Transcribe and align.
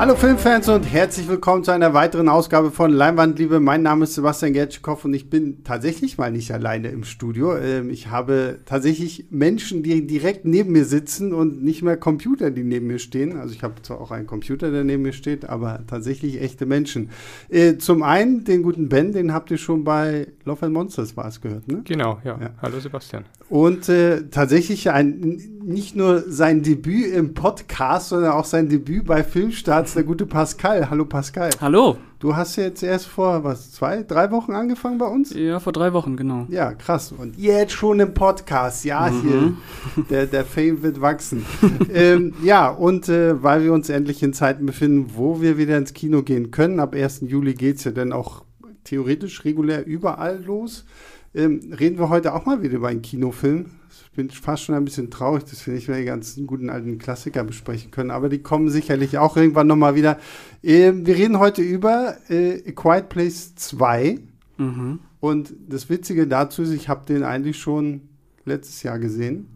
Hallo 0.00 0.16
Filmfans 0.16 0.66
und 0.70 0.84
herzlich 0.84 1.28
willkommen 1.28 1.62
zu 1.62 1.72
einer 1.72 1.92
weiteren 1.92 2.30
Ausgabe 2.30 2.70
von 2.70 2.90
Leinwandliebe. 2.90 3.60
Mein 3.60 3.82
Name 3.82 4.04
ist 4.04 4.14
Sebastian 4.14 4.54
Gertschikow 4.54 5.04
und 5.04 5.12
ich 5.12 5.28
bin 5.28 5.62
tatsächlich 5.62 6.16
mal 6.16 6.32
nicht 6.32 6.52
alleine 6.52 6.88
im 6.88 7.04
Studio. 7.04 7.54
Ähm, 7.58 7.90
ich 7.90 8.08
habe 8.08 8.60
tatsächlich 8.64 9.26
Menschen, 9.28 9.82
die 9.82 10.06
direkt 10.06 10.46
neben 10.46 10.72
mir 10.72 10.86
sitzen 10.86 11.34
und 11.34 11.62
nicht 11.62 11.82
mehr 11.82 11.98
Computer, 11.98 12.50
die 12.50 12.64
neben 12.64 12.86
mir 12.86 12.98
stehen. 12.98 13.36
Also 13.36 13.52
ich 13.52 13.62
habe 13.62 13.74
zwar 13.82 14.00
auch 14.00 14.10
einen 14.10 14.26
Computer, 14.26 14.70
der 14.70 14.84
neben 14.84 15.02
mir 15.02 15.12
steht, 15.12 15.46
aber 15.46 15.80
tatsächlich 15.86 16.40
echte 16.40 16.64
Menschen. 16.64 17.10
Äh, 17.50 17.76
zum 17.76 18.02
einen 18.02 18.44
den 18.44 18.62
guten 18.62 18.88
Ben, 18.88 19.12
den 19.12 19.34
habt 19.34 19.50
ihr 19.50 19.58
schon 19.58 19.84
bei 19.84 20.28
Love 20.46 20.64
and 20.64 20.72
Monsters 20.72 21.14
war 21.18 21.28
es 21.28 21.42
gehört, 21.42 21.68
ne? 21.68 21.82
Genau, 21.84 22.18
ja. 22.24 22.40
ja. 22.40 22.50
Hallo 22.62 22.80
Sebastian. 22.80 23.26
Und 23.50 23.90
äh, 23.90 24.28
tatsächlich 24.30 24.90
ein, 24.90 25.42
nicht 25.62 25.94
nur 25.94 26.22
sein 26.26 26.62
Debüt 26.62 27.12
im 27.12 27.34
Podcast, 27.34 28.08
sondern 28.08 28.32
auch 28.32 28.46
sein 28.46 28.70
Debüt 28.70 29.04
bei 29.04 29.22
Filmstarts 29.22 29.89
jetzt 29.90 29.96
der 29.96 30.04
gute 30.04 30.24
Pascal. 30.24 30.88
Hallo 30.88 31.04
Pascal. 31.04 31.50
Hallo. 31.60 31.96
Du 32.20 32.36
hast 32.36 32.54
jetzt 32.54 32.84
erst 32.84 33.06
vor, 33.06 33.42
was, 33.42 33.72
zwei, 33.72 34.04
drei 34.04 34.30
Wochen 34.30 34.52
angefangen 34.52 34.98
bei 34.98 35.06
uns? 35.06 35.34
Ja, 35.34 35.58
vor 35.58 35.72
drei 35.72 35.92
Wochen, 35.92 36.16
genau. 36.16 36.46
Ja, 36.48 36.74
krass. 36.74 37.10
Und 37.10 37.36
jetzt 37.36 37.72
schon 37.72 37.98
im 37.98 38.14
Podcast. 38.14 38.84
Ja, 38.84 39.10
mhm. 39.10 39.56
hier, 39.96 40.04
der, 40.10 40.26
der 40.26 40.44
Fame 40.44 40.84
wird 40.84 41.00
wachsen. 41.00 41.44
ähm, 41.92 42.34
ja, 42.44 42.68
und 42.68 43.08
äh, 43.08 43.42
weil 43.42 43.64
wir 43.64 43.72
uns 43.72 43.88
endlich 43.88 44.22
in 44.22 44.32
Zeiten 44.32 44.64
befinden, 44.64 45.10
wo 45.16 45.40
wir 45.40 45.58
wieder 45.58 45.76
ins 45.76 45.92
Kino 45.92 46.22
gehen 46.22 46.52
können, 46.52 46.78
ab 46.78 46.94
1. 46.94 47.22
Juli 47.22 47.54
geht 47.54 47.78
es 47.78 47.84
ja 47.84 47.90
dann 47.90 48.12
auch 48.12 48.44
theoretisch 48.84 49.44
regulär 49.44 49.84
überall 49.86 50.40
los, 50.44 50.84
ähm, 51.34 51.72
reden 51.78 51.98
wir 51.98 52.08
heute 52.08 52.34
auch 52.34 52.46
mal 52.46 52.62
wieder 52.62 52.76
über 52.76 52.88
einen 52.88 53.02
Kinofilm 53.02 53.66
bin 54.20 54.30
fast 54.30 54.64
schon 54.64 54.74
ein 54.74 54.84
bisschen 54.84 55.10
traurig, 55.10 55.44
dass 55.44 55.66
wir 55.66 55.72
nicht 55.74 55.88
mehr 55.88 55.98
die 55.98 56.04
ganzen 56.04 56.46
guten 56.46 56.68
alten 56.68 56.98
Klassiker 56.98 57.44
besprechen 57.44 57.90
können, 57.90 58.10
aber 58.10 58.28
die 58.28 58.40
kommen 58.40 58.68
sicherlich 58.68 59.18
auch 59.18 59.36
irgendwann 59.36 59.66
nochmal 59.66 59.94
wieder. 59.94 60.18
Äh, 60.62 60.92
wir 60.94 61.16
reden 61.16 61.38
heute 61.38 61.62
über 61.62 62.16
äh, 62.28 62.62
A 62.68 62.72
Quiet 62.72 63.08
Place 63.08 63.54
2. 63.54 64.18
Mhm. 64.58 64.98
Und 65.20 65.54
das 65.68 65.88
Witzige 65.88 66.26
dazu 66.26 66.62
ist, 66.62 66.72
ich 66.72 66.88
habe 66.88 67.06
den 67.06 67.22
eigentlich 67.22 67.58
schon 67.58 68.02
letztes 68.44 68.82
Jahr 68.82 68.98
gesehen. 68.98 69.46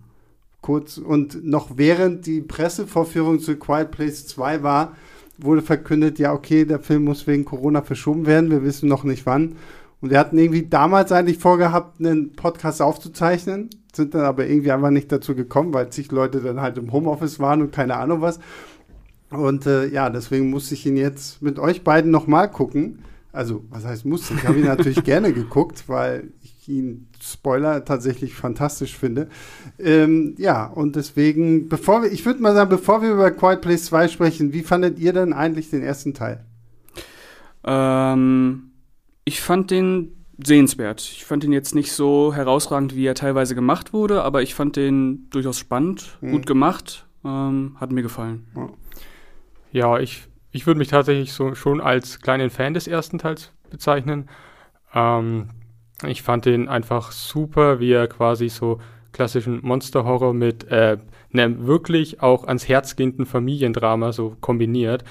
Kurz 0.60 0.96
und 0.96 1.44
noch 1.44 1.76
während 1.76 2.26
die 2.26 2.40
Pressevorführung 2.40 3.40
zu 3.40 3.52
A 3.52 3.54
Quiet 3.56 3.90
Place 3.90 4.26
2 4.28 4.62
war, 4.62 4.96
wurde 5.36 5.62
verkündet, 5.62 6.18
ja, 6.18 6.32
okay, 6.32 6.64
der 6.64 6.78
Film 6.78 7.04
muss 7.04 7.26
wegen 7.26 7.44
Corona 7.44 7.82
verschoben 7.82 8.24
werden. 8.24 8.50
Wir 8.50 8.62
wissen 8.62 8.88
noch 8.88 9.04
nicht 9.04 9.26
wann. 9.26 9.56
Und 10.04 10.10
wir 10.10 10.18
hatten 10.18 10.36
irgendwie 10.36 10.66
damals 10.66 11.12
eigentlich 11.12 11.38
vorgehabt, 11.38 11.98
einen 11.98 12.36
Podcast 12.36 12.82
aufzuzeichnen 12.82 13.70
sind 13.96 14.14
dann 14.14 14.26
aber 14.26 14.46
irgendwie 14.46 14.70
einfach 14.70 14.90
nicht 14.90 15.10
dazu 15.10 15.34
gekommen, 15.34 15.72
weil 15.72 15.88
zig 15.88 16.12
Leute 16.12 16.42
dann 16.42 16.60
halt 16.60 16.76
im 16.76 16.92
Homeoffice 16.92 17.40
waren 17.40 17.62
und 17.62 17.72
keine 17.72 17.96
Ahnung 17.96 18.20
was. 18.20 18.38
Und 19.30 19.64
äh, 19.64 19.86
ja, 19.86 20.10
deswegen 20.10 20.50
musste 20.50 20.74
ich 20.74 20.84
ihn 20.84 20.98
jetzt 20.98 21.40
mit 21.40 21.58
euch 21.58 21.84
beiden 21.84 22.10
nochmal 22.10 22.50
gucken. 22.50 22.98
Also, 23.32 23.64
was 23.70 23.86
heißt 23.86 24.04
musste? 24.04 24.34
Ich 24.34 24.46
habe 24.46 24.58
ihn 24.58 24.66
natürlich 24.66 25.04
gerne 25.04 25.32
geguckt, 25.32 25.84
weil 25.86 26.32
ich 26.42 26.68
ihn, 26.68 27.08
Spoiler, 27.18 27.86
tatsächlich 27.86 28.34
fantastisch 28.34 28.98
finde. 28.98 29.28
Ähm, 29.78 30.34
ja, 30.36 30.66
und 30.66 30.96
deswegen, 30.96 31.70
bevor 31.70 32.02
wir, 32.02 32.12
ich 32.12 32.26
würde 32.26 32.42
mal 32.42 32.52
sagen, 32.52 32.68
bevor 32.68 33.00
wir 33.00 33.10
über 33.10 33.30
Quiet 33.30 33.62
Place 33.62 33.86
2 33.86 34.08
sprechen, 34.08 34.52
wie 34.52 34.62
fandet 34.62 34.98
ihr 34.98 35.14
denn 35.14 35.32
eigentlich 35.32 35.70
den 35.70 35.82
ersten 35.82 36.12
Teil? 36.12 36.44
Ähm, 37.64 38.73
ich 39.24 39.40
fand 39.40 39.70
den 39.70 40.24
sehenswert. 40.42 41.00
Ich 41.00 41.24
fand 41.24 41.44
ihn 41.44 41.52
jetzt 41.52 41.74
nicht 41.74 41.92
so 41.92 42.34
herausragend, 42.34 42.96
wie 42.96 43.06
er 43.06 43.14
teilweise 43.14 43.54
gemacht 43.54 43.92
wurde, 43.92 44.22
aber 44.22 44.42
ich 44.42 44.54
fand 44.54 44.76
den 44.76 45.28
durchaus 45.30 45.58
spannend, 45.58 46.18
mhm. 46.20 46.32
gut 46.32 46.46
gemacht, 46.46 47.06
ähm, 47.24 47.76
hat 47.78 47.92
mir 47.92 48.02
gefallen. 48.02 48.46
Ja, 49.70 49.98
ich, 49.98 50.24
ich 50.50 50.66
würde 50.66 50.78
mich 50.78 50.88
tatsächlich 50.88 51.32
so 51.32 51.54
schon 51.54 51.80
als 51.80 52.20
kleinen 52.20 52.50
Fan 52.50 52.74
des 52.74 52.88
ersten 52.88 53.18
Teils 53.18 53.52
bezeichnen. 53.70 54.28
Ähm, 54.92 55.48
ich 56.06 56.22
fand 56.22 56.44
den 56.44 56.68
einfach 56.68 57.12
super, 57.12 57.80
wie 57.80 57.92
er 57.92 58.08
quasi 58.08 58.48
so 58.48 58.80
klassischen 59.12 59.60
Monster-Horror 59.62 60.34
mit 60.34 60.64
äh, 60.70 60.98
einem 61.32 61.66
wirklich 61.66 62.20
auch 62.20 62.44
ans 62.44 62.68
Herz 62.68 62.96
gehenden 62.96 63.26
Familiendrama 63.26 64.12
so 64.12 64.36
kombiniert. 64.40 65.04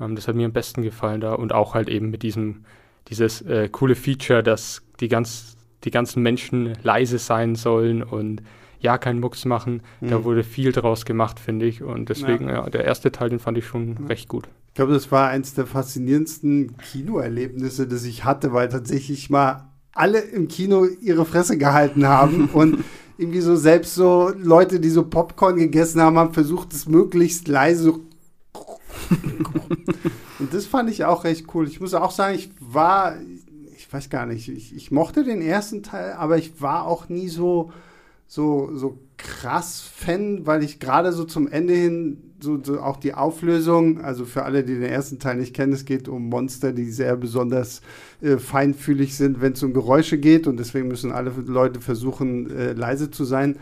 Ähm, 0.00 0.14
das 0.14 0.28
hat 0.28 0.36
mir 0.36 0.46
am 0.46 0.52
besten 0.52 0.82
gefallen 0.82 1.20
da 1.20 1.34
und 1.34 1.52
auch 1.52 1.74
halt 1.74 1.88
eben 1.88 2.10
mit 2.10 2.22
diesem 2.22 2.64
dieses 3.08 3.42
äh, 3.42 3.68
coole 3.70 3.94
Feature, 3.94 4.42
dass 4.42 4.82
die, 5.00 5.08
ganz, 5.08 5.56
die 5.84 5.90
ganzen 5.90 6.22
Menschen 6.22 6.74
leise 6.82 7.18
sein 7.18 7.54
sollen 7.54 8.02
und 8.02 8.42
ja, 8.80 8.98
keinen 8.98 9.20
Mucks 9.20 9.44
machen. 9.44 9.82
Mhm. 10.00 10.08
Da 10.08 10.24
wurde 10.24 10.42
viel 10.42 10.72
draus 10.72 11.04
gemacht, 11.04 11.38
finde 11.38 11.66
ich. 11.66 11.82
Und 11.82 12.08
deswegen, 12.08 12.48
ja. 12.48 12.64
ja. 12.64 12.70
der 12.70 12.84
erste 12.84 13.12
Teil, 13.12 13.28
den 13.28 13.38
fand 13.38 13.58
ich 13.58 13.66
schon 13.66 13.96
mhm. 14.00 14.06
recht 14.06 14.28
gut. 14.28 14.48
Ich 14.68 14.74
glaube, 14.74 14.92
das 14.92 15.10
war 15.10 15.28
eines 15.28 15.54
der 15.54 15.66
faszinierendsten 15.66 16.76
Kinoerlebnisse, 16.78 17.86
das 17.86 18.04
ich 18.04 18.24
hatte, 18.24 18.52
weil 18.52 18.68
tatsächlich 18.68 19.28
mal 19.28 19.68
alle 19.92 20.20
im 20.20 20.48
Kino 20.48 20.86
ihre 21.00 21.26
Fresse 21.26 21.58
gehalten 21.58 22.06
haben 22.06 22.48
und 22.52 22.84
irgendwie 23.18 23.40
so 23.40 23.56
selbst 23.56 23.94
so 23.94 24.32
Leute, 24.34 24.80
die 24.80 24.88
so 24.88 25.04
Popcorn 25.04 25.56
gegessen 25.56 26.00
haben, 26.00 26.16
haben 26.16 26.32
versucht, 26.32 26.72
es 26.72 26.88
möglichst 26.88 27.48
leise 27.48 27.82
so 27.82 28.00
und 30.38 30.52
das 30.52 30.66
fand 30.66 30.90
ich 30.90 31.04
auch 31.04 31.24
recht 31.24 31.46
cool. 31.54 31.66
Ich 31.66 31.80
muss 31.80 31.94
auch 31.94 32.10
sagen, 32.10 32.34
ich 32.34 32.50
war, 32.60 33.16
ich 33.76 33.92
weiß 33.92 34.10
gar 34.10 34.26
nicht, 34.26 34.48
ich, 34.48 34.74
ich 34.74 34.90
mochte 34.90 35.24
den 35.24 35.42
ersten 35.42 35.82
Teil, 35.82 36.12
aber 36.12 36.38
ich 36.38 36.60
war 36.60 36.86
auch 36.86 37.08
nie 37.08 37.28
so, 37.28 37.72
so, 38.26 38.70
so 38.74 38.98
krass 39.16 39.80
Fan, 39.80 40.46
weil 40.46 40.62
ich 40.62 40.80
gerade 40.80 41.12
so 41.12 41.24
zum 41.24 41.48
Ende 41.48 41.74
hin 41.74 42.30
so, 42.42 42.58
so, 42.62 42.80
auch 42.80 42.96
die 42.96 43.14
Auflösung, 43.14 44.00
also 44.00 44.24
für 44.24 44.44
alle, 44.44 44.64
die 44.64 44.74
den 44.74 44.90
ersten 44.90 45.18
Teil 45.18 45.36
nicht 45.36 45.54
kennen, 45.54 45.72
es 45.72 45.84
geht 45.84 46.08
um 46.08 46.28
Monster, 46.28 46.72
die 46.72 46.90
sehr 46.90 47.16
besonders 47.16 47.82
äh, 48.22 48.38
feinfühlig 48.38 49.16
sind, 49.16 49.40
wenn 49.40 49.52
es 49.52 49.62
um 49.62 49.74
Geräusche 49.74 50.18
geht 50.18 50.46
und 50.46 50.58
deswegen 50.58 50.88
müssen 50.88 51.12
alle 51.12 51.32
Leute 51.46 51.80
versuchen, 51.80 52.50
äh, 52.50 52.72
leise 52.72 53.10
zu 53.10 53.24
sein. 53.24 53.56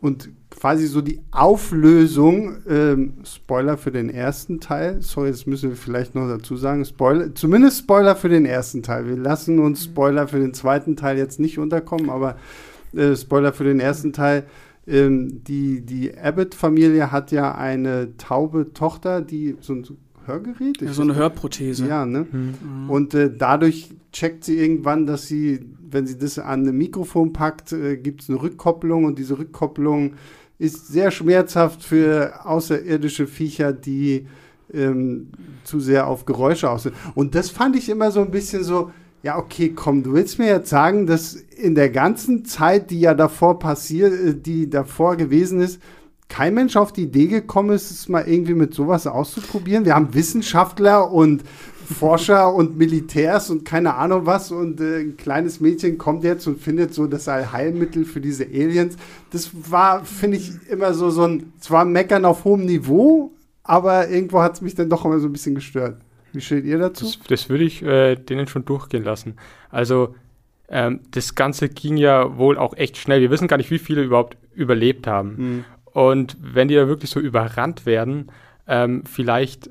Und 0.00 0.30
quasi 0.50 0.86
so 0.86 1.00
die 1.00 1.20
Auflösung, 1.30 2.56
ähm, 2.68 3.14
Spoiler 3.24 3.76
für 3.76 3.90
den 3.90 4.10
ersten 4.10 4.60
Teil, 4.60 5.00
sorry, 5.00 5.30
das 5.30 5.46
müssen 5.46 5.70
wir 5.70 5.76
vielleicht 5.76 6.14
noch 6.14 6.28
dazu 6.28 6.56
sagen, 6.56 6.84
Spoiler, 6.84 7.34
zumindest 7.34 7.80
Spoiler 7.80 8.14
für 8.14 8.28
den 8.28 8.46
ersten 8.46 8.82
Teil. 8.82 9.06
Wir 9.06 9.16
lassen 9.16 9.58
uns 9.58 9.84
Spoiler 9.84 10.28
für 10.28 10.40
den 10.40 10.54
zweiten 10.54 10.96
Teil 10.96 11.18
jetzt 11.18 11.40
nicht 11.40 11.58
unterkommen, 11.58 12.10
aber 12.10 12.36
äh, 12.94 13.16
Spoiler 13.16 13.52
für 13.52 13.64
den 13.64 13.80
ersten 13.80 14.12
Teil. 14.12 14.44
Ähm, 14.86 15.42
die 15.44 15.80
die 15.80 16.14
Abbott-Familie 16.14 17.10
hat 17.10 17.32
ja 17.32 17.54
eine 17.54 18.18
taube 18.18 18.74
Tochter, 18.74 19.22
die 19.22 19.56
so 19.60 19.72
ein 19.72 19.86
Hörgerät? 20.26 20.80
Ja, 20.80 20.92
so 20.92 21.02
eine 21.02 21.14
Hörprothese. 21.14 21.86
Ja, 21.86 22.06
ne? 22.06 22.26
Mhm. 22.30 22.90
Und 22.90 23.14
äh, 23.14 23.30
dadurch 23.36 23.90
checkt 24.12 24.44
sie 24.44 24.58
irgendwann, 24.58 25.06
dass 25.06 25.26
sie 25.26 25.60
wenn 25.94 26.06
sie 26.06 26.18
das 26.18 26.38
an 26.38 26.68
ein 26.68 26.76
Mikrofon 26.76 27.32
packt, 27.32 27.72
äh, 27.72 27.96
gibt 27.96 28.22
es 28.22 28.28
eine 28.28 28.42
Rückkopplung 28.42 29.04
und 29.04 29.18
diese 29.18 29.38
Rückkopplung 29.38 30.14
ist 30.58 30.88
sehr 30.88 31.10
schmerzhaft 31.10 31.82
für 31.82 32.44
außerirdische 32.44 33.26
Viecher, 33.26 33.72
die 33.72 34.26
ähm, 34.72 35.28
zu 35.64 35.80
sehr 35.80 36.06
auf 36.06 36.26
Geräusche 36.26 36.70
aus 36.70 36.84
sind. 36.84 36.94
Und 37.14 37.34
das 37.34 37.50
fand 37.50 37.76
ich 37.76 37.88
immer 37.88 38.10
so 38.10 38.20
ein 38.20 38.30
bisschen 38.30 38.64
so, 38.64 38.90
ja, 39.22 39.38
okay, 39.38 39.72
komm, 39.74 40.02
du 40.02 40.12
willst 40.12 40.38
mir 40.38 40.48
jetzt 40.48 40.68
sagen, 40.68 41.06
dass 41.06 41.34
in 41.34 41.74
der 41.74 41.88
ganzen 41.88 42.44
Zeit, 42.44 42.90
die 42.90 43.00
ja 43.00 43.14
davor 43.14 43.58
passiert, 43.58 44.12
äh, 44.12 44.34
die 44.34 44.68
davor 44.68 45.16
gewesen 45.16 45.60
ist, 45.60 45.80
kein 46.28 46.54
Mensch 46.54 46.76
auf 46.76 46.92
die 46.92 47.04
Idee 47.04 47.26
gekommen 47.26 47.70
ist, 47.70 47.90
es 47.90 48.08
mal 48.08 48.26
irgendwie 48.26 48.54
mit 48.54 48.74
sowas 48.74 49.06
auszuprobieren. 49.06 49.84
Wir 49.84 49.94
haben 49.94 50.14
Wissenschaftler 50.14 51.12
und 51.12 51.44
Forscher 51.84 52.52
und 52.52 52.76
Militärs 52.76 53.50
und 53.50 53.64
keine 53.64 53.94
Ahnung 53.94 54.26
was 54.26 54.50
und 54.50 54.80
äh, 54.80 55.00
ein 55.00 55.16
kleines 55.16 55.60
Mädchen 55.60 55.98
kommt 55.98 56.24
jetzt 56.24 56.46
und 56.46 56.60
findet 56.60 56.94
so 56.94 57.06
das 57.06 57.28
Allheilmittel 57.28 58.04
für 58.04 58.20
diese 58.20 58.44
Aliens. 58.44 58.96
Das 59.30 59.50
war, 59.70 60.04
finde 60.04 60.38
ich, 60.38 60.52
immer 60.68 60.94
so, 60.94 61.10
so 61.10 61.24
ein, 61.24 61.52
zwar 61.60 61.84
Meckern 61.84 62.24
auf 62.24 62.44
hohem 62.44 62.64
Niveau, 62.64 63.32
aber 63.62 64.08
irgendwo 64.08 64.42
hat 64.42 64.54
es 64.54 64.60
mich 64.60 64.74
dann 64.74 64.90
doch 64.90 65.04
immer 65.04 65.18
so 65.18 65.28
ein 65.28 65.32
bisschen 65.32 65.54
gestört. 65.54 66.00
Wie 66.32 66.40
steht 66.40 66.64
ihr 66.64 66.78
dazu? 66.78 67.04
Das, 67.04 67.18
das 67.28 67.48
würde 67.48 67.64
ich 67.64 67.82
äh, 67.82 68.16
denen 68.16 68.48
schon 68.48 68.64
durchgehen 68.64 69.04
lassen. 69.04 69.36
Also, 69.70 70.14
ähm, 70.68 71.00
das 71.12 71.34
Ganze 71.34 71.68
ging 71.68 71.96
ja 71.96 72.36
wohl 72.36 72.58
auch 72.58 72.76
echt 72.76 72.96
schnell. 72.96 73.20
Wir 73.20 73.30
wissen 73.30 73.48
gar 73.48 73.58
nicht, 73.58 73.70
wie 73.70 73.78
viele 73.78 74.02
überhaupt 74.02 74.36
überlebt 74.54 75.06
haben. 75.06 75.36
Mhm. 75.36 75.64
Und 75.92 76.36
wenn 76.40 76.68
die 76.68 76.74
da 76.74 76.88
wirklich 76.88 77.10
so 77.10 77.20
überrannt 77.20 77.86
werden, 77.86 78.32
ähm, 78.66 79.04
vielleicht 79.04 79.70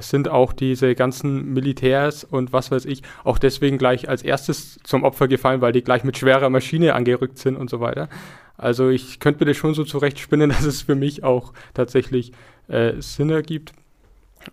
sind 0.00 0.28
auch 0.28 0.52
diese 0.52 0.94
ganzen 0.94 1.52
Militärs 1.52 2.24
und 2.24 2.52
was 2.52 2.70
weiß 2.70 2.84
ich 2.84 3.02
auch 3.24 3.38
deswegen 3.38 3.78
gleich 3.78 4.08
als 4.08 4.22
erstes 4.22 4.78
zum 4.84 5.04
Opfer 5.04 5.28
gefallen, 5.28 5.60
weil 5.60 5.72
die 5.72 5.82
gleich 5.82 6.04
mit 6.04 6.16
schwerer 6.16 6.50
Maschine 6.50 6.94
angerückt 6.94 7.38
sind 7.38 7.56
und 7.56 7.70
so 7.70 7.80
weiter. 7.80 8.08
Also 8.56 8.90
ich 8.90 9.18
könnte 9.18 9.40
mir 9.40 9.50
das 9.50 9.56
schon 9.56 9.74
so 9.74 9.84
zurechtspinnen, 9.84 10.50
dass 10.50 10.64
es 10.64 10.82
für 10.82 10.94
mich 10.94 11.24
auch 11.24 11.52
tatsächlich 11.74 12.32
äh, 12.68 12.94
Sinn 13.00 13.30
ergibt. 13.30 13.72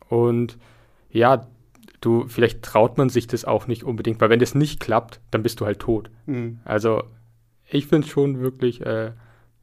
Und 0.08 0.58
ja, 1.12 1.48
du, 2.02 2.28
vielleicht 2.28 2.64
traut 2.64 2.98
man 2.98 3.10
sich 3.10 3.28
das 3.28 3.46
auch 3.46 3.68
nicht 3.68 3.84
unbedingt, 3.84 4.22
weil 4.22 4.30
wenn 4.30 4.40
das 4.40 4.56
nicht 4.56 4.80
klappt, 4.80 5.20
dann 5.32 5.44
bist 5.44 5.60
du 5.60 5.66
halt 5.66 5.80
tot. 5.80 6.10
Mhm. 6.26 6.60
Also 6.66 7.04
ich 7.68 7.88
finde 7.88 8.06
es 8.06 8.12
schon 8.12 8.40
wirklich 8.40 8.82
äh, 8.86 9.12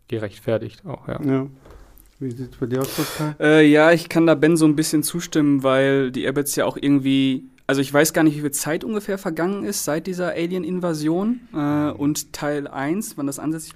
gerechtfertigt 0.09 0.85
auch, 0.87 1.09
ja. 1.09 1.21
ja. 1.23 1.47
Wie 2.19 2.31
sieht 2.31 2.53
es 2.53 2.57
bei 2.57 2.67
dir 2.67 2.81
aus, 2.81 2.89
Pascal? 2.89 3.37
Äh, 3.41 3.67
ja, 3.71 3.93
ich 3.93 4.09
kann 4.09 4.27
da 4.27 4.35
Ben 4.35 4.57
so 4.57 4.65
ein 4.65 4.77
bisschen 4.77 5.03
zustimmen, 5.03 5.63
weil 5.63 6.11
die 6.11 6.27
Abbots 6.27 6.57
ja 6.57 6.65
auch 6.65 6.79
irgendwie 6.81 7.51
also 7.67 7.81
ich 7.81 7.93
weiß 7.93 8.13
gar 8.13 8.23
nicht, 8.23 8.37
wie 8.37 8.43
viel 8.43 8.53
Zeit 8.53 8.85
ungefähr 8.85 9.19
vergangen 9.19 9.65
ist 9.65 9.85
seit 9.85 10.07
dieser 10.07 10.31
Alien-Invasion 10.31 11.41
äh, 11.53 11.91
und 11.91 12.33
Teil 12.33 12.69
1, 12.69 13.17
wann 13.17 13.27
das 13.27 13.39
ansetzt. 13.39 13.75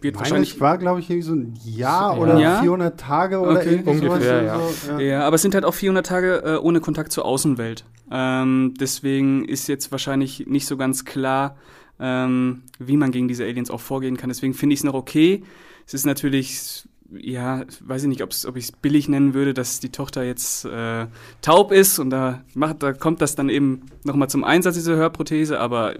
Wird 0.00 0.16
Meine 0.16 0.24
wahrscheinlich 0.24 0.60
war, 0.60 0.78
glaube 0.78 0.98
ich, 0.98 1.08
irgendwie 1.08 1.28
so 1.28 1.34
ein 1.34 1.54
Jahr 1.64 2.18
oder 2.18 2.36
ja? 2.36 2.60
400 2.60 2.98
Tage 2.98 3.38
oder 3.38 3.60
okay. 3.60 3.74
irgendwie 3.74 4.08
Ungefähr, 4.08 4.42
ja. 4.42 4.58
So, 4.58 4.92
ja. 4.92 4.98
ja. 4.98 5.20
aber 5.22 5.36
es 5.36 5.42
sind 5.42 5.54
halt 5.54 5.64
auch 5.64 5.74
400 5.74 6.04
Tage 6.04 6.42
äh, 6.44 6.56
ohne 6.56 6.80
Kontakt 6.80 7.12
zur 7.12 7.24
Außenwelt. 7.24 7.84
Ähm, 8.10 8.74
deswegen 8.80 9.44
ist 9.44 9.68
jetzt 9.68 9.92
wahrscheinlich 9.92 10.48
nicht 10.48 10.66
so 10.66 10.76
ganz 10.76 11.04
klar, 11.04 11.56
ähm, 12.00 12.64
wie 12.80 12.96
man 12.96 13.12
gegen 13.12 13.28
diese 13.28 13.44
Aliens 13.44 13.70
auch 13.70 13.80
vorgehen 13.80 14.16
kann. 14.16 14.28
Deswegen 14.28 14.54
finde 14.54 14.74
ich 14.74 14.80
es 14.80 14.84
noch 14.84 14.94
okay. 14.94 15.44
Es 15.86 15.94
ist 15.94 16.04
natürlich 16.04 16.88
ja, 17.18 17.64
weiß 17.80 18.02
ich 18.02 18.08
nicht, 18.08 18.22
ob 18.22 18.30
ich 18.56 18.64
es 18.64 18.72
billig 18.72 19.08
nennen 19.08 19.34
würde, 19.34 19.54
dass 19.54 19.80
die 19.80 19.90
Tochter 19.90 20.22
jetzt 20.22 20.64
äh, 20.64 21.06
taub 21.40 21.72
ist 21.72 21.98
und 21.98 22.10
da 22.10 22.42
macht, 22.54 22.82
da 22.82 22.92
kommt 22.92 23.20
das 23.20 23.34
dann 23.34 23.48
eben 23.48 23.82
nochmal 24.04 24.28
zum 24.28 24.44
Einsatz, 24.44 24.74
diese 24.74 24.96
Hörprothese, 24.96 25.60
aber 25.60 25.96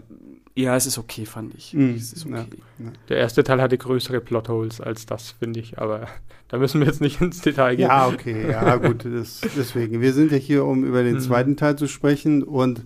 ja, 0.55 0.76
es 0.76 0.87
ist 0.87 0.99
okay, 0.99 1.25
fand 1.25 1.55
ich. 1.55 1.73
Mm, 1.73 1.94
es 1.97 2.12
ist 2.12 2.26
okay. 2.26 2.35
Ja, 2.35 2.85
ja. 2.87 2.93
Der 3.09 3.17
erste 3.19 3.43
Teil 3.43 3.61
hatte 3.61 3.79
größere 3.79 4.20
Plotholes 4.20 4.81
als 4.81 5.06
das, 5.06 5.31
finde 5.31 5.61
ich, 5.61 5.79
aber 5.79 6.09
da 6.49 6.59
müssen 6.59 6.81
wir 6.81 6.87
jetzt 6.87 7.00
nicht 7.00 7.20
ins 7.23 7.41
Detail 7.41 7.76
gehen. 7.76 7.88
Ja, 7.88 8.08
okay, 8.08 8.50
ja, 8.50 8.76
gut, 8.76 9.05
das, 9.05 9.41
deswegen. 9.56 10.00
Wir 10.00 10.12
sind 10.12 10.31
ja 10.31 10.38
hier, 10.38 10.65
um 10.65 10.85
über 10.85 11.03
den 11.03 11.15
mhm. 11.15 11.20
zweiten 11.20 11.56
Teil 11.56 11.76
zu 11.76 11.88
sprechen 11.88 12.43
und 12.43 12.85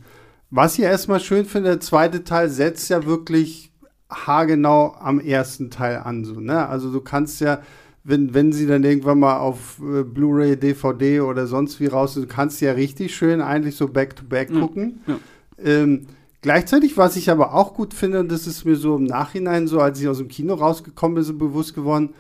was 0.51 0.79
ich 0.79 0.85
erstmal 0.85 1.19
schön 1.19 1.45
finde, 1.45 1.71
der 1.71 1.81
zweite 1.81 2.23
Teil 2.23 2.49
setzt 2.49 2.89
ja 2.89 3.05
wirklich 3.05 3.73
haargenau 4.09 4.95
am 5.01 5.19
ersten 5.19 5.71
Teil 5.71 5.99
an, 5.99 6.25
so, 6.25 6.39
ne? 6.39 6.69
Also 6.69 6.93
du 6.93 7.01
kannst 7.01 7.41
ja 7.41 7.63
wenn, 8.09 8.35
wenn 8.35 8.53
sie 8.53 8.67
dann 8.67 8.85
irgendwann 8.85 9.19
mal 9.19 9.39
auf 9.39 9.81
äh, 9.81 10.05
Blu-ray, 10.05 10.57
DVD 10.57 11.21
oder 11.21 11.47
sonst 11.49 11.81
wie 11.81 11.87
raus 11.87 12.15
sind, 12.15 12.29
kannst 12.29 12.61
du 12.61 12.67
ja 12.67 12.73
richtig 12.73 13.15
schön 13.15 13.41
eigentlich 13.41 13.75
so 13.75 13.89
back-to-back 13.89 14.51
-back 14.51 14.61
gucken. 14.61 15.01
Ja. 15.07 15.19
Ähm, 15.63 16.07
gleichzeitig, 16.41 16.97
was 16.97 17.17
ich 17.17 17.31
aber 17.31 17.53
auch 17.53 17.75
gut 17.75 17.95
finde, 17.95 18.21
und 18.21 18.31
das 18.31 18.47
ist 18.47 18.65
mir 18.65 18.77
so 18.77 18.97
im 18.97 19.05
Nachhinein 19.05 19.67
so, 19.67 19.81
als 19.81 20.01
ich 20.01 20.07
aus 20.07 20.19
dem 20.19 20.29
Kino 20.29 20.55
rausgekommen 20.55 21.17
bin, 21.17 21.25
so 21.25 21.35
bewusst 21.35 21.75
geworden, 21.75 22.11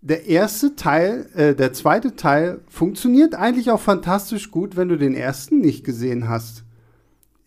der 0.00 0.26
erste 0.26 0.74
Teil, 0.74 1.28
äh, 1.34 1.54
der 1.54 1.74
zweite 1.74 2.16
Teil 2.16 2.60
funktioniert 2.68 3.34
eigentlich 3.34 3.70
auch 3.70 3.80
fantastisch 3.80 4.50
gut, 4.50 4.76
wenn 4.76 4.88
du 4.88 4.96
den 4.96 5.14
ersten 5.14 5.60
nicht 5.60 5.84
gesehen 5.84 6.30
hast. 6.30 6.64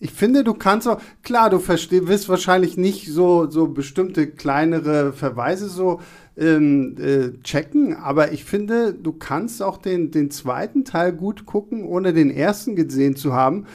Ich 0.04 0.12
finde, 0.12 0.44
du 0.44 0.54
kannst 0.54 0.86
auch, 0.86 1.00
klar, 1.22 1.50
du 1.50 1.60
verstehst, 1.60 2.08
wirst 2.08 2.28
wahrscheinlich 2.28 2.76
nicht 2.76 3.08
so, 3.08 3.50
so 3.50 3.70
bestimmte 3.70 4.28
kleinere 4.28 5.14
Verweise 5.14 5.70
so 5.70 6.02
ähm, 6.36 6.98
äh, 7.00 7.42
checken, 7.42 7.96
aber 7.96 8.34
ich 8.34 8.44
finde, 8.44 8.94
du 8.94 9.14
kannst 9.14 9.64
auch 9.64 9.78
den, 9.78 10.12
den 10.12 10.30
zweiten 10.30 10.84
Teil 10.84 11.14
gut 11.14 11.46
gucken, 11.46 11.86
ohne 11.86 12.12
den 12.12 12.32
ersten 12.32 12.76
gesehen 12.76 13.16
zu 13.16 13.32
haben. 13.32 13.66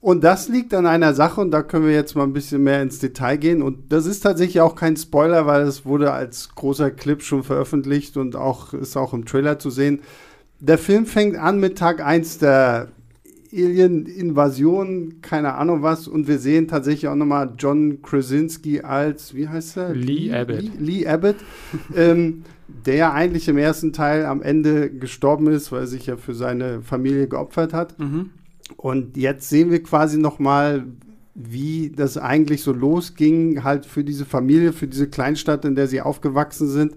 Und 0.00 0.22
das 0.22 0.48
liegt 0.48 0.72
an 0.72 0.86
einer 0.86 1.14
Sache, 1.14 1.40
und 1.40 1.50
da 1.50 1.64
können 1.64 1.86
wir 1.86 1.94
jetzt 1.94 2.14
mal 2.14 2.22
ein 2.22 2.32
bisschen 2.32 2.62
mehr 2.62 2.80
ins 2.80 3.00
Detail 3.00 3.38
gehen. 3.38 3.60
Und 3.60 3.92
das 3.92 4.06
ist 4.06 4.20
tatsächlich 4.20 4.60
auch 4.60 4.76
kein 4.76 4.96
Spoiler, 4.96 5.46
weil 5.48 5.62
es 5.62 5.84
wurde 5.84 6.12
als 6.12 6.54
großer 6.54 6.92
Clip 6.92 7.22
schon 7.22 7.42
veröffentlicht 7.42 8.16
und 8.16 8.36
auch 8.36 8.72
ist 8.72 8.96
auch 8.96 9.14
im 9.14 9.24
Trailer 9.24 9.58
zu 9.58 9.70
sehen. 9.70 9.98
Der 10.60 10.78
Film 10.78 11.06
fängt 11.06 11.36
an 11.36 11.58
mit 11.58 11.76
Tag 11.76 12.00
1 12.00 12.38
der 12.38 12.86
Alien-Invasion, 13.52 15.20
keine 15.22 15.54
Ahnung 15.54 15.82
was. 15.82 16.08
Und 16.08 16.28
wir 16.28 16.38
sehen 16.38 16.68
tatsächlich 16.68 17.08
auch 17.08 17.14
nochmal 17.14 17.52
John 17.58 18.00
Krasinski 18.02 18.80
als, 18.80 19.34
wie 19.34 19.48
heißt 19.48 19.76
er? 19.76 19.94
Lee, 19.94 20.28
Lee 20.28 20.32
Abbott. 20.34 20.62
Lee, 20.62 20.70
Lee 20.78 21.06
Abbott, 21.06 21.36
ähm, 21.96 22.42
der 22.86 22.94
ja 22.96 23.12
eigentlich 23.12 23.48
im 23.48 23.58
ersten 23.58 23.92
Teil 23.92 24.24
am 24.24 24.42
Ende 24.42 24.90
gestorben 24.90 25.48
ist, 25.48 25.70
weil 25.72 25.80
er 25.80 25.86
sich 25.86 26.06
ja 26.06 26.16
für 26.16 26.34
seine 26.34 26.80
Familie 26.82 27.28
geopfert 27.28 27.72
hat. 27.72 27.98
Mhm. 27.98 28.30
Und 28.76 29.16
jetzt 29.16 29.48
sehen 29.48 29.70
wir 29.70 29.82
quasi 29.82 30.18
nochmal, 30.18 30.84
wie 31.34 31.90
das 31.94 32.16
eigentlich 32.16 32.62
so 32.62 32.72
losging, 32.72 33.64
halt 33.64 33.86
für 33.86 34.04
diese 34.04 34.24
Familie, 34.24 34.72
für 34.72 34.86
diese 34.86 35.08
Kleinstadt, 35.08 35.64
in 35.64 35.74
der 35.74 35.86
sie 35.86 36.00
aufgewachsen 36.00 36.68
sind. 36.68 36.94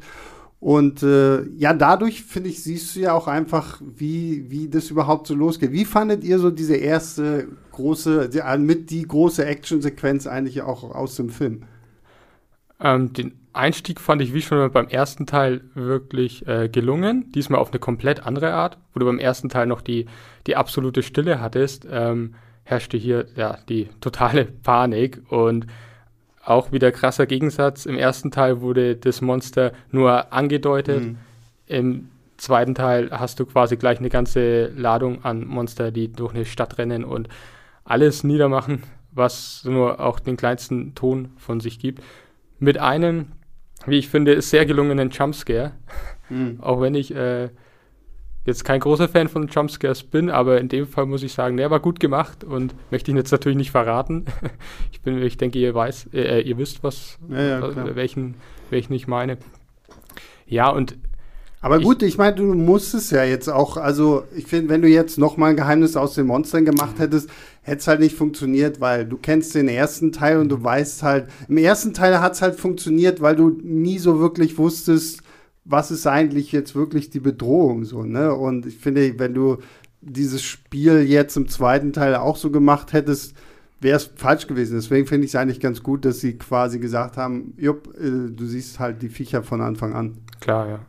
Und 0.60 1.04
äh, 1.04 1.44
ja, 1.57 1.74
dadurch, 1.74 2.24
finde 2.24 2.50
ich, 2.50 2.63
siehst 2.63 2.96
du 2.96 3.02
ja 3.02 3.13
auch 3.13 3.28
einfach, 3.28 3.81
wie, 3.81 4.50
wie 4.50 4.69
das 4.69 4.90
überhaupt 4.90 5.28
so 5.28 5.36
losgeht. 5.36 5.72
Wie 5.72 5.86
fandet 5.86 6.24
ihr 6.24 6.40
so 6.40 6.50
diese 6.50 6.75
erste 6.75 7.48
große, 7.72 8.31
äh, 8.34 8.57
mit 8.57 8.90
die 8.90 9.04
große 9.04 9.46
Actionsequenz 9.46 10.28
eigentlich 10.28 10.62
auch 10.62 10.84
aus 10.84 11.16
dem 11.18 11.30
Film? 11.30 11.63
Ähm, 12.80 13.13
den 13.13 13.34
Einstieg 13.54 14.02
fand 14.02 14.22
ich 14.22 14.34
wie 14.34 14.42
schon 14.42 14.72
beim 14.72 14.88
ersten 14.88 15.25
Teil 15.25 15.62
wirklich 15.75 16.48
äh, 16.48 16.68
gelungen. 16.68 17.31
Diesmal 17.34 17.60
auf 17.60 17.72
eine 17.72 17.80
komplett 17.80 18.25
andere 18.25 18.54
Art, 18.54 18.78
wo 18.94 19.00
du 19.00 19.06
beim 19.06 19.19
ersten 19.19 19.50
Teil 19.50 19.68
noch 19.68 19.81
die, 19.81 20.07
die 20.48 20.56
absolute 20.56 21.04
Stille 21.04 21.40
hattest, 21.40 21.88
ähm, 21.90 22.36
herrschte 22.63 22.98
hier 22.98 23.28
ja 23.36 23.60
die 23.69 23.90
totale 24.02 24.46
Panik 24.46 25.22
und 25.30 25.68
auch 26.45 26.71
wieder 26.71 26.92
krasser 26.92 27.25
Gegensatz. 27.25 27.86
Im 27.86 27.97
ersten 27.97 28.31
Teil 28.31 28.62
wurde 28.62 28.95
das 28.95 29.21
Monster 29.21 29.74
nur 29.92 30.31
angedeutet. 30.31 31.03
Mhm. 31.03 31.18
Im 31.68 32.09
zweiten 32.38 32.75
Teil 32.75 33.09
hast 33.12 33.39
du 33.39 33.45
quasi 33.45 33.77
gleich 33.77 34.00
eine 34.00 34.09
ganze 34.09 34.68
Ladung 34.68 35.24
an 35.25 35.45
Monster, 35.45 35.92
die 35.92 36.12
durch 36.12 36.33
eine 36.33 36.45
Stadt 36.45 36.77
rennen 36.77 37.03
und 37.03 37.30
alles 37.83 38.24
niedermachen, 38.24 38.83
was 39.12 39.63
nur 39.65 40.00
auch 40.00 40.19
den 40.19 40.38
kleinsten 40.38 40.95
Ton 40.95 41.31
von 41.38 41.59
sich 41.59 41.80
gibt. 41.80 42.03
Mit 42.59 42.77
einem, 42.77 43.31
wie 43.86 43.97
ich 43.97 44.09
finde, 44.09 44.42
sehr 44.42 44.65
gelungenen 44.65 45.09
Jumpscare. 45.09 45.74
Mhm. 46.30 46.59
auch 46.59 46.81
wenn 46.81 46.95
ich 46.95 47.13
äh, 47.13 47.50
jetzt 48.45 48.63
kein 48.63 48.80
großer 48.80 49.09
Fan 49.09 49.27
von 49.27 49.47
Jumpscares 49.47 50.03
bin, 50.03 50.30
aber 50.30 50.59
in 50.62 50.69
dem 50.69 50.88
Fall 50.88 51.06
muss 51.06 51.24
ich 51.24 51.33
sagen, 51.33 51.57
der 51.57 51.71
war 51.71 51.80
gut 51.80 52.00
gemacht 52.00 52.44
und 52.44 52.75
möchte 52.92 53.12
ihn 53.12 53.18
jetzt 53.18 53.31
natürlich 53.31 53.57
nicht 53.57 53.71
verraten. 53.71 54.25
ich 54.92 55.01
bin, 55.01 55.21
ich 55.21 55.38
denke, 55.38 55.59
ihr 55.59 55.74
weiß, 55.74 56.09
äh, 56.13 56.42
ihr 56.42 56.57
wisst, 56.57 56.83
was, 56.83 57.18
ja, 57.30 57.59
ja, 57.59 57.95
welchen, 57.95 58.36
welchen 58.69 58.94
ich 58.94 59.07
meine. 59.07 59.38
Ja, 60.47 60.69
und 60.69 60.95
aber 61.65 61.80
gut, 61.80 62.03
ich, 62.03 62.09
ich 62.09 62.18
meine, 62.19 62.36
du 62.36 62.53
musstest 62.53 63.12
ja 63.12 63.24
jetzt 63.24 63.50
auch, 63.50 63.77
also 63.77 64.24
ich 64.36 64.45
finde, 64.45 64.69
wenn 64.69 64.83
du 64.83 64.88
jetzt 64.88 65.18
noch 65.18 65.36
mal 65.36 65.50
ein 65.50 65.56
Geheimnis 65.56 65.95
aus 65.95 66.13
den 66.13 66.27
Monstern 66.27 66.63
gemacht 66.63 67.00
hättest, 67.00 67.27
hätte 67.63 67.80
es 67.80 67.88
halt 67.88 68.01
nicht 68.01 68.15
funktioniert, 68.15 68.80
weil 68.80 69.03
du 69.03 69.18
kennst 69.18 69.56
den 69.56 69.68
ersten 69.68 70.12
Teil 70.12 70.38
und 70.38 70.50
du 70.50 70.63
weißt 70.63 71.01
halt, 71.01 71.27
im 71.50 71.57
ersten 71.57 71.95
Teil 71.95 72.21
hat 72.21 72.33
es 72.33 72.44
halt 72.44 72.59
funktioniert, 72.59 73.19
weil 73.19 73.36
du 73.36 73.50
nie 73.63 73.97
so 73.97 74.19
wirklich 74.19 74.59
wusstest, 74.59 75.24
was 75.66 75.92
ist 75.92 76.07
eigentlich 76.07 76.52
jetzt 76.52 76.76
wirklich 76.76 77.10
die 77.10 77.19
Bedrohung 77.19 77.84
so, 77.84 78.04
ne? 78.04 78.34
Und 78.34 78.66
ich 78.66 78.78
finde, 78.78 79.18
wenn 79.19 79.34
du 79.34 79.57
dieses 80.02 80.44
Spiel 80.44 81.02
jetzt 81.02 81.36
im 81.36 81.48
zweiten 81.48 81.92
Teil 81.92 82.16
auch 82.16 82.38
so 82.38 82.52
gemacht 82.52 82.94
hättest, 82.94 83.36
wäre 83.81 83.98
es 83.98 84.06
falsch 84.16 84.48
gewesen. 84.48 84.76
Deswegen 84.76 85.07
finde 85.07 85.26
ich 85.26 85.31
es 85.31 85.36
eigentlich 85.36 85.60
ganz 85.60 85.81
gut, 85.81 86.06
dass 86.06 86.19
sie 86.19 86.38
quasi 86.38 86.80
gesagt 86.80 87.18
haben, 87.18 87.54
jupp, 87.57 87.94
äh, 87.98 88.31
du 88.31 88.45
siehst 88.45 88.80
halt 88.80 89.02
die 89.02 89.10
Viecher 89.10 89.44
von 89.44 89.62
Anfang 89.62 89.94
an. 89.94 90.18
Klar, 90.40 90.69
ja. 90.69 90.80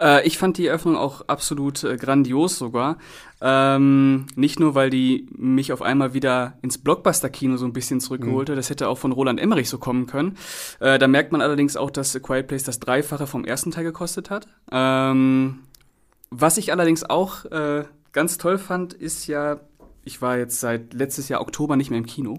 Äh, 0.00 0.26
ich 0.26 0.38
fand 0.38 0.58
die 0.58 0.66
Eröffnung 0.66 0.96
auch 0.96 1.22
absolut 1.28 1.84
äh, 1.84 1.96
grandios 1.96 2.58
sogar. 2.58 2.98
Ähm, 3.40 4.26
nicht 4.34 4.58
nur, 4.58 4.74
weil 4.74 4.90
die 4.90 5.26
mich 5.36 5.72
auf 5.72 5.82
einmal 5.82 6.14
wieder 6.14 6.54
ins 6.62 6.78
Blockbuster-Kino 6.78 7.56
so 7.56 7.66
ein 7.66 7.72
bisschen 7.72 8.00
zurückgeholt 8.00 8.48
hat, 8.48 8.56
mhm. 8.56 8.58
das 8.58 8.70
hätte 8.70 8.88
auch 8.88 8.98
von 8.98 9.12
Roland 9.12 9.40
Emmerich 9.40 9.68
so 9.68 9.78
kommen 9.78 10.06
können. 10.06 10.36
Äh, 10.80 10.98
da 10.98 11.06
merkt 11.06 11.32
man 11.32 11.42
allerdings 11.42 11.76
auch, 11.76 11.90
dass 11.90 12.16
A 12.16 12.20
Quiet 12.20 12.46
Place 12.46 12.64
das 12.64 12.80
Dreifache 12.80 13.26
vom 13.26 13.44
ersten 13.44 13.70
Teil 13.70 13.84
gekostet 13.84 14.30
hat. 14.30 14.46
Ähm, 14.72 15.60
was 16.30 16.56
ich 16.56 16.72
allerdings 16.72 17.04
auch 17.04 17.44
äh, 17.46 17.84
ganz 18.12 18.38
toll 18.38 18.58
fand, 18.58 18.94
ist 18.94 19.26
ja 19.26 19.60
ich 20.06 20.22
war 20.22 20.38
jetzt 20.38 20.60
seit 20.60 20.94
letztes 20.94 21.28
Jahr 21.28 21.40
Oktober 21.40 21.76
nicht 21.76 21.90
mehr 21.90 21.98
im 21.98 22.06
Kino. 22.06 22.38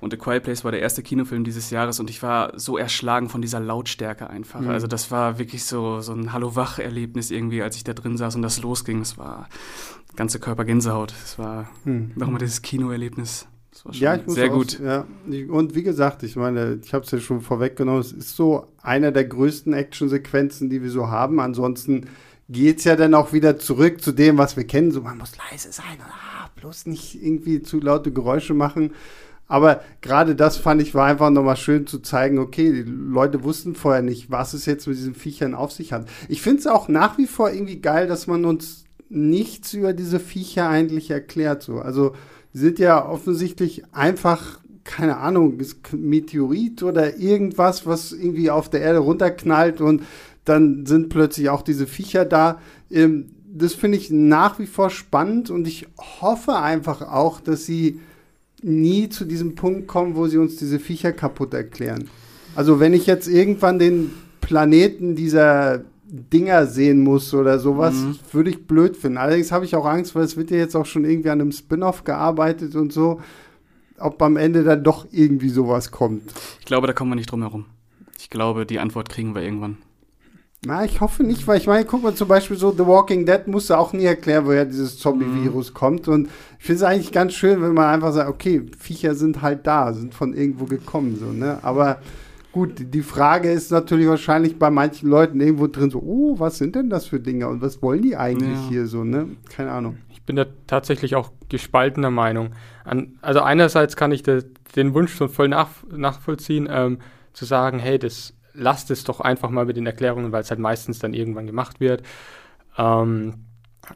Und 0.00 0.10
The 0.10 0.16
Quiet 0.16 0.42
Place 0.42 0.64
war 0.64 0.72
der 0.72 0.80
erste 0.80 1.02
Kinofilm 1.02 1.44
dieses 1.44 1.70
Jahres 1.70 2.00
und 2.00 2.10
ich 2.10 2.22
war 2.22 2.58
so 2.58 2.76
erschlagen 2.76 3.28
von 3.28 3.40
dieser 3.40 3.60
Lautstärke 3.60 4.28
einfach. 4.28 4.60
Mhm. 4.60 4.70
Also 4.70 4.86
das 4.86 5.10
war 5.10 5.38
wirklich 5.38 5.64
so, 5.64 6.00
so 6.00 6.12
ein 6.12 6.32
Hallo-Wach-Erlebnis 6.32 7.30
irgendwie, 7.30 7.62
als 7.62 7.76
ich 7.76 7.84
da 7.84 7.94
drin 7.94 8.16
saß 8.16 8.34
und 8.34 8.42
das 8.42 8.60
losging. 8.60 9.00
Es 9.00 9.16
war 9.16 9.48
ganze 10.16 10.40
Körper 10.40 10.64
Gänsehaut. 10.64 11.14
Es 11.24 11.38
war 11.38 11.70
mhm. 11.84 12.12
nochmal 12.16 12.40
dieses 12.40 12.62
Kinoerlebnis. 12.62 13.46
Ja, 13.92 14.16
ich 14.16 14.26
muss 14.26 14.34
sehr 14.34 14.48
gut. 14.48 14.80
ja. 14.80 15.06
Und 15.48 15.74
wie 15.74 15.82
gesagt, 15.82 16.22
ich 16.22 16.34
meine, 16.34 16.80
ich 16.82 16.92
habe 16.92 17.04
es 17.04 17.10
ja 17.10 17.20
schon 17.20 17.40
vorweggenommen, 17.40 18.00
es 18.00 18.10
ist 18.10 18.34
so 18.34 18.66
einer 18.82 19.12
der 19.12 19.24
größten 19.24 19.72
Actionsequenzen, 19.74 20.70
die 20.70 20.82
wir 20.82 20.90
so 20.90 21.08
haben. 21.08 21.40
Ansonsten 21.40 22.08
geht 22.48 22.78
es 22.78 22.84
ja 22.84 22.96
dann 22.96 23.14
auch 23.14 23.32
wieder 23.32 23.58
zurück 23.58 24.00
zu 24.00 24.12
dem, 24.12 24.38
was 24.38 24.56
wir 24.56 24.66
kennen. 24.66 24.92
So, 24.92 25.02
man 25.02 25.18
muss 25.18 25.32
leise 25.50 25.72
sein. 25.72 25.98
Ah, 26.00 26.35
bloß 26.56 26.86
nicht 26.86 27.22
irgendwie 27.22 27.62
zu 27.62 27.80
laute 27.80 28.12
Geräusche 28.12 28.54
machen. 28.54 28.92
Aber 29.48 29.82
gerade 30.00 30.34
das 30.34 30.56
fand 30.56 30.82
ich 30.82 30.94
war 30.94 31.06
einfach 31.06 31.30
nochmal 31.30 31.56
schön 31.56 31.86
zu 31.86 32.00
zeigen, 32.00 32.38
okay, 32.38 32.72
die 32.72 32.90
Leute 32.90 33.44
wussten 33.44 33.76
vorher 33.76 34.02
nicht, 34.02 34.30
was 34.30 34.54
es 34.54 34.66
jetzt 34.66 34.88
mit 34.88 34.96
diesen 34.96 35.14
Viechern 35.14 35.54
auf 35.54 35.70
sich 35.70 35.92
hat. 35.92 36.08
Ich 36.28 36.42
finde 36.42 36.60
es 36.60 36.66
auch 36.66 36.88
nach 36.88 37.16
wie 37.16 37.26
vor 37.26 37.52
irgendwie 37.52 37.80
geil, 37.80 38.08
dass 38.08 38.26
man 38.26 38.44
uns 38.44 38.84
nichts 39.08 39.72
über 39.72 39.92
diese 39.92 40.18
Viecher 40.18 40.68
eigentlich 40.68 41.10
erklärt. 41.10 41.62
So. 41.62 41.78
Also 41.78 42.14
die 42.52 42.58
sind 42.58 42.80
ja 42.80 43.08
offensichtlich 43.08 43.84
einfach, 43.92 44.58
keine 44.82 45.18
Ahnung, 45.18 45.60
Meteorit 45.92 46.82
oder 46.82 47.16
irgendwas, 47.16 47.86
was 47.86 48.10
irgendwie 48.10 48.50
auf 48.50 48.68
der 48.68 48.80
Erde 48.80 48.98
runterknallt 48.98 49.80
und 49.80 50.02
dann 50.44 50.86
sind 50.86 51.08
plötzlich 51.08 51.50
auch 51.50 51.62
diese 51.62 51.86
Viecher 51.86 52.24
da. 52.24 52.60
Ähm, 52.90 53.35
das 53.58 53.74
finde 53.74 53.98
ich 53.98 54.10
nach 54.10 54.58
wie 54.58 54.66
vor 54.66 54.90
spannend 54.90 55.50
und 55.50 55.66
ich 55.66 55.86
hoffe 56.20 56.56
einfach 56.56 57.02
auch, 57.02 57.40
dass 57.40 57.64
sie 57.64 58.00
nie 58.62 59.08
zu 59.08 59.24
diesem 59.24 59.54
Punkt 59.54 59.86
kommen, 59.86 60.16
wo 60.16 60.26
sie 60.26 60.38
uns 60.38 60.56
diese 60.56 60.78
Viecher 60.78 61.12
kaputt 61.12 61.54
erklären. 61.54 62.08
Also 62.54 62.80
wenn 62.80 62.94
ich 62.94 63.06
jetzt 63.06 63.28
irgendwann 63.28 63.78
den 63.78 64.12
Planeten 64.40 65.14
dieser 65.14 65.84
Dinger 66.08 66.66
sehen 66.66 67.02
muss 67.02 67.34
oder 67.34 67.58
sowas, 67.58 67.94
mhm. 67.94 68.18
würde 68.32 68.50
ich 68.50 68.66
blöd 68.66 68.96
finden. 68.96 69.18
Allerdings 69.18 69.52
habe 69.52 69.64
ich 69.64 69.74
auch 69.74 69.86
Angst, 69.86 70.14
weil 70.14 70.22
es 70.22 70.36
wird 70.36 70.50
ja 70.50 70.56
jetzt 70.56 70.76
auch 70.76 70.86
schon 70.86 71.04
irgendwie 71.04 71.30
an 71.30 71.40
einem 71.40 71.52
Spin-off 71.52 72.04
gearbeitet 72.04 72.76
und 72.76 72.92
so, 72.92 73.20
ob 73.98 74.22
am 74.22 74.36
Ende 74.36 74.62
dann 74.62 74.84
doch 74.84 75.06
irgendwie 75.10 75.48
sowas 75.48 75.90
kommt. 75.90 76.32
Ich 76.60 76.66
glaube, 76.66 76.86
da 76.86 76.92
kommen 76.92 77.10
wir 77.10 77.16
nicht 77.16 77.30
drum 77.30 77.42
herum. 77.42 77.66
Ich 78.18 78.30
glaube, 78.30 78.66
die 78.66 78.78
Antwort 78.78 79.08
kriegen 79.08 79.34
wir 79.34 79.42
irgendwann. 79.42 79.78
Na, 80.66 80.84
ich 80.84 81.00
hoffe 81.00 81.22
nicht, 81.22 81.46
weil 81.46 81.58
ich 81.58 81.68
meine, 81.68 81.84
guck 81.84 82.02
mal 82.02 82.14
zum 82.14 82.26
Beispiel 82.26 82.56
so, 82.56 82.72
The 82.72 82.84
Walking 82.84 83.24
Dead 83.24 83.46
musste 83.46 83.78
auch 83.78 83.92
nie 83.92 84.02
erklären, 84.02 84.46
woher 84.46 84.64
dieses 84.64 84.98
Zombie-Virus 84.98 85.70
mhm. 85.70 85.74
kommt. 85.74 86.08
Und 86.08 86.28
ich 86.58 86.64
finde 86.64 86.78
es 86.78 86.82
eigentlich 86.82 87.12
ganz 87.12 87.34
schön, 87.34 87.62
wenn 87.62 87.72
man 87.72 87.86
einfach 87.86 88.12
sagt, 88.12 88.28
okay, 88.28 88.66
Viecher 88.76 89.14
sind 89.14 89.42
halt 89.42 89.64
da, 89.64 89.92
sind 89.92 90.12
von 90.12 90.34
irgendwo 90.34 90.64
gekommen, 90.64 91.18
so, 91.20 91.26
ne? 91.26 91.60
Aber 91.62 92.00
gut, 92.50 92.72
die 92.78 93.02
Frage 93.02 93.52
ist 93.52 93.70
natürlich 93.70 94.08
wahrscheinlich 94.08 94.58
bei 94.58 94.68
manchen 94.70 95.08
Leuten 95.08 95.40
irgendwo 95.40 95.68
drin 95.68 95.90
so, 95.90 96.00
oh, 96.00 96.34
was 96.40 96.58
sind 96.58 96.74
denn 96.74 96.90
das 96.90 97.06
für 97.06 97.20
Dinge 97.20 97.46
und 97.46 97.62
was 97.62 97.80
wollen 97.80 98.02
die 98.02 98.16
eigentlich 98.16 98.58
ja. 98.64 98.68
hier 98.68 98.86
so, 98.88 99.04
ne? 99.04 99.28
Keine 99.48 99.70
Ahnung. 99.70 99.98
Ich 100.10 100.24
bin 100.24 100.34
da 100.34 100.46
tatsächlich 100.66 101.14
auch 101.14 101.30
gespaltener 101.48 102.10
Meinung. 102.10 102.50
An, 102.82 103.18
also 103.22 103.40
einerseits 103.40 103.94
kann 103.94 104.10
ich 104.10 104.24
de, 104.24 104.42
den 104.74 104.94
Wunsch 104.94 105.14
schon 105.14 105.28
voll 105.28 105.46
nach, 105.46 105.68
nachvollziehen, 105.96 106.68
ähm, 106.68 106.98
zu 107.34 107.44
sagen, 107.44 107.78
hey, 107.78 108.00
das 108.00 108.32
lasst 108.56 108.90
es 108.90 109.04
doch 109.04 109.20
einfach 109.20 109.50
mal 109.50 109.66
mit 109.66 109.76
den 109.76 109.86
Erklärungen, 109.86 110.32
weil 110.32 110.42
es 110.42 110.50
halt 110.50 110.60
meistens 110.60 110.98
dann 110.98 111.14
irgendwann 111.14 111.46
gemacht 111.46 111.80
wird. 111.80 112.02
Ähm, 112.76 113.46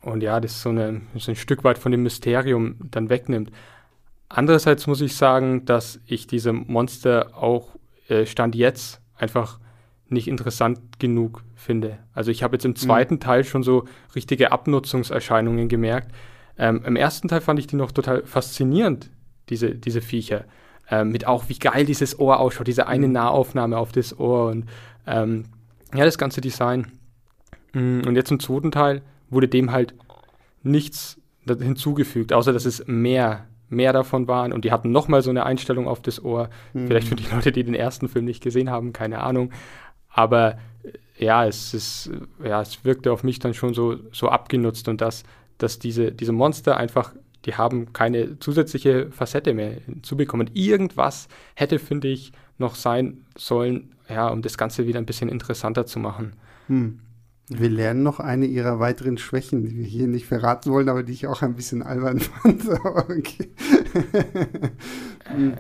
und 0.03 0.23
ja, 0.23 0.41
das 0.41 0.53
ist 0.53 0.63
so, 0.63 0.71
eine, 0.71 1.01
so 1.17 1.33
ein 1.33 1.37
Stück 1.37 1.65
weit 1.65 1.79
von 1.79 1.93
dem 1.93 2.03
Mysterium 2.03 2.77
dann 2.91 3.11
wegnimmt. 3.11 3.51
Andererseits 4.29 4.87
muss 4.87 5.01
ich 5.01 5.17
sagen, 5.17 5.65
dass 5.65 6.01
ich 6.07 6.27
diese 6.27 6.53
Monster 6.53 7.37
auch 7.37 7.77
äh, 8.09 8.27
Stand 8.27 8.55
jetzt 8.55 9.01
einfach 9.17 9.59
nicht 10.09 10.29
interessant 10.29 10.99
genug 10.99 11.43
finde. 11.55 11.99
Also 12.13 12.31
ich 12.31 12.43
habe 12.43 12.55
jetzt 12.55 12.65
im 12.65 12.73
mhm. 12.73 12.77
zweiten 12.77 13.15
mhm. 13.15 13.21
Teil 13.21 13.45
schon 13.45 13.63
so 13.63 13.85
richtige 14.15 14.53
Abnutzungserscheinungen 14.53 15.69
gemerkt. 15.69 16.13
Ähm, 16.59 16.83
Im 16.85 16.97
ersten 16.97 17.29
Teil 17.29 17.41
fand 17.41 17.59
ich 17.59 17.67
die 17.67 17.77
noch 17.77 17.93
total 17.93 18.25
faszinierend, 18.25 19.11
diese, 19.49 19.75
diese 19.75 20.01
Viecher. 20.01 20.45
Ähm, 20.91 21.13
mit 21.13 21.27
auch, 21.27 21.49
wie 21.49 21.59
geil 21.59 21.85
dieses 21.85 22.19
Ohr 22.19 22.41
ausschaut, 22.41 22.67
diese 22.67 22.89
eine 22.89 23.07
mhm. 23.07 23.13
Nahaufnahme 23.13 23.79
auf 23.79 23.93
das 23.93 24.19
Ohr 24.19 24.51
und 24.51 24.67
ähm, 25.07 25.45
ja, 25.95 26.05
das 26.05 26.19
ganze 26.19 26.41
Design. 26.41 26.89
Mm, 27.73 28.03
und 28.07 28.17
jetzt 28.17 28.31
im 28.31 28.41
zweiten 28.41 28.73
Teil 28.73 29.03
wurde 29.29 29.49
dem 29.49 29.71
halt 29.71 29.95
nichts 30.63 31.21
hinzugefügt, 31.47 32.33
außer 32.33 32.53
dass 32.53 32.65
es 32.65 32.87
mehr, 32.87 33.47
mehr 33.69 33.93
davon 33.93 34.29
waren 34.29 34.53
und 34.53 34.65
die 34.65 34.73
hatten 34.73 34.93
nochmal 34.93 35.23
so 35.23 35.31
eine 35.31 35.45
Einstellung 35.47 35.89
auf 35.89 36.03
das 36.03 36.23
Ohr. 36.25 36.51
Mhm. 36.75 36.87
Vielleicht 36.87 37.09
für 37.09 37.17
die 37.17 37.27
Leute, 37.33 37.53
die 37.53 37.65
den 37.65 37.75
ersten 37.75 38.09
Film 38.09 38.25
nicht 38.25 38.43
gesehen 38.43 38.71
haben, 38.71 38.93
keine 38.93 39.21
Ahnung. 39.23 39.53
Aber 40.09 40.59
äh, 40.83 41.25
ja, 41.25 41.47
es 41.47 41.75
ist, 41.75 42.11
ja, 42.43 42.61
es 42.61 42.85
wirkte 42.85 43.13
auf 43.13 43.23
mich 43.23 43.39
dann 43.39 43.55
schon 43.55 43.75
so, 43.75 43.97
so 44.13 44.29
abgenutzt 44.29 44.89
und 44.89 45.01
dass, 45.01 45.25
dass 45.59 45.79
diese, 45.79 46.13
diese 46.13 46.33
Monster 46.33 46.77
einfach 46.77 47.15
die 47.47 47.55
haben 47.55 47.93
keine 47.93 48.39
zusätzliche 48.39 49.11
Facette 49.11 49.55
mehr 49.55 49.73
hinzubekommen. 49.87 50.51
Irgendwas 50.55 51.29
hätte, 51.55 51.79
finde 51.79 52.09
ich, 52.09 52.33
noch 52.59 52.75
sein 52.75 53.25
sollen, 53.37 53.95
ja, 54.09 54.29
um 54.29 54.43
das 54.43 54.59
Ganze 54.59 54.87
wieder 54.87 54.99
ein 54.99 55.07
bisschen 55.07 55.29
interessanter 55.29 55.87
zu 55.87 55.99
machen. 55.99 56.35
Hm. 56.67 57.01
Wir 57.49 57.69
lernen 57.69 58.05
noch 58.05 58.21
eine 58.21 58.47
ihrer 58.47 58.79
weiteren 58.79 59.19
Schwächen, 59.19 59.65
die 59.65 59.77
wir 59.77 59.85
hier 59.85 60.07
nicht 60.07 60.27
verraten 60.27 60.71
wollen, 60.71 60.89
aber 60.89 61.03
die 61.03 61.13
ich 61.13 61.27
auch 61.27 61.43
ein 61.43 61.55
bisschen 61.55 61.83
albern 61.83 62.21
fand. 62.21 62.69
okay. 62.69 63.51
hm. 65.25 65.55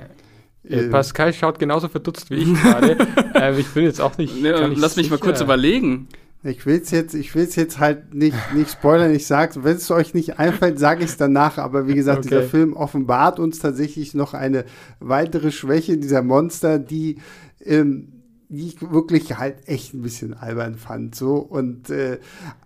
Äh, 0.62 0.88
Pascal 0.88 1.32
schaut 1.32 1.58
genauso 1.58 1.88
verdutzt 1.88 2.30
wie 2.30 2.34
ich 2.34 2.54
gerade. 2.54 2.96
äh, 3.34 3.58
ich 3.58 3.68
bin 3.68 3.84
jetzt 3.84 4.00
auch 4.00 4.16
nicht. 4.18 4.36
Ja, 4.40 4.66
lass 4.66 4.96
mich 4.96 5.06
sicher. 5.06 5.16
mal 5.16 5.18
kurz 5.18 5.40
überlegen. 5.40 6.06
Ich 6.42 6.64
will 6.64 6.80
es 6.80 6.90
jetzt, 6.90 7.14
ich 7.14 7.34
will's 7.34 7.54
jetzt 7.56 7.78
halt 7.78 8.14
nicht, 8.14 8.36
nicht 8.54 8.70
spoilern. 8.70 9.12
Ich 9.12 9.26
sag's, 9.26 9.62
wenn 9.62 9.76
es 9.76 9.90
euch 9.90 10.14
nicht 10.14 10.38
einfällt, 10.38 10.78
sage 10.78 11.04
ich 11.04 11.10
es 11.10 11.16
danach. 11.18 11.58
Aber 11.58 11.86
wie 11.86 11.94
gesagt, 11.94 12.20
okay. 12.20 12.28
dieser 12.28 12.42
Film 12.44 12.72
offenbart 12.72 13.38
uns 13.38 13.58
tatsächlich 13.58 14.14
noch 14.14 14.32
eine 14.32 14.64
weitere 15.00 15.50
Schwäche 15.50 15.98
dieser 15.98 16.22
Monster, 16.22 16.78
die, 16.78 17.18
ähm, 17.62 18.08
die 18.48 18.68
ich 18.68 18.80
wirklich 18.80 19.36
halt 19.36 19.68
echt 19.68 19.92
ein 19.92 20.00
bisschen 20.00 20.32
albern 20.32 20.76
fand. 20.76 21.14
So 21.14 21.36
und 21.36 21.90
äh, 21.90 22.18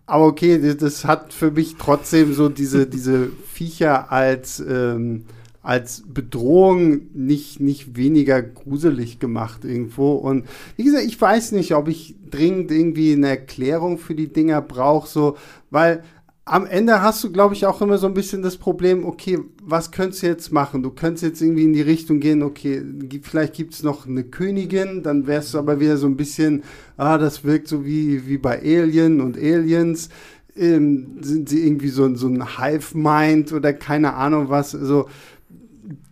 aber 0.06 0.26
okay, 0.26 0.60
das, 0.60 0.76
das 0.76 1.04
hat 1.04 1.32
für 1.32 1.50
mich 1.50 1.74
trotzdem 1.76 2.32
so 2.32 2.48
diese, 2.48 2.86
diese 2.86 3.28
Viecher 3.52 4.12
als 4.12 4.60
ähm, 4.60 5.24
als 5.64 6.04
Bedrohung 6.06 7.08
nicht, 7.14 7.58
nicht 7.58 7.96
weniger 7.96 8.42
gruselig 8.42 9.18
gemacht 9.18 9.64
irgendwo. 9.64 10.12
Und 10.12 10.44
wie 10.76 10.84
gesagt, 10.84 11.04
ich 11.06 11.18
weiß 11.18 11.52
nicht, 11.52 11.74
ob 11.74 11.88
ich 11.88 12.14
dringend 12.30 12.70
irgendwie 12.70 13.14
eine 13.14 13.28
Erklärung 13.28 13.96
für 13.96 14.14
die 14.14 14.32
Dinger 14.32 14.60
brauche, 14.60 15.08
so, 15.08 15.36
weil 15.70 16.04
am 16.44 16.66
Ende 16.66 17.00
hast 17.00 17.24
du, 17.24 17.32
glaube 17.32 17.54
ich, 17.54 17.64
auch 17.64 17.80
immer 17.80 17.96
so 17.96 18.06
ein 18.06 18.12
bisschen 18.12 18.42
das 18.42 18.58
Problem, 18.58 19.06
okay, 19.06 19.38
was 19.62 19.90
könntest 19.90 20.22
du 20.22 20.26
jetzt 20.26 20.52
machen? 20.52 20.82
Du 20.82 20.90
könntest 20.90 21.22
jetzt 21.22 21.40
irgendwie 21.40 21.64
in 21.64 21.72
die 21.72 21.80
Richtung 21.80 22.20
gehen, 22.20 22.42
okay, 22.42 22.82
vielleicht 23.22 23.54
gibt 23.54 23.72
es 23.72 23.82
noch 23.82 24.06
eine 24.06 24.24
Königin, 24.24 25.02
dann 25.02 25.26
wärst 25.26 25.54
du 25.54 25.58
aber 25.58 25.80
wieder 25.80 25.96
so 25.96 26.06
ein 26.06 26.18
bisschen, 26.18 26.62
ah, 26.98 27.16
das 27.16 27.44
wirkt 27.44 27.68
so 27.68 27.86
wie, 27.86 28.26
wie 28.26 28.36
bei 28.36 28.60
Alien 28.60 29.22
und 29.22 29.38
Aliens. 29.38 30.10
Ähm, 30.56 31.16
sind 31.20 31.48
sie 31.48 31.66
irgendwie 31.66 31.88
so, 31.88 32.14
so 32.14 32.28
ein 32.28 32.58
Hive-Mind 32.58 33.52
oder 33.52 33.72
keine 33.72 34.14
Ahnung 34.14 34.50
was. 34.50 34.76
Also, 34.76 35.08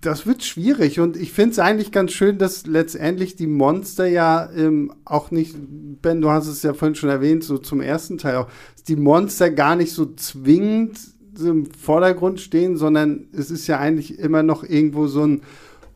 das 0.00 0.26
wird 0.26 0.44
schwierig 0.44 1.00
und 1.00 1.16
ich 1.16 1.32
finde 1.32 1.52
es 1.52 1.58
eigentlich 1.58 1.92
ganz 1.92 2.12
schön, 2.12 2.38
dass 2.38 2.66
letztendlich 2.66 3.36
die 3.36 3.46
Monster 3.46 4.06
ja 4.06 4.50
ähm, 4.54 4.92
auch 5.04 5.30
nicht, 5.30 5.56
Ben, 6.02 6.20
du 6.20 6.30
hast 6.30 6.46
es 6.46 6.62
ja 6.62 6.74
vorhin 6.74 6.94
schon 6.94 7.08
erwähnt, 7.08 7.44
so 7.44 7.58
zum 7.58 7.80
ersten 7.80 8.18
Teil 8.18 8.36
auch, 8.36 8.48
die 8.88 8.96
Monster 8.96 9.50
gar 9.50 9.76
nicht 9.76 9.92
so 9.92 10.12
zwingend 10.14 10.98
im 11.38 11.66
Vordergrund 11.66 12.40
stehen, 12.40 12.76
sondern 12.76 13.28
es 13.32 13.50
ist 13.50 13.66
ja 13.66 13.78
eigentlich 13.78 14.18
immer 14.18 14.42
noch 14.42 14.64
irgendwo 14.64 15.06
so 15.06 15.26
ein 15.26 15.42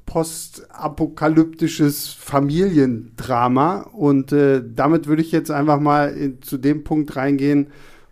postapokalyptisches 0.07 2.09
Familiendrama 2.09 3.81
und 3.93 4.33
äh, 4.33 4.63
damit 4.65 5.09
würde 5.09 5.23
ich 5.23 5.33
jetzt 5.33 5.51
einfach 5.51 5.81
mal 5.81 6.17
in, 6.17 6.41
zu 6.41 6.57
dem 6.57 6.85
Punkt 6.85 7.17
reingehen, 7.17 7.67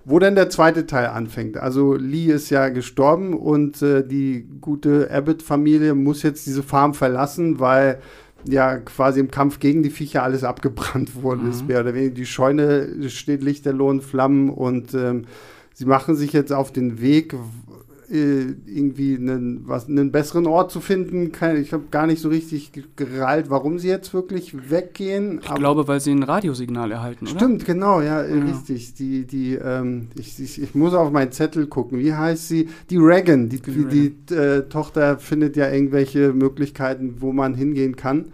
wo 0.04 0.18
denn 0.18 0.34
der 0.34 0.50
zweite 0.50 0.87
Teil 0.87 1.06
anfängt. 1.06 1.56
Also 1.56 1.94
Lee 1.94 2.26
ist 2.26 2.50
ja 2.50 2.68
gestorben 2.68 3.34
und 3.34 3.80
äh, 3.82 4.06
die 4.06 4.46
gute 4.61 5.11
Abbott-Familie 5.11 5.94
muss 5.94 6.23
jetzt 6.23 6.46
diese 6.46 6.62
Farm 6.62 6.94
verlassen, 6.94 7.58
weil 7.58 7.99
ja 8.46 8.76
quasi 8.76 9.20
im 9.20 9.30
Kampf 9.30 9.58
gegen 9.58 9.82
die 9.82 9.90
Viecher 9.90 10.23
alles 10.23 10.44
abgebrannt 10.44 11.23
worden 11.23 11.44
mhm. 11.44 11.50
ist. 11.50 11.66
Mehr 11.66 11.80
oder 11.80 11.94
weniger 11.94 12.14
die 12.14 12.26
Scheune 12.26 13.08
steht 13.08 13.42
lichterloh 13.42 13.90
in 13.90 14.00
Flammen 14.02 14.50
und 14.50 14.94
ähm, 14.94 15.25
sie 15.73 15.87
machen 15.87 16.14
sich 16.14 16.32
jetzt 16.32 16.52
auf 16.52 16.73
den 16.73 17.00
Weg, 17.00 17.34
irgendwie 18.14 19.16
einen, 19.16 19.66
was, 19.66 19.88
einen 19.88 20.12
besseren 20.12 20.47
Ort 20.47 20.71
zu 20.71 20.80
finden. 20.80 21.33
Keine, 21.33 21.59
ich 21.59 21.73
habe 21.73 21.85
gar 21.90 22.06
nicht 22.06 22.21
so 22.21 22.28
richtig 22.28 22.71
gerallt, 22.97 23.50
warum 23.50 23.78
sie 23.78 23.88
jetzt 23.88 24.14
wirklich 24.14 24.71
weggehen. 24.71 25.40
Ich 25.42 25.54
glaube, 25.54 25.88
weil 25.88 26.00
sie 26.00 26.12
ein 26.12 26.23
Radiosignal 26.23 26.92
erhalten, 26.92 27.26
Stimmt, 27.26 27.62
oder? 27.62 27.73
genau, 27.73 28.00
ja, 28.00 28.25
ja, 28.25 28.42
richtig. 28.42 28.94
Die, 28.94 29.26
die, 29.26 29.54
ähm, 29.54 30.09
ich, 30.18 30.38
ich, 30.40 30.62
ich, 30.62 30.75
muss 30.75 30.94
auf 30.94 31.11
meinen 31.11 31.33
Zettel 31.33 31.66
gucken. 31.66 31.99
Wie 31.99 32.14
heißt 32.14 32.49
sie? 32.49 32.68
Die 32.90 32.99
Reagan. 32.99 33.49
Die, 33.49 33.61
die, 33.61 33.85
die, 33.85 34.11
die 34.11 34.35
äh, 34.35 34.62
Tochter 34.68 35.18
findet 35.18 35.56
ja 35.56 35.71
irgendwelche 35.71 36.33
Möglichkeiten, 36.33 37.16
wo 37.18 37.33
man 37.33 37.54
hingehen 37.54 37.97
kann. 37.97 38.26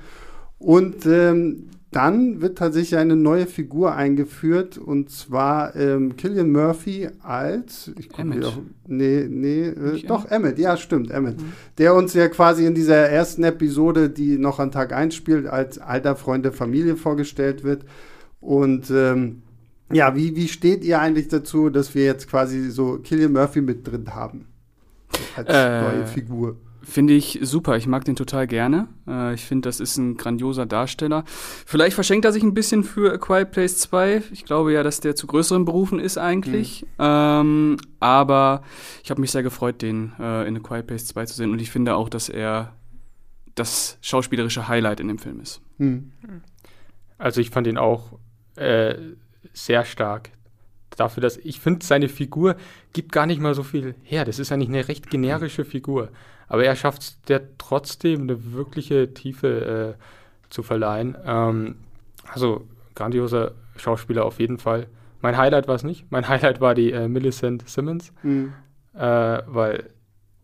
Und 0.59 1.07
ähm, 1.07 1.71
dann 1.90 2.40
wird 2.40 2.56
tatsächlich 2.59 2.97
eine 2.97 3.16
neue 3.16 3.47
Figur 3.47 3.94
eingeführt 3.94 4.78
und 4.78 5.11
zwar 5.11 5.75
ähm, 5.75 6.16
Killian 6.16 6.52
Murphy 6.52 7.09
als 7.20 7.90
ich 7.99 8.16
Emmett. 8.16 8.44
Auch, 8.44 8.59
nee, 8.87 9.26
nee, 9.28 9.66
äh, 9.66 10.00
doch 10.06 10.30
Emmett, 10.30 10.59
ja 10.61 10.76
stimmt, 10.76 11.11
Emmett. 11.11 11.40
Mhm. 11.40 11.52
Der 11.78 11.94
uns 11.94 12.14
ja 12.14 12.28
quasi 12.28 12.64
in 12.64 12.76
dieser 12.76 12.94
ersten 12.94 13.42
Episode, 13.42 14.09
die 14.09 14.38
noch 14.38 14.61
an 14.61 14.70
Tag 14.70 14.92
1 14.92 15.14
spielt, 15.16 15.49
als 15.49 15.78
alter 15.78 16.14
Freund 16.14 16.44
der 16.44 16.52
Familie 16.52 16.94
vorgestellt 16.94 17.64
wird. 17.64 17.85
Und 18.40 18.88
ähm, 18.90 19.42
ja, 19.92 20.14
wie, 20.14 20.37
wie 20.37 20.47
steht 20.47 20.85
ihr 20.85 21.00
eigentlich 21.00 21.26
dazu, 21.26 21.70
dass 21.70 21.97
wir 21.97 22.04
jetzt 22.04 22.28
quasi 22.28 22.70
so 22.70 22.99
Killian 22.99 23.32
Murphy 23.32 23.62
mit 23.62 23.85
drin 23.85 24.14
haben? 24.14 24.47
Als 25.35 25.49
äh, 25.49 25.80
neue 25.80 26.06
Figur. 26.06 26.56
Finde 26.83 27.13
ich 27.13 27.39
super. 27.43 27.77
Ich 27.77 27.87
mag 27.87 28.05
den 28.05 28.17
total 28.17 28.47
gerne. 28.47 28.89
Äh, 29.07 29.35
ich 29.35 29.45
finde, 29.45 29.69
das 29.69 29.81
ist 29.81 29.97
ein 29.99 30.17
grandioser 30.17 30.67
Darsteller. 30.67 31.25
Vielleicht 31.27 31.95
verschenkt 31.95 32.25
er 32.25 32.33
sich 32.33 32.43
ein 32.43 32.55
bisschen 32.55 32.85
für 32.85 33.13
A 33.13 33.19
Quiet 33.19 33.51
Place 33.51 33.79
2. 33.79 34.23
Ich 34.33 34.45
glaube 34.45 34.73
ja, 34.73 34.83
dass 34.83 35.01
der 35.01 35.15
zu 35.15 35.27
größeren 35.27 35.65
Berufen 35.65 35.99
ist 35.99 36.17
eigentlich. 36.19 36.83
Mhm. 36.83 36.89
Ähm, 36.99 37.77
aber 38.01 38.63
ich 39.03 39.11
habe 39.11 39.21
mich 39.21 39.31
sehr 39.31 39.43
gefreut, 39.43 39.83
den 39.83 40.13
äh, 40.19 40.49
in 40.49 40.57
A 40.57 40.61
Quiet 40.61 40.87
Place 40.87 41.07
2 41.07 41.27
zu 41.27 41.35
sehen. 41.35 41.51
Und 41.53 41.61
ich 41.61 41.71
finde 41.71 41.95
auch, 41.97 42.09
dass 42.09 42.29
er 42.29 42.75
das 43.55 43.99
schauspielerische 44.01 44.69
Highlight 44.69 45.01
in 45.01 45.09
dem 45.09 45.19
Film 45.19 45.41
ist. 45.41 45.61
Mhm. 45.79 46.13
Also 47.19 47.41
ich 47.41 47.51
fand 47.51 47.67
ihn 47.67 47.77
auch 47.77 48.19
äh, 48.57 48.95
sehr 49.53 49.85
stark. 49.85 50.31
Dafür, 51.00 51.23
dass 51.23 51.38
ich 51.38 51.61
finde, 51.61 51.85
seine 51.87 52.11
Figur 52.11 52.57
gibt 52.92 53.11
gar 53.11 53.25
nicht 53.25 53.40
mal 53.40 53.54
so 53.54 53.62
viel 53.62 53.95
her. 54.02 54.26
Das 54.26 54.38
ist 54.38 54.52
eigentlich 54.52 54.69
eine 54.69 54.87
recht 54.87 55.09
generische 55.09 55.64
Figur. 55.64 56.11
Aber 56.47 56.62
er 56.62 56.76
schafft 56.76 57.00
es 57.00 57.23
der 57.23 57.57
trotzdem 57.57 58.21
eine 58.21 58.52
wirkliche 58.52 59.14
Tiefe 59.14 59.97
äh, 59.97 60.50
zu 60.50 60.62
verleihen. 60.62 61.16
Ähm, 61.25 61.76
also 62.30 62.66
grandioser 62.95 63.52
Schauspieler 63.76 64.26
auf 64.26 64.40
jeden 64.40 64.59
Fall. 64.59 64.88
Mein 65.23 65.38
Highlight 65.38 65.69
war 65.69 65.75
es 65.75 65.85
nicht. 65.85 66.04
Mein 66.11 66.28
Highlight 66.28 66.61
war 66.61 66.75
die 66.75 66.92
äh, 66.92 67.09
Millicent 67.09 67.66
Simmons, 67.66 68.12
mhm. 68.23 68.52
äh, 68.92 69.00
weil 69.47 69.88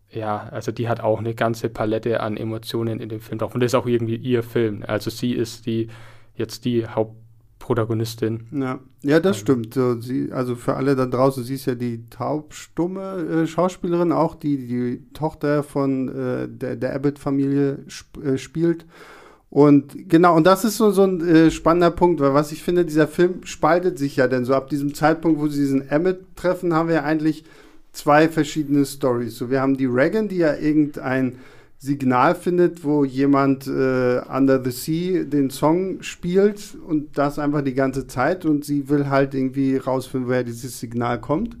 ja, 0.09 0.49
also 0.49 0.71
die 0.71 0.89
hat 0.89 1.01
auch 1.01 1.19
eine 1.19 1.35
ganze 1.35 1.69
Palette 1.69 2.19
an 2.21 2.35
Emotionen 2.35 2.99
in 2.99 3.09
dem 3.09 3.19
Film 3.19 3.37
drauf. 3.37 3.53
Und 3.53 3.61
das 3.61 3.73
ist 3.73 3.75
auch 3.75 3.85
irgendwie 3.85 4.15
ihr 4.15 4.41
Film. 4.41 4.83
Also 4.87 5.11
sie 5.11 5.33
ist 5.33 5.67
die 5.67 5.89
jetzt 6.33 6.65
die 6.65 6.87
Hauptprotagonistin. 7.57 8.47
Ja, 8.51 8.79
ja 9.03 9.19
das 9.19 9.37
ähm. 9.37 9.41
stimmt. 9.41 9.73
So, 9.73 9.99
sie, 9.99 10.31
also 10.31 10.55
für 10.55 10.75
alle 10.75 10.95
da 10.95 11.05
draußen, 11.05 11.43
sie 11.43 11.55
ist 11.55 11.65
ja 11.65 11.75
die 11.75 12.09
taubstumme 12.09 13.43
äh, 13.43 13.47
Schauspielerin, 13.47 14.11
auch 14.11 14.35
die 14.35 14.67
die 14.67 15.03
Tochter 15.13 15.63
von 15.63 16.07
äh, 16.09 16.47
der, 16.47 16.75
der 16.75 16.95
Abbott-Familie 16.95 17.79
sp 17.89 18.21
äh, 18.23 18.37
spielt. 18.37 18.85
Und 19.49 20.09
genau, 20.09 20.35
und 20.35 20.45
das 20.45 20.65
ist 20.65 20.77
so, 20.77 20.91
so 20.91 21.03
ein 21.03 21.25
äh, 21.25 21.51
spannender 21.51 21.91
Punkt, 21.91 22.19
weil 22.19 22.33
was 22.33 22.51
ich 22.51 22.63
finde, 22.63 22.85
dieser 22.85 23.07
Film 23.07 23.45
spaltet 23.45 23.97
sich 23.97 24.17
ja 24.17 24.27
denn 24.27 24.43
so 24.43 24.53
ab 24.53 24.69
diesem 24.69 24.93
Zeitpunkt, 24.93 25.39
wo 25.39 25.47
sie 25.47 25.61
diesen 25.61 25.89
Emmett 25.89 26.35
treffen, 26.35 26.73
haben 26.73 26.89
wir 26.89 26.95
ja 26.95 27.03
eigentlich 27.03 27.45
zwei 27.93 28.27
verschiedene 28.27 28.85
Stories. 28.85 29.37
So, 29.37 29.49
wir 29.49 29.61
haben 29.61 29.77
die 29.77 29.85
Reagan, 29.85 30.27
die 30.27 30.37
ja 30.37 30.53
irgendein 30.53 31.37
Signal 31.79 32.33
findet, 32.33 32.83
wo 32.83 33.05
jemand 33.05 33.67
äh, 33.67 34.21
Under 34.29 34.63
the 34.63 34.71
Sea 34.71 35.23
den 35.23 35.49
Song 35.51 36.01
spielt 36.01 36.75
und 36.87 37.17
das 37.17 37.37
einfach 37.37 37.61
die 37.61 37.75
ganze 37.75 38.07
Zeit 38.07 38.45
und 38.45 38.65
sie 38.65 38.89
will 38.89 39.09
halt 39.09 39.35
irgendwie 39.35 39.77
rausfinden, 39.77 40.27
woher 40.27 40.43
dieses 40.43 40.79
Signal 40.79 41.21
kommt. 41.21 41.55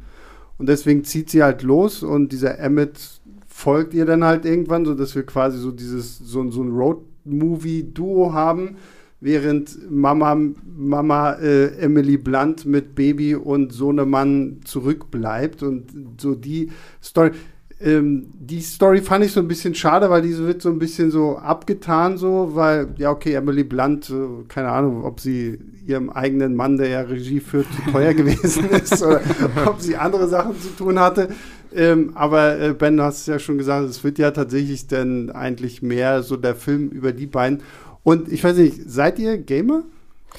Und 0.57 0.69
deswegen 0.69 1.03
zieht 1.03 1.29
sie 1.29 1.43
halt 1.43 1.61
los 1.61 2.01
und 2.01 2.31
dieser 2.31 2.57
Emmett 2.57 3.21
folgt 3.47 3.93
ihr 3.93 4.05
dann 4.05 4.23
halt 4.23 4.45
irgendwann, 4.45 4.85
sodass 4.85 5.15
wir 5.15 5.23
quasi 5.23 5.59
so 5.59 5.71
dieses, 5.71 6.17
so, 6.17 6.49
so 6.49 6.63
ein 6.63 6.71
Road-Movie-Duo 6.71 8.33
haben 8.33 8.77
während 9.19 9.91
Mama, 9.91 10.37
Mama 10.65 11.33
äh, 11.33 11.75
Emily 11.79 12.17
Blunt 12.17 12.65
mit 12.65 12.95
Baby 12.95 13.35
und 13.35 13.73
Sohnemann 13.73 14.59
zurückbleibt. 14.63 15.63
Und 15.63 16.19
so 16.19 16.35
die 16.35 16.69
Story. 17.01 17.31
Ähm, 17.79 18.27
die 18.33 18.61
Story 18.61 19.01
fand 19.01 19.23
ich 19.23 19.33
so 19.33 19.39
ein 19.39 19.47
bisschen 19.47 19.75
schade, 19.75 20.09
weil 20.09 20.23
diese 20.23 20.47
wird 20.47 20.61
so 20.63 20.69
ein 20.69 20.79
bisschen 20.79 21.11
so 21.11 21.37
abgetan, 21.37 22.17
so, 22.17 22.51
weil, 22.53 22.87
ja, 22.97 23.11
okay, 23.11 23.33
Emily 23.33 23.63
Blunt, 23.63 24.09
äh, 24.09 24.43
keine 24.47 24.69
Ahnung, 24.69 25.03
ob 25.03 25.19
sie 25.19 25.59
ihrem 25.85 26.09
eigenen 26.09 26.55
Mann, 26.55 26.77
der 26.77 26.89
ja 26.89 27.01
Regie 27.01 27.39
führt, 27.39 27.67
zu 27.73 27.91
teuer 27.91 28.13
gewesen 28.15 28.69
ist 28.69 29.01
oder 29.03 29.21
ob 29.65 29.79
sie 29.79 29.95
andere 29.95 30.27
Sachen 30.27 30.59
zu 30.59 30.69
tun 30.69 30.99
hatte. 30.99 31.29
Ähm, 31.73 32.11
aber 32.15 32.59
äh, 32.59 32.73
Ben, 32.73 32.97
du 32.97 33.03
hast 33.03 33.21
es 33.21 33.25
ja 33.27 33.39
schon 33.39 33.57
gesagt, 33.57 33.87
es 33.87 34.03
wird 34.03 34.17
ja 34.17 34.31
tatsächlich 34.31 34.87
dann 34.87 35.29
eigentlich 35.29 35.81
mehr 35.81 36.23
so 36.23 36.35
der 36.35 36.55
Film 36.55 36.89
über 36.89 37.11
die 37.11 37.27
beiden. 37.27 37.61
Und 38.03 38.31
ich 38.31 38.43
weiß 38.43 38.57
nicht, 38.57 38.89
seid 38.89 39.19
ihr 39.19 39.37
Gamer? 39.37 39.83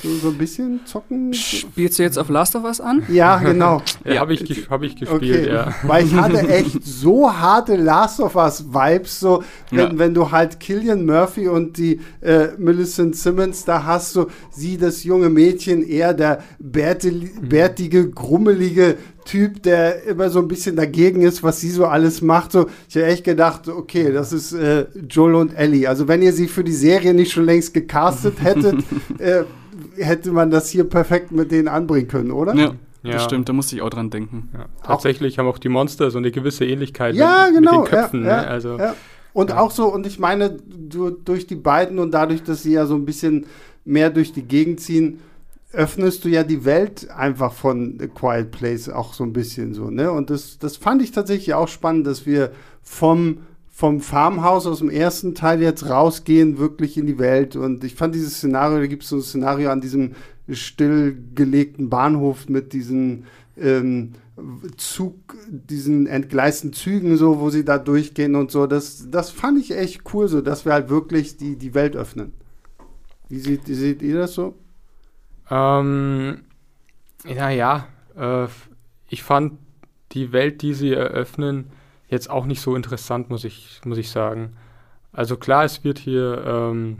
So, 0.00 0.08
so, 0.14 0.28
ein 0.28 0.38
bisschen 0.38 0.80
zocken? 0.86 1.34
Spielst 1.34 1.98
du 1.98 2.04
jetzt 2.04 2.18
auf 2.18 2.28
Last 2.28 2.54
of 2.54 2.62
Us 2.62 2.80
an? 2.80 3.02
Ja, 3.08 3.38
genau. 3.38 3.82
ja, 4.04 4.20
habe 4.20 4.32
ich, 4.32 4.68
hab 4.70 4.82
ich 4.84 4.94
gespielt, 4.94 5.22
okay. 5.22 5.52
ja. 5.52 5.74
Weil 5.82 6.06
ich 6.06 6.14
hatte 6.14 6.46
echt 6.48 6.78
so 6.84 7.32
harte 7.32 7.74
Last 7.74 8.20
of 8.20 8.36
Us-Vibes, 8.36 9.18
so 9.18 9.42
wenn, 9.70 9.78
ja. 9.78 9.98
wenn 9.98 10.14
du 10.14 10.30
halt 10.30 10.60
Killian 10.60 11.04
Murphy 11.04 11.48
und 11.48 11.78
die 11.78 12.00
äh, 12.20 12.48
Millicent 12.58 13.16
Simmons 13.16 13.64
da 13.64 13.84
hast, 13.84 14.12
so 14.12 14.28
sie, 14.50 14.76
das 14.76 15.02
junge 15.02 15.30
Mädchen, 15.30 15.82
eher 15.82 16.14
der 16.14 16.44
bärtige, 16.60 18.08
grummelige 18.10 18.98
Typ, 19.24 19.62
der 19.64 20.04
immer 20.04 20.30
so 20.30 20.38
ein 20.38 20.48
bisschen 20.48 20.76
dagegen 20.76 21.22
ist, 21.22 21.42
was 21.42 21.60
sie 21.60 21.70
so 21.70 21.86
alles 21.86 22.22
macht. 22.22 22.52
So, 22.52 22.68
ich 22.88 22.96
habe 22.96 23.06
echt 23.06 23.24
gedacht, 23.24 23.68
okay, 23.68 24.12
das 24.12 24.32
ist 24.32 24.52
äh, 24.52 24.86
Joel 25.10 25.34
und 25.34 25.54
Ellie. 25.54 25.88
Also 25.88 26.08
wenn 26.08 26.22
ihr 26.22 26.32
sie 26.32 26.46
für 26.46 26.64
die 26.64 26.72
Serie 26.72 27.12
nicht 27.12 27.32
schon 27.32 27.44
längst 27.44 27.74
gecastet 27.74 28.42
hättet, 28.42 28.76
äh, 29.18 29.44
hätte 29.98 30.32
man 30.32 30.50
das 30.50 30.68
hier 30.68 30.84
perfekt 30.84 31.32
mit 31.32 31.50
denen 31.50 31.68
anbringen 31.68 32.08
können, 32.08 32.30
oder? 32.30 32.54
Ja. 32.54 32.74
Ja. 33.02 33.12
Das 33.12 33.24
stimmt, 33.24 33.48
da 33.48 33.52
musste 33.52 33.76
ich 33.76 33.82
auch 33.82 33.90
dran 33.90 34.10
denken. 34.10 34.50
Ja. 34.52 34.66
Tatsächlich 34.82 35.34
auch. 35.34 35.38
haben 35.38 35.46
auch 35.46 35.58
die 35.58 35.68
Monster 35.68 36.10
so 36.10 36.18
eine 36.18 36.32
gewisse 36.32 36.64
Ähnlichkeit 36.64 37.14
ja, 37.14 37.46
mit, 37.46 37.60
genau, 37.60 37.82
mit 37.82 37.92
den 37.92 37.94
Köpfen. 37.94 38.24
Ja, 38.24 38.42
ne? 38.42 38.48
also, 38.48 38.76
Und 39.32 39.52
auch 39.52 39.70
so, 39.70 39.86
und 39.86 40.06
ich 40.06 40.18
meine, 40.18 40.50
du, 40.66 41.10
durch 41.10 41.46
die 41.46 41.54
beiden 41.54 42.00
und 42.00 42.12
dadurch, 42.12 42.42
dass 42.42 42.64
sie 42.64 42.72
ja 42.72 42.86
so 42.86 42.96
ein 42.96 43.04
bisschen 43.04 43.46
mehr 43.84 44.10
durch 44.10 44.32
die 44.32 44.42
Gegend 44.42 44.80
ziehen, 44.80 45.20
öffnest 45.72 46.24
du 46.24 46.28
ja 46.28 46.44
die 46.44 46.64
Welt 46.64 47.08
einfach 47.10 47.52
von 47.52 47.98
A 48.00 48.06
Quiet 48.06 48.50
Place 48.50 48.88
auch 48.88 49.12
so 49.12 49.22
ein 49.22 49.32
bisschen 49.32 49.74
so, 49.74 49.90
ne? 49.90 50.10
Und 50.10 50.30
das, 50.30 50.58
das 50.58 50.76
fand 50.76 51.02
ich 51.02 51.12
tatsächlich 51.12 51.54
auch 51.54 51.68
spannend, 51.68 52.06
dass 52.06 52.26
wir 52.26 52.52
vom, 52.82 53.38
vom 53.78 54.00
Farmhaus 54.00 54.66
aus 54.66 54.80
dem 54.80 54.90
ersten 54.90 55.36
Teil 55.36 55.62
jetzt 55.62 55.88
rausgehen, 55.88 56.58
wirklich 56.58 56.98
in 56.98 57.06
die 57.06 57.20
Welt. 57.20 57.54
Und 57.54 57.84
ich 57.84 57.94
fand 57.94 58.12
dieses 58.12 58.38
Szenario, 58.38 58.78
da 58.78 58.88
gibt 58.88 59.04
es 59.04 59.08
so 59.08 59.18
ein 59.18 59.22
Szenario 59.22 59.70
an 59.70 59.80
diesem 59.80 60.16
stillgelegten 60.50 61.88
Bahnhof 61.88 62.48
mit 62.48 62.72
diesen 62.72 63.26
ähm, 63.56 64.14
Zug, 64.78 65.36
diesen 65.48 66.08
entgleisten 66.08 66.72
Zügen, 66.72 67.16
so, 67.16 67.38
wo 67.38 67.50
sie 67.50 67.64
da 67.64 67.78
durchgehen 67.78 68.34
und 68.34 68.50
so. 68.50 68.66
Das, 68.66 69.12
das 69.12 69.30
fand 69.30 69.60
ich 69.60 69.70
echt 69.70 70.02
cool, 70.12 70.26
so, 70.26 70.40
dass 70.40 70.64
wir 70.64 70.72
halt 70.72 70.88
wirklich 70.88 71.36
die, 71.36 71.54
die 71.54 71.72
Welt 71.72 71.94
öffnen. 71.94 72.32
Wie 73.28 73.38
seht, 73.38 73.68
wie 73.68 73.74
seht 73.74 74.02
ihr 74.02 74.18
das 74.18 74.34
so? 74.34 74.56
Ähm, 75.52 76.40
naja, 77.24 77.86
äh, 78.16 78.48
ich 79.08 79.22
fand 79.22 79.52
die 80.10 80.32
Welt, 80.32 80.62
die 80.62 80.74
sie 80.74 80.94
eröffnen, 80.94 81.66
jetzt 82.08 82.30
auch 82.30 82.46
nicht 82.46 82.60
so 82.60 82.74
interessant, 82.74 83.30
muss 83.30 83.44
ich, 83.44 83.80
muss 83.84 83.98
ich 83.98 84.10
sagen. 84.10 84.56
Also 85.12 85.36
klar, 85.36 85.64
es 85.64 85.84
wird 85.84 85.98
hier, 85.98 86.44
ähm, 86.46 86.98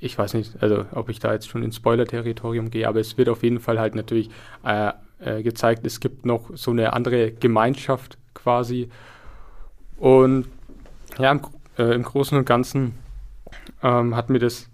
ich 0.00 0.16
weiß 0.16 0.34
nicht, 0.34 0.62
also 0.62 0.84
ob 0.92 1.08
ich 1.08 1.18
da 1.18 1.32
jetzt 1.32 1.48
schon 1.48 1.62
ins 1.62 1.76
Spoiler-Territorium 1.76 2.70
gehe, 2.70 2.88
aber 2.88 3.00
es 3.00 3.16
wird 3.18 3.28
auf 3.28 3.42
jeden 3.42 3.60
Fall 3.60 3.78
halt 3.78 3.94
natürlich 3.94 4.30
äh, 4.64 4.92
äh, 5.20 5.42
gezeigt, 5.42 5.86
es 5.86 6.00
gibt 6.00 6.26
noch 6.26 6.50
so 6.54 6.70
eine 6.70 6.92
andere 6.92 7.32
Gemeinschaft 7.32 8.18
quasi. 8.34 8.88
Und 9.96 10.46
ja, 11.18 11.32
im, 11.32 11.40
äh, 11.78 11.94
im 11.94 12.02
Großen 12.02 12.38
und 12.38 12.44
Ganzen 12.44 12.94
ähm, 13.82 14.14
hat 14.14 14.30
mir 14.30 14.38
das 14.38 14.68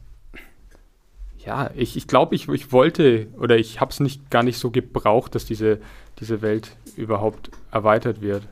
ja, 1.45 1.71
ich, 1.75 1.97
ich 1.97 2.07
glaube, 2.07 2.35
ich, 2.35 2.49
ich 2.49 2.73
wollte 2.73 3.27
oder 3.39 3.57
ich 3.59 3.81
habe 3.81 3.91
es 3.91 4.01
nicht 4.01 4.31
gar 4.31 4.43
nicht 4.43 4.59
so 4.59 4.71
gebraucht, 4.71 5.35
dass 5.35 5.45
diese, 5.45 5.79
diese 6.19 6.43
Welt 6.43 6.77
überhaupt 6.97 7.51
erweitert 7.71 8.23
wird. 8.23 8.49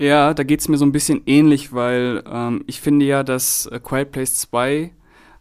Ja, 0.00 0.32
da 0.32 0.44
geht 0.44 0.60
es 0.60 0.68
mir 0.68 0.78
so 0.78 0.86
ein 0.86 0.92
bisschen 0.92 1.20
ähnlich, 1.26 1.74
weil 1.74 2.22
ähm, 2.26 2.64
ich 2.66 2.80
finde 2.80 3.04
ja, 3.04 3.22
dass 3.22 3.68
A 3.70 3.78
Quiet 3.78 4.12
Place 4.12 4.34
2 4.36 4.92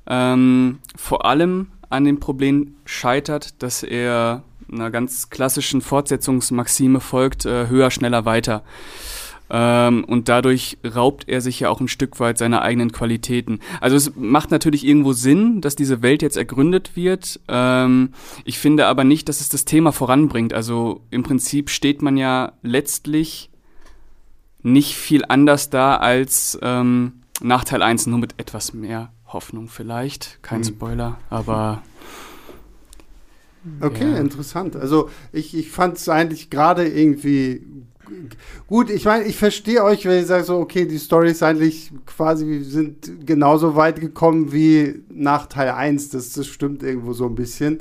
ähm, 0.05 0.79
vor 0.97 1.23
allem 1.23 1.67
an 1.89 2.03
dem 2.03 2.19
Problem 2.19 2.75
scheitert, 2.83 3.63
dass 3.63 3.83
er 3.83 4.43
einer 4.69 4.91
ganz 4.91 5.29
klassischen 5.29 5.79
Fortsetzungsmaxime 5.79 6.99
folgt, 6.99 7.45
äh, 7.45 7.69
höher, 7.69 7.89
schneller, 7.89 8.25
weiter. 8.25 8.63
Ähm, 9.49 10.03
und 10.03 10.27
dadurch 10.27 10.77
raubt 10.83 11.29
er 11.29 11.39
sich 11.39 11.61
ja 11.61 11.69
auch 11.69 11.79
ein 11.79 11.87
Stück 11.87 12.19
weit 12.19 12.37
seiner 12.37 12.61
eigenen 12.61 12.91
Qualitäten. 12.91 13.61
Also 13.79 13.95
es 13.95 14.11
macht 14.17 14.51
natürlich 14.51 14.85
irgendwo 14.85 15.13
Sinn, 15.13 15.61
dass 15.61 15.77
diese 15.77 16.01
Welt 16.01 16.21
jetzt 16.21 16.35
ergründet 16.35 16.97
wird. 16.97 17.39
Ähm, 17.47 18.09
ich 18.43 18.59
finde 18.59 18.87
aber 18.87 19.05
nicht, 19.05 19.29
dass 19.29 19.39
es 19.39 19.47
das 19.47 19.63
Thema 19.63 19.93
voranbringt. 19.93 20.53
Also 20.53 20.99
im 21.11 21.23
Prinzip 21.23 21.69
steht 21.69 22.01
man 22.01 22.17
ja 22.17 22.51
letztlich 22.61 23.49
nicht 24.61 24.95
viel 24.95 25.23
anders 25.27 25.69
da 25.69 25.97
als 25.97 26.57
ähm, 26.61 27.21
nach 27.41 27.63
Teil 27.63 27.81
1, 27.81 28.07
nur 28.07 28.19
mit 28.19 28.35
etwas 28.37 28.73
mehr 28.73 29.11
Hoffnung 29.27 29.67
vielleicht. 29.67 30.39
Kein 30.41 30.59
mhm. 30.59 30.65
Spoiler, 30.65 31.17
aber 31.29 31.81
Okay, 33.81 34.11
ja. 34.11 34.17
interessant. 34.17 34.75
Also 34.75 35.09
ich, 35.31 35.55
ich 35.55 35.69
fand 35.69 35.97
es 35.97 36.07
eigentlich 36.07 36.49
gerade 36.49 36.87
irgendwie 36.87 37.61
gut, 38.67 38.89
ich 38.89 39.05
meine, 39.05 39.25
ich 39.25 39.37
verstehe 39.37 39.83
euch, 39.83 40.05
wenn 40.05 40.21
ich 40.21 40.27
sage 40.27 40.43
so, 40.43 40.57
okay, 40.57 40.85
die 40.85 40.97
Story 40.97 41.31
ist 41.31 41.43
eigentlich 41.43 41.91
quasi, 42.05 42.47
wir 42.47 42.63
sind 42.63 43.25
genauso 43.25 43.75
weit 43.75 43.99
gekommen 43.99 44.51
wie 44.51 45.03
nach 45.09 45.47
Teil 45.47 45.69
1. 45.69 46.09
Das, 46.09 46.33
das 46.33 46.47
stimmt 46.47 46.83
irgendwo 46.83 47.13
so 47.13 47.25
ein 47.25 47.35
bisschen. 47.35 47.79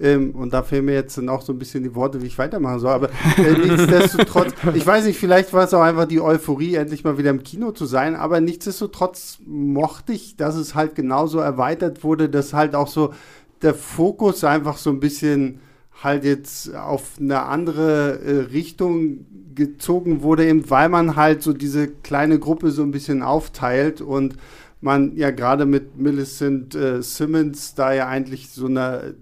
Ähm, 0.00 0.34
und 0.34 0.54
da 0.54 0.62
fehlen 0.62 0.86
mir 0.86 0.94
jetzt 0.94 1.18
dann 1.18 1.28
auch 1.28 1.42
so 1.42 1.52
ein 1.52 1.58
bisschen 1.58 1.82
die 1.82 1.94
Worte, 1.94 2.22
wie 2.22 2.26
ich 2.26 2.38
weitermachen 2.38 2.80
soll. 2.80 2.92
Aber 2.92 3.10
äh, 3.36 3.52
nichtsdestotrotz, 3.52 4.52
ich 4.74 4.86
weiß 4.86 5.04
nicht, 5.04 5.18
vielleicht 5.18 5.52
war 5.52 5.64
es 5.64 5.74
auch 5.74 5.82
einfach 5.82 6.06
die 6.06 6.20
Euphorie, 6.20 6.76
endlich 6.76 7.04
mal 7.04 7.18
wieder 7.18 7.30
im 7.30 7.42
Kino 7.42 7.72
zu 7.72 7.84
sein. 7.84 8.16
Aber 8.16 8.40
nichtsdestotrotz 8.40 9.38
mochte 9.46 10.12
ich, 10.12 10.36
dass 10.36 10.56
es 10.56 10.74
halt 10.74 10.94
genauso 10.94 11.38
erweitert 11.38 12.02
wurde, 12.02 12.30
dass 12.30 12.54
halt 12.54 12.74
auch 12.74 12.88
so 12.88 13.12
der 13.60 13.74
Fokus 13.74 14.42
einfach 14.42 14.78
so 14.78 14.88
ein 14.88 15.00
bisschen 15.00 15.60
halt 16.02 16.24
jetzt 16.24 16.74
auf 16.74 17.18
eine 17.20 17.42
andere 17.42 18.20
äh, 18.20 18.40
Richtung 18.52 19.26
gezogen 19.54 20.22
wurde, 20.22 20.46
eben 20.46 20.70
weil 20.70 20.88
man 20.88 21.16
halt 21.16 21.42
so 21.42 21.52
diese 21.52 21.88
kleine 21.88 22.38
Gruppe 22.38 22.70
so 22.70 22.82
ein 22.82 22.90
bisschen 22.90 23.22
aufteilt 23.22 24.00
und 24.00 24.36
man 24.80 25.14
ja 25.16 25.30
gerade 25.30 25.66
mit 25.66 25.98
Millicent 25.98 26.74
äh, 26.74 27.02
Simmons 27.02 27.74
da 27.74 27.92
ja 27.92 28.08
eigentlich 28.08 28.48
so 28.48 28.64
eine 28.64 29.14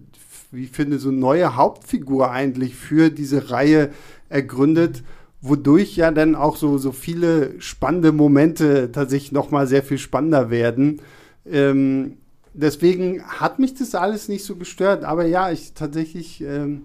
wie 0.51 0.65
ich 0.65 0.71
finde, 0.71 0.99
so 0.99 1.11
neue 1.11 1.57
Hauptfigur 1.57 2.31
eigentlich 2.31 2.75
für 2.75 3.11
diese 3.11 3.51
Reihe 3.51 3.91
ergründet, 4.29 5.03
wodurch 5.41 5.97
ja 5.97 6.11
dann 6.11 6.35
auch 6.35 6.57
so, 6.57 6.79
so 6.79 6.93
viele 6.93 7.61
spannende 7.61 8.13
Momente 8.13 8.91
tatsächlich 8.93 9.33
nochmal 9.33 9.67
sehr 9.67 9.83
viel 9.83 9.99
spannender 9.99 10.51
werden. 10.51 11.01
Ähm, 11.47 12.17
deswegen 12.55 13.23
hat 13.23 13.59
mich 13.59 13.75
das 13.75 13.95
alles 13.95 14.29
nicht 14.29 14.45
so 14.45 14.57
gestört, 14.57 15.05
aber 15.05 15.27
ja, 15.27 15.51
ich 15.51 15.75
tatsächlich 15.75 16.43
ähm, 16.43 16.83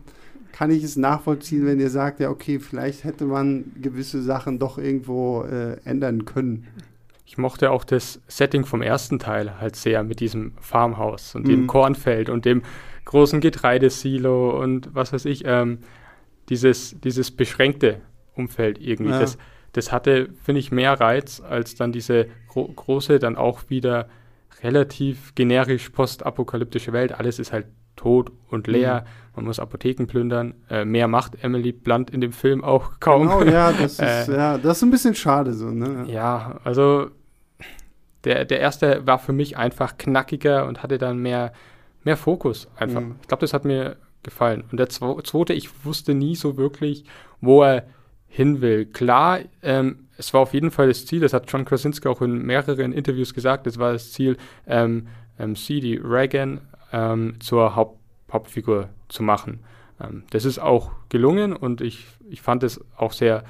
kann 0.52 0.70
ich 0.70 0.84
es 0.84 0.96
nachvollziehen, 0.96 1.66
wenn 1.66 1.80
ihr 1.80 1.90
sagt, 1.90 2.20
ja, 2.20 2.30
okay, 2.30 2.60
vielleicht 2.60 3.04
hätte 3.04 3.26
man 3.26 3.72
gewisse 3.82 4.22
Sachen 4.22 4.60
doch 4.60 4.78
irgendwo 4.78 5.44
äh, 5.44 5.78
ändern 5.84 6.26
können. 6.26 6.68
Ich 7.26 7.40
mochte 7.40 7.72
auch 7.72 7.84
das 7.84 8.22
Setting 8.28 8.64
vom 8.64 8.84
ersten 8.84 9.18
Teil 9.18 9.60
halt 9.60 9.76
sehr 9.76 10.04
mit 10.04 10.20
diesem 10.20 10.52
Farmhaus 10.62 11.34
und 11.34 11.46
mhm. 11.46 11.50
dem 11.50 11.68
Kornfeld 11.68 12.30
und 12.30 12.46
dem 12.46 12.62
großen 13.06 13.42
Getreidesilo 13.42 14.60
und 14.62 14.94
was 14.94 15.14
weiß 15.14 15.26
ich, 15.26 15.44
ähm, 15.46 15.80
dieses, 16.50 17.00
dieses 17.02 17.32
beschränkte 17.32 18.02
Umfeld 18.36 18.80
irgendwie. 18.80 19.12
Ja. 19.12 19.20
Das, 19.20 19.38
das 19.74 19.92
hatte, 19.92 20.30
finde 20.44 20.60
ich, 20.60 20.72
mehr 20.72 21.00
Reiz 21.00 21.42
als 21.42 21.76
dann 21.76 21.92
diese 21.92 22.28
gro 22.48 22.68
große, 22.68 23.20
dann 23.20 23.36
auch 23.36 23.70
wieder 23.70 24.08
relativ 24.62 25.36
generisch 25.36 25.90
postapokalyptische 25.90 26.94
Welt. 26.94 27.14
Alles 27.14 27.40
ist 27.40 27.52
halt 27.52 27.66
tot 27.96 28.32
und 28.50 28.68
leer. 28.68 29.02
Mhm. 29.02 29.36
Man 29.36 29.46
muss 29.46 29.60
Apotheken 29.60 30.06
plündern. 30.06 30.54
Äh, 30.70 30.86
mehr 30.86 31.08
macht 31.08 31.44
Emily 31.44 31.72
Blunt 31.72 32.10
in 32.10 32.22
dem 32.22 32.34
Film 32.34 32.64
auch 32.64 33.00
kaum. 33.00 33.28
Genau, 33.28 33.44
ja, 33.44 33.72
das 33.72 33.94
ist, 34.00 34.30
äh, 34.30 34.36
ja, 34.36 34.58
das 34.58 34.78
ist 34.78 34.84
ein 34.84 34.92
bisschen 34.92 35.16
schade 35.16 35.54
so, 35.54 35.70
ne? 35.72 36.06
Ja, 36.08 36.60
also 36.64 37.10
der, 38.24 38.46
der 38.46 38.60
erste 38.60 39.06
war 39.06 39.20
für 39.20 39.34
mich 39.34 39.58
einfach 39.58 39.98
knackiger 39.98 40.66
und 40.68 40.82
hatte 40.84 40.98
dann 40.98 41.18
mehr, 41.18 41.52
mehr 42.06 42.18
Fokus 42.18 42.68
einfach. 42.76 43.02
Mhm. 43.02 43.16
Ich 43.22 43.28
glaube, 43.28 43.42
das 43.42 43.54
hat 43.54 43.66
mir 43.66 43.98
gefallen. 44.24 44.64
Und 44.72 44.78
der 44.78 44.90
zweite, 44.90 45.54
ich 45.54 45.86
wusste 45.86 46.14
nie 46.14 46.36
so 46.36 46.58
wirklich, 46.58 47.04
wo 47.42 47.64
er 47.64 47.86
hin 48.28 48.62
will. 48.62 48.86
Klar, 48.86 49.40
ähm, 49.62 50.08
es 50.18 50.34
war 50.34 50.42
auf 50.42 50.54
jeden 50.54 50.72
Fall 50.72 50.88
das 50.88 51.06
Ziel, 51.06 51.20
das 51.20 51.34
hat 51.34 51.52
John 51.52 51.66
Krasinski 51.66 52.08
auch 52.08 52.22
in 52.22 52.44
mehreren 52.44 52.94
Interviews 52.94 53.34
gesagt, 53.34 53.68
es 53.68 53.78
war 53.78 53.94
das 53.94 54.12
Ziel, 54.12 54.38
ähm, 54.68 55.08
ähm, 55.38 55.56
C.D. 55.56 56.02
Reagan 56.04 56.62
ähm, 56.92 57.36
zur 57.40 57.76
Haupt 57.76 58.00
Hauptfigur 58.32 58.90
zu 59.10 59.22
machen. 59.22 59.60
Ähm, 60.02 60.24
das 60.32 60.46
ist 60.46 60.58
auch 60.58 60.92
gelungen 61.10 61.56
und 61.56 61.82
ich, 61.82 62.08
ich 62.28 62.42
fand 62.42 62.64
es 62.64 62.84
auch 62.98 63.12
sehr, 63.12 63.44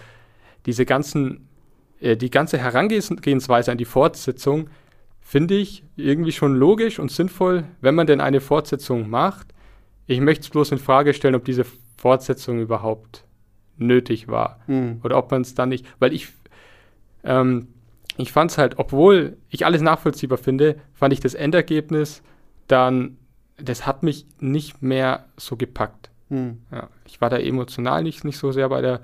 diese 0.65 0.85
ganzen 0.85 1.47
äh, 2.01 2.17
die 2.17 2.29
ganze 2.29 2.57
Herangehensweise 2.57 3.71
an 3.71 3.77
die 3.77 3.85
Fortsetzung 3.85 4.69
finde 5.23 5.55
ich 5.55 5.83
irgendwie 5.95 6.31
schon 6.31 6.55
logisch 6.55 6.99
und 6.99 7.11
sinnvoll, 7.11 7.65
wenn 7.81 7.95
man 7.95 8.07
denn 8.07 8.21
eine 8.21 8.41
Fortsetzung 8.41 9.09
macht. 9.09 9.47
Ich 10.05 10.19
möchte 10.19 10.43
es 10.43 10.49
bloß 10.49 10.71
in 10.71 10.77
Frage 10.77 11.13
stellen, 11.13 11.35
ob 11.35 11.45
diese 11.45 11.65
Fortsetzung 11.97 12.59
überhaupt 12.59 13.23
nötig 13.77 14.27
war. 14.27 14.59
Mhm. 14.67 14.99
Oder 15.03 15.17
ob 15.17 15.31
man 15.31 15.41
es 15.41 15.55
dann 15.55 15.69
nicht, 15.69 15.85
weil 15.99 16.13
ich, 16.13 16.27
ähm, 17.23 17.69
ich 18.17 18.31
fand 18.31 18.51
es 18.51 18.57
halt, 18.57 18.77
obwohl 18.77 19.37
ich 19.49 19.65
alles 19.65 19.81
nachvollziehbar 19.81 20.37
finde, 20.37 20.75
fand 20.93 21.13
ich 21.13 21.19
das 21.19 21.33
Endergebnis 21.33 22.21
dann, 22.67 23.17
das 23.57 23.87
hat 23.87 24.03
mich 24.03 24.25
nicht 24.39 24.81
mehr 24.81 25.25
so 25.37 25.55
gepackt. 25.55 26.11
Mhm. 26.29 26.59
Ja, 26.71 26.89
ich 27.05 27.21
war 27.21 27.29
da 27.29 27.37
emotional 27.37 28.03
nicht, 28.03 28.23
nicht 28.23 28.37
so 28.37 28.51
sehr 28.51 28.69
bei 28.69 28.81
der 28.81 29.01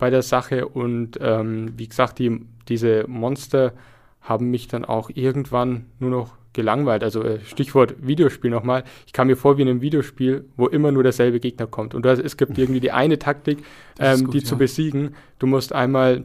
bei 0.00 0.10
der 0.10 0.22
Sache. 0.22 0.66
Und 0.66 1.16
ähm, 1.20 1.74
wie 1.76 1.86
gesagt, 1.86 2.18
die, 2.18 2.44
diese 2.66 3.04
Monster 3.06 3.72
haben 4.20 4.50
mich 4.50 4.68
dann 4.68 4.84
auch 4.84 5.10
irgendwann 5.12 5.86
nur 5.98 6.10
noch 6.10 6.36
gelangweilt. 6.52 7.02
Also 7.02 7.22
äh, 7.22 7.40
Stichwort 7.44 7.94
Videospiel 8.00 8.50
nochmal. 8.50 8.84
Ich 9.06 9.12
kam 9.12 9.28
mir 9.28 9.36
vor 9.36 9.56
wie 9.56 9.62
in 9.62 9.68
einem 9.68 9.80
Videospiel, 9.80 10.44
wo 10.56 10.66
immer 10.66 10.92
nur 10.92 11.02
derselbe 11.02 11.40
Gegner 11.40 11.66
kommt. 11.66 11.94
Und 11.94 12.04
es 12.04 12.36
gibt 12.36 12.58
irgendwie 12.58 12.80
die 12.80 12.92
eine 12.92 13.18
Taktik, 13.18 13.58
ähm, 13.98 14.24
gut, 14.24 14.34
die 14.34 14.38
ja. 14.38 14.44
zu 14.44 14.58
besiegen. 14.58 15.14
Du 15.38 15.46
musst 15.46 15.72
einmal 15.72 16.24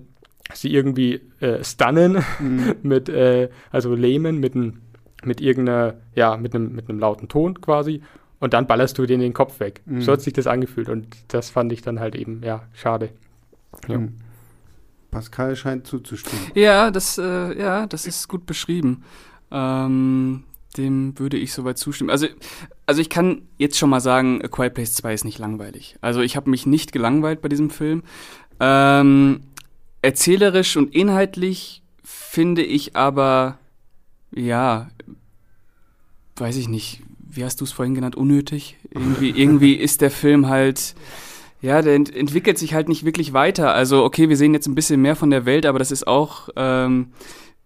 sie 0.54 0.74
irgendwie 0.74 1.22
äh, 1.40 1.64
stunnen, 1.64 2.24
mhm. 2.40 2.76
mit, 2.84 3.10
äh, 3.10 3.50
also 3.72 3.96
lähmen 3.96 4.40
mit, 4.40 4.56
ein, 4.56 4.82
mit 5.24 5.42
irgendeiner, 5.42 5.96
ja, 6.16 6.38
mit 6.38 6.56
einem, 6.56 6.74
mit 6.74 6.90
einem 6.90 7.00
lauten 7.00 7.28
Ton 7.28 7.62
quasi. 7.62 8.02
Und 8.40 8.54
dann 8.54 8.68
ballerst 8.68 8.98
du 8.98 9.06
den 9.06 9.22
den 9.22 9.34
Kopf 9.34 9.60
weg. 9.60 9.82
Mhm. 9.86 10.02
So 10.02 10.12
hat 10.12 10.22
sich 10.22 10.34
das 10.34 10.46
angefühlt. 10.46 10.90
Und 10.90 11.08
das 11.30 11.50
fand 11.50 11.72
ich 11.72 11.82
dann 11.82 12.00
halt 12.00 12.16
eben, 12.16 12.42
ja, 12.44 12.64
schade. 12.74 13.10
Ja. 13.88 13.96
Hm. 13.96 14.14
Pascal 15.16 15.56
scheint 15.56 15.88
zuzustimmen. 15.88 16.52
Ja, 16.56 16.92
das, 16.92 17.18
äh, 17.18 17.58
ja, 17.58 17.88
das 17.88 18.06
ist 18.06 18.28
gut 18.28 18.46
beschrieben. 18.46 19.06
Ähm, 19.50 20.44
dem 20.76 21.18
würde 21.18 21.38
ich 21.38 21.54
soweit 21.54 21.78
zustimmen. 21.78 22.10
Also, 22.10 22.28
also 22.86 23.00
ich 23.00 23.10
kann 23.10 23.44
jetzt 23.58 23.78
schon 23.78 23.90
mal 23.90 24.02
sagen, 24.02 24.42
A 24.44 24.50
Quiet 24.50 24.74
Place 24.74 24.94
2 24.96 25.14
ist 25.14 25.24
nicht 25.24 25.40
langweilig. 25.40 25.96
Also 26.02 26.20
ich 26.20 26.36
habe 26.36 26.50
mich 26.50 26.66
nicht 26.66 26.92
gelangweilt 26.92 27.42
bei 27.42 27.48
diesem 27.48 27.70
Film. 27.70 28.04
Ähm, 28.60 29.40
erzählerisch 30.02 30.76
und 30.76 30.94
inhaltlich 30.94 31.82
finde 32.04 32.64
ich 32.64 32.98
aber, 32.98 33.58
ja, 34.34 34.90
weiß 36.36 36.58
ich 36.58 36.68
nicht, 36.68 37.04
wie 37.20 37.46
hast 37.46 37.62
du 37.62 37.64
es 37.64 37.72
vorhin 37.72 37.96
genannt, 37.96 38.18
unnötig? 38.18 38.76
Irgendwie, 38.92 39.30
irgendwie 39.30 39.74
ist 39.76 40.02
der 40.02 40.12
Film 40.12 40.50
halt 40.50 40.94
ja, 41.66 41.82
der 41.82 41.96
ent 41.96 42.16
entwickelt 42.16 42.60
sich 42.60 42.76
halt 42.76 42.88
nicht 42.88 43.06
wirklich 43.06 43.34
weiter. 43.34 43.74
Also, 43.74 44.04
okay, 44.04 44.30
wir 44.30 44.38
sehen 44.38 44.54
jetzt 44.54 44.68
ein 44.68 44.76
bisschen 44.76 45.02
mehr 45.02 45.16
von 45.16 45.32
der 45.32 45.46
Welt, 45.46 45.66
aber 45.66 45.80
das 45.80 45.92
ist 45.92 46.06
auch, 46.06 46.50
ähm, 46.56 47.08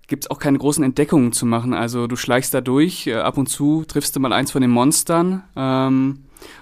gibt 0.07 0.23
es 0.23 0.31
auch 0.31 0.39
keine 0.39 0.57
großen 0.57 0.83
Entdeckungen 0.83 1.33
zu 1.33 1.45
machen. 1.45 1.73
Also, 1.73 2.07
du 2.07 2.15
schleichst 2.15 2.53
da 2.53 2.61
durch, 2.61 3.07
äh, 3.07 3.15
ab 3.15 3.37
und 3.37 3.47
zu 3.47 3.83
triffst 3.85 4.15
du 4.15 4.21
mal 4.21 4.31
eins 4.31 4.51
von 4.51 4.61
den 4.61 4.71
Monstern, 4.71 5.43
ähm, 5.57 6.19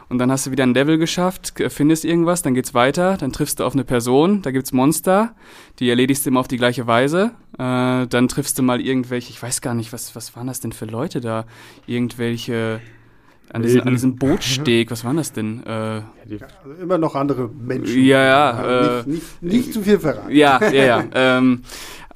und 0.10 0.18
dann 0.18 0.32
hast 0.32 0.48
du 0.48 0.52
wieder 0.52 0.64
ein 0.64 0.74
Level 0.74 0.98
geschafft, 0.98 1.54
findest 1.68 2.04
irgendwas, 2.04 2.42
dann 2.42 2.56
geht's 2.56 2.74
weiter, 2.74 3.16
dann 3.18 3.32
triffst 3.32 3.60
du 3.60 3.66
auf 3.66 3.74
eine 3.74 3.84
Person, 3.84 4.42
da 4.42 4.50
gibt's 4.50 4.74
Monster, 4.74 5.36
die 5.78 5.90
erledigst 5.90 6.26
du 6.26 6.32
immer 6.32 6.40
auf 6.40 6.48
die 6.48 6.58
gleiche 6.58 6.88
Weise. 6.88 7.34
Äh, 7.60 8.08
dann 8.08 8.28
triffst 8.28 8.58
du 8.58 8.64
mal 8.64 8.82
irgendwelche, 8.82 9.30
ich 9.30 9.40
weiß 9.40 9.62
gar 9.62 9.76
nicht, 9.76 9.94
was, 9.94 10.16
was 10.16 10.36
waren 10.36 10.48
das 10.48 10.62
denn 10.62 10.72
für 10.72 10.86
Leute 10.86 11.22
da? 11.22 11.46
Irgendwelche 11.86 12.82
an, 13.52 13.62
diesen, 13.62 13.82
an 13.82 13.94
diesem 13.94 14.16
Bootsteg, 14.16 14.92
was 14.92 15.04
war 15.04 15.14
das 15.14 15.32
denn? 15.32 15.64
Äh, 15.66 15.70
also 15.70 16.38
immer 16.82 16.98
noch 16.98 17.16
andere 17.16 17.50
Menschen. 17.50 18.04
Ja, 18.04 18.26
ja. 18.26 19.00
Äh, 19.00 19.04
nicht, 19.06 19.42
nicht, 19.42 19.54
nicht, 19.54 19.74
zu 19.74 19.82
viel 19.82 20.00
verraten. 20.00 20.36
Ja, 20.36 20.60
ja, 20.72 20.86
ja. 20.86 21.04
ähm, 21.14 21.64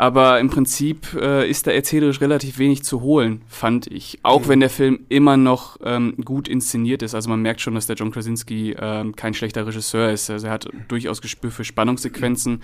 aber 0.01 0.39
im 0.39 0.49
Prinzip 0.49 1.13
äh, 1.13 1.47
ist 1.47 1.67
da 1.67 1.71
erzählerisch 1.71 2.21
relativ 2.21 2.57
wenig 2.57 2.83
zu 2.83 3.01
holen, 3.01 3.43
fand 3.45 3.85
ich. 3.85 4.17
Auch 4.23 4.45
mhm. 4.45 4.47
wenn 4.47 4.59
der 4.61 4.71
Film 4.71 5.01
immer 5.09 5.37
noch 5.37 5.77
ähm, 5.83 6.15
gut 6.25 6.47
inszeniert 6.47 7.03
ist. 7.03 7.13
Also 7.13 7.29
man 7.29 7.43
merkt 7.43 7.61
schon, 7.61 7.75
dass 7.75 7.85
der 7.85 7.97
John 7.97 8.09
Krasinski 8.09 8.75
ähm, 8.79 9.15
kein 9.15 9.35
schlechter 9.35 9.67
Regisseur 9.67 10.09
ist. 10.09 10.31
Also 10.31 10.47
er 10.47 10.53
hat 10.53 10.67
durchaus 10.87 11.21
Gespür 11.21 11.51
für 11.51 11.63
Spannungssequenzen. 11.63 12.63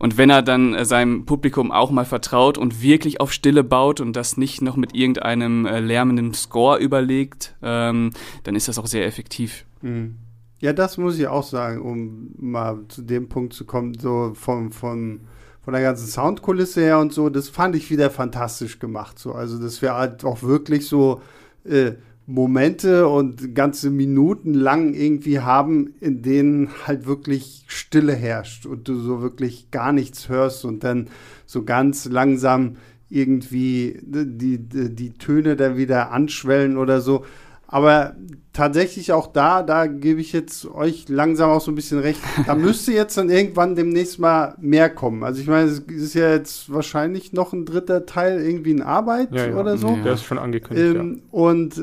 Und 0.00 0.18
wenn 0.18 0.28
er 0.28 0.42
dann 0.42 0.74
äh, 0.74 0.84
seinem 0.84 1.24
Publikum 1.24 1.70
auch 1.70 1.92
mal 1.92 2.04
vertraut 2.04 2.58
und 2.58 2.82
wirklich 2.82 3.20
auf 3.20 3.32
Stille 3.32 3.62
baut 3.62 4.00
und 4.00 4.16
das 4.16 4.36
nicht 4.36 4.60
noch 4.60 4.74
mit 4.74 4.92
irgendeinem 4.92 5.66
äh, 5.66 5.78
lärmenden 5.78 6.34
Score 6.34 6.80
überlegt, 6.80 7.54
ähm, 7.62 8.10
dann 8.42 8.56
ist 8.56 8.66
das 8.66 8.80
auch 8.80 8.88
sehr 8.88 9.06
effektiv. 9.06 9.66
Mhm. 9.82 10.16
Ja, 10.58 10.72
das 10.72 10.98
muss 10.98 11.16
ich 11.16 11.28
auch 11.28 11.44
sagen, 11.44 11.80
um 11.80 12.30
mal 12.38 12.80
zu 12.88 13.02
dem 13.02 13.28
Punkt 13.28 13.52
zu 13.52 13.66
kommen, 13.66 13.96
so 13.96 14.32
vom, 14.34 14.72
vom 14.72 15.20
von 15.64 15.74
der 15.74 15.82
ganzen 15.82 16.08
Soundkulisse 16.08 16.80
her 16.80 16.98
und 16.98 17.12
so, 17.12 17.28
das 17.28 17.48
fand 17.48 17.76
ich 17.76 17.90
wieder 17.90 18.10
fantastisch 18.10 18.78
gemacht. 18.78 19.18
So. 19.18 19.32
Also, 19.32 19.58
dass 19.58 19.80
wir 19.80 19.94
halt 19.94 20.24
auch 20.24 20.42
wirklich 20.42 20.86
so 20.86 21.22
äh, 21.64 21.92
Momente 22.26 23.08
und 23.08 23.54
ganze 23.54 23.90
Minuten 23.90 24.54
lang 24.54 24.94
irgendwie 24.94 25.40
haben, 25.40 25.94
in 26.00 26.22
denen 26.22 26.70
halt 26.86 27.06
wirklich 27.06 27.64
Stille 27.66 28.14
herrscht 28.14 28.66
und 28.66 28.88
du 28.88 28.98
so 29.00 29.22
wirklich 29.22 29.70
gar 29.70 29.92
nichts 29.92 30.28
hörst 30.28 30.64
und 30.64 30.84
dann 30.84 31.08
so 31.46 31.64
ganz 31.64 32.06
langsam 32.06 32.76
irgendwie 33.08 34.00
die, 34.02 34.58
die, 34.58 34.94
die 34.94 35.12
Töne 35.12 35.56
dann 35.56 35.76
wieder 35.76 36.10
anschwellen 36.10 36.76
oder 36.76 37.00
so. 37.00 37.24
Aber 37.72 38.14
tatsächlich 38.52 39.12
auch 39.12 39.26
da, 39.26 39.62
da 39.62 39.86
gebe 39.86 40.20
ich 40.20 40.34
jetzt 40.34 40.66
euch 40.66 41.08
langsam 41.08 41.48
auch 41.48 41.62
so 41.62 41.72
ein 41.72 41.74
bisschen 41.74 42.00
recht. 42.00 42.20
Da 42.46 42.54
müsste 42.54 42.92
jetzt 42.92 43.16
dann 43.16 43.30
irgendwann 43.30 43.76
demnächst 43.76 44.18
mal 44.18 44.54
mehr 44.60 44.90
kommen. 44.90 45.24
Also 45.24 45.40
ich 45.40 45.46
meine, 45.46 45.70
es 45.70 45.78
ist 45.78 46.12
ja 46.12 46.30
jetzt 46.32 46.70
wahrscheinlich 46.70 47.32
noch 47.32 47.54
ein 47.54 47.64
dritter 47.64 48.04
Teil 48.04 48.42
irgendwie 48.42 48.72
in 48.72 48.82
Arbeit 48.82 49.32
ja, 49.32 49.46
ja. 49.46 49.56
oder 49.56 49.78
so. 49.78 49.88
Ja. 49.88 50.02
Der 50.02 50.12
ist 50.12 50.24
schon 50.24 50.36
angekündigt. 50.36 50.96
Ähm, 50.96 51.22
und 51.30 51.80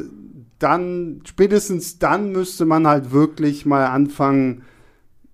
dann, 0.59 1.21
spätestens 1.25 1.97
dann 1.97 2.33
müsste 2.33 2.65
man 2.65 2.85
halt 2.85 3.11
wirklich 3.11 3.65
mal 3.65 3.87
anfangen, 3.87 4.61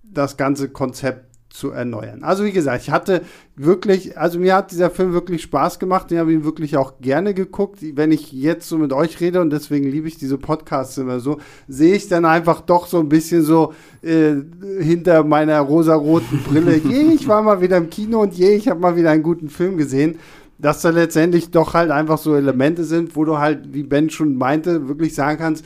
das 0.04 0.38
ganze 0.38 0.70
Konzept 0.70 1.25
zu 1.56 1.70
erneuern. 1.70 2.22
Also 2.22 2.44
wie 2.44 2.52
gesagt, 2.52 2.82
ich 2.82 2.90
hatte 2.90 3.22
wirklich, 3.56 4.18
also 4.18 4.38
mir 4.38 4.54
hat 4.54 4.70
dieser 4.72 4.90
Film 4.90 5.12
wirklich 5.12 5.42
Spaß 5.42 5.78
gemacht. 5.78 6.12
Ich 6.12 6.18
habe 6.18 6.32
ihn 6.32 6.44
wirklich 6.44 6.76
auch 6.76 7.00
gerne 7.00 7.32
geguckt. 7.32 7.78
Wenn 7.94 8.12
ich 8.12 8.30
jetzt 8.30 8.68
so 8.68 8.76
mit 8.76 8.92
euch 8.92 9.20
rede 9.20 9.40
und 9.40 9.50
deswegen 9.50 9.90
liebe 9.90 10.06
ich 10.06 10.18
diese 10.18 10.36
Podcasts 10.36 10.98
immer 10.98 11.18
so, 11.18 11.38
sehe 11.66 11.94
ich 11.94 12.08
dann 12.08 12.26
einfach 12.26 12.60
doch 12.60 12.86
so 12.86 13.00
ein 13.00 13.08
bisschen 13.08 13.42
so 13.42 13.72
äh, 14.02 14.34
hinter 14.80 15.24
meiner 15.24 15.60
rosaroten 15.60 16.42
Brille. 16.44 16.76
je, 16.84 17.12
ich 17.14 17.26
war 17.26 17.42
mal 17.42 17.60
wieder 17.62 17.78
im 17.78 17.88
Kino 17.88 18.20
und 18.20 18.34
je, 18.34 18.54
ich 18.54 18.68
habe 18.68 18.80
mal 18.80 18.96
wieder 18.96 19.10
einen 19.10 19.22
guten 19.22 19.48
Film 19.48 19.78
gesehen. 19.78 20.18
Dass 20.58 20.80
da 20.80 20.90
letztendlich 20.90 21.50
doch 21.50 21.74
halt 21.74 21.90
einfach 21.90 22.16
so 22.16 22.34
Elemente 22.34 22.84
sind, 22.84 23.14
wo 23.14 23.24
du 23.24 23.38
halt, 23.38 23.74
wie 23.74 23.82
Ben 23.82 24.08
schon 24.08 24.36
meinte, 24.36 24.88
wirklich 24.88 25.14
sagen 25.14 25.38
kannst, 25.38 25.64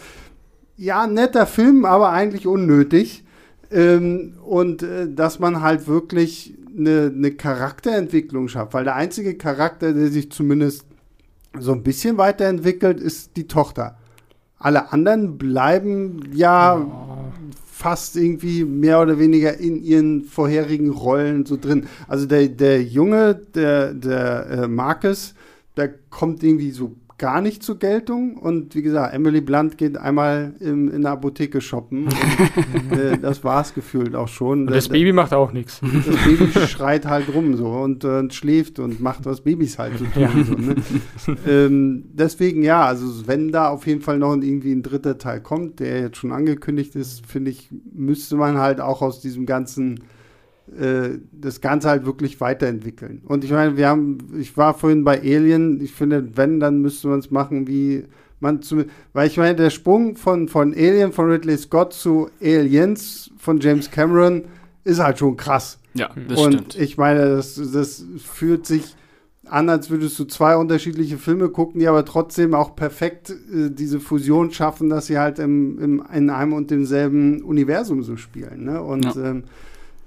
ja, 0.76 1.06
netter 1.06 1.46
Film, 1.46 1.84
aber 1.84 2.10
eigentlich 2.10 2.46
unnötig. 2.46 3.24
Ähm, 3.70 4.34
und 4.44 4.82
äh, 4.82 5.12
dass 5.12 5.38
man 5.38 5.60
halt 5.60 5.86
wirklich 5.86 6.54
eine, 6.76 7.12
eine 7.14 7.32
Charakterentwicklung 7.32 8.48
schafft. 8.48 8.74
Weil 8.74 8.84
der 8.84 8.96
einzige 8.96 9.36
Charakter, 9.36 9.92
der 9.92 10.08
sich 10.08 10.30
zumindest 10.30 10.84
so 11.58 11.72
ein 11.72 11.82
bisschen 11.82 12.18
weiterentwickelt, 12.18 13.00
ist 13.00 13.36
die 13.36 13.46
Tochter. 13.46 13.98
Alle 14.58 14.92
anderen 14.92 15.38
bleiben 15.38 16.20
ja, 16.32 16.76
ja, 16.76 17.32
fast 17.80 18.16
irgendwie 18.16 18.64
mehr 18.64 19.00
oder 19.00 19.18
weniger 19.18 19.56
in 19.56 19.82
ihren 19.82 20.24
vorherigen 20.24 20.90
Rollen 20.90 21.46
so 21.46 21.56
drin. 21.56 21.86
Also 22.08 22.26
der, 22.26 22.48
der 22.48 22.82
Junge, 22.82 23.34
der, 23.54 23.94
der 23.94 24.46
äh, 24.50 24.68
Marcus, 24.68 25.34
der 25.76 25.94
kommt 26.10 26.42
irgendwie 26.42 26.72
so 26.72 26.94
gar 27.20 27.42
nicht 27.42 27.62
zur 27.62 27.78
Geltung. 27.78 28.38
Und 28.38 28.74
wie 28.74 28.80
gesagt, 28.80 29.14
Emily 29.14 29.42
Blunt 29.42 29.76
geht 29.76 29.98
einmal 29.98 30.54
im, 30.58 30.90
in 30.90 31.02
der 31.02 31.12
Apotheke 31.12 31.60
shoppen. 31.60 32.04
Und, 32.06 32.92
äh, 32.98 33.18
das 33.18 33.44
war 33.44 33.60
es 33.60 33.74
gefühlt 33.74 34.16
auch 34.16 34.26
schon. 34.26 34.66
Und 34.66 34.70
das 34.70 34.88
da, 34.88 34.94
Baby 34.94 35.12
macht 35.12 35.34
auch 35.34 35.52
nichts. 35.52 35.80
Das 35.82 36.16
Baby 36.24 36.66
schreit 36.66 37.04
halt 37.04 37.32
rum 37.32 37.56
so 37.56 37.68
und, 37.68 38.04
äh, 38.04 38.28
schläft 38.30 38.78
und 38.78 39.00
macht, 39.00 39.26
was 39.26 39.42
Babys 39.42 39.78
halt 39.78 39.98
so 39.98 40.06
tun. 40.06 40.22
Ja. 40.22 40.30
So, 40.44 40.54
ne? 40.54 41.36
ähm, 41.46 42.04
deswegen 42.14 42.62
ja, 42.62 42.84
also 42.84 43.26
wenn 43.26 43.52
da 43.52 43.68
auf 43.68 43.86
jeden 43.86 44.00
Fall 44.00 44.18
noch 44.18 44.34
irgendwie 44.34 44.72
ein 44.72 44.82
dritter 44.82 45.18
Teil 45.18 45.42
kommt, 45.42 45.80
der 45.80 46.00
jetzt 46.00 46.16
schon 46.16 46.32
angekündigt 46.32 46.96
ist, 46.96 47.26
finde 47.26 47.50
ich, 47.50 47.68
müsste 47.92 48.36
man 48.36 48.56
halt 48.56 48.80
auch 48.80 49.02
aus 49.02 49.20
diesem 49.20 49.44
ganzen 49.44 49.96
äh, 49.98 50.00
das 51.32 51.60
Ganze 51.60 51.88
halt 51.88 52.06
wirklich 52.06 52.40
weiterentwickeln. 52.40 53.22
Und 53.26 53.44
ich 53.44 53.50
meine, 53.50 53.76
wir 53.76 53.88
haben, 53.88 54.18
ich 54.38 54.56
war 54.56 54.74
vorhin 54.74 55.04
bei 55.04 55.20
Alien, 55.20 55.80
ich 55.80 55.92
finde, 55.92 56.36
wenn, 56.36 56.60
dann 56.60 56.80
müsste 56.80 57.08
man 57.08 57.18
es 57.18 57.30
machen, 57.30 57.66
wie 57.66 58.04
man 58.40 58.62
zu, 58.62 58.84
weil 59.12 59.26
ich 59.26 59.36
meine, 59.36 59.56
der 59.56 59.70
Sprung 59.70 60.16
von, 60.16 60.48
von 60.48 60.72
Alien 60.72 61.12
von 61.12 61.30
Ridley 61.30 61.58
Scott 61.58 61.92
zu 61.92 62.30
Aliens 62.40 63.30
von 63.36 63.60
James 63.60 63.90
Cameron 63.90 64.44
ist 64.84 65.00
halt 65.00 65.18
schon 65.18 65.36
krass. 65.36 65.78
Ja, 65.94 66.10
das 66.28 66.38
Und 66.38 66.52
stimmt. 66.52 66.78
ich 66.78 66.96
meine, 66.96 67.36
das, 67.36 67.60
das 67.72 68.04
fühlt 68.18 68.66
sich 68.66 68.96
an, 69.44 69.68
als 69.68 69.90
würdest 69.90 70.18
du 70.18 70.24
zwei 70.24 70.56
unterschiedliche 70.56 71.18
Filme 71.18 71.48
gucken, 71.48 71.80
die 71.80 71.88
aber 71.88 72.04
trotzdem 72.04 72.54
auch 72.54 72.76
perfekt 72.76 73.30
äh, 73.30 73.70
diese 73.70 73.98
Fusion 73.98 74.52
schaffen, 74.52 74.88
dass 74.88 75.06
sie 75.06 75.18
halt 75.18 75.38
im, 75.38 75.78
im, 75.80 76.04
in 76.14 76.30
einem 76.30 76.52
und 76.52 76.70
demselben 76.70 77.42
Universum 77.42 78.02
so 78.02 78.16
spielen. 78.16 78.64
Ne? 78.64 78.80
Und 78.80 79.16
ja. 79.16 79.30
ähm, 79.30 79.44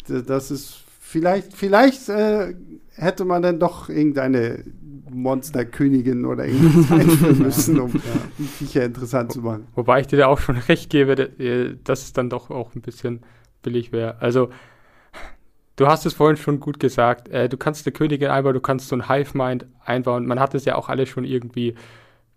das 0.09 0.51
ist 0.51 0.83
vielleicht, 0.99 1.53
vielleicht 1.53 2.09
äh, 2.09 2.55
hätte 2.95 3.25
man 3.25 3.41
dann 3.41 3.59
doch 3.59 3.89
irgendeine 3.89 4.63
Monsterkönigin 5.09 6.25
oder 6.25 6.45
irgendwas 6.45 6.91
einführen 6.99 7.37
müssen, 7.39 7.79
um 7.79 7.91
ja. 7.93 8.01
die 8.37 8.43
Viecher 8.43 8.83
interessant 8.83 9.31
zu 9.31 9.41
machen. 9.41 9.67
Wobei 9.75 10.01
ich 10.01 10.07
dir 10.07 10.17
da 10.17 10.27
auch 10.27 10.39
schon 10.39 10.57
recht 10.69 10.89
gebe, 10.89 11.13
äh, 11.13 11.75
dass 11.83 12.03
es 12.03 12.13
dann 12.13 12.29
doch 12.29 12.49
auch 12.49 12.73
ein 12.75 12.81
bisschen 12.81 13.21
billig 13.61 13.91
wäre. 13.91 14.19
Also, 14.21 14.49
du 15.75 15.87
hast 15.87 16.05
es 16.05 16.13
vorhin 16.13 16.37
schon 16.37 16.59
gut 16.59 16.79
gesagt. 16.79 17.29
Äh, 17.29 17.49
du 17.49 17.57
kannst 17.57 17.85
eine 17.85 17.93
Königin 17.93 18.29
einbauen, 18.29 18.53
du 18.55 18.61
kannst 18.61 18.87
so 18.87 18.95
ein 18.95 19.07
Hive-Mind 19.07 19.67
einbauen. 19.85 20.25
Man 20.25 20.39
hat 20.39 20.55
es 20.55 20.65
ja 20.65 20.75
auch 20.75 20.89
alle 20.89 21.05
schon 21.05 21.25
irgendwie 21.25 21.75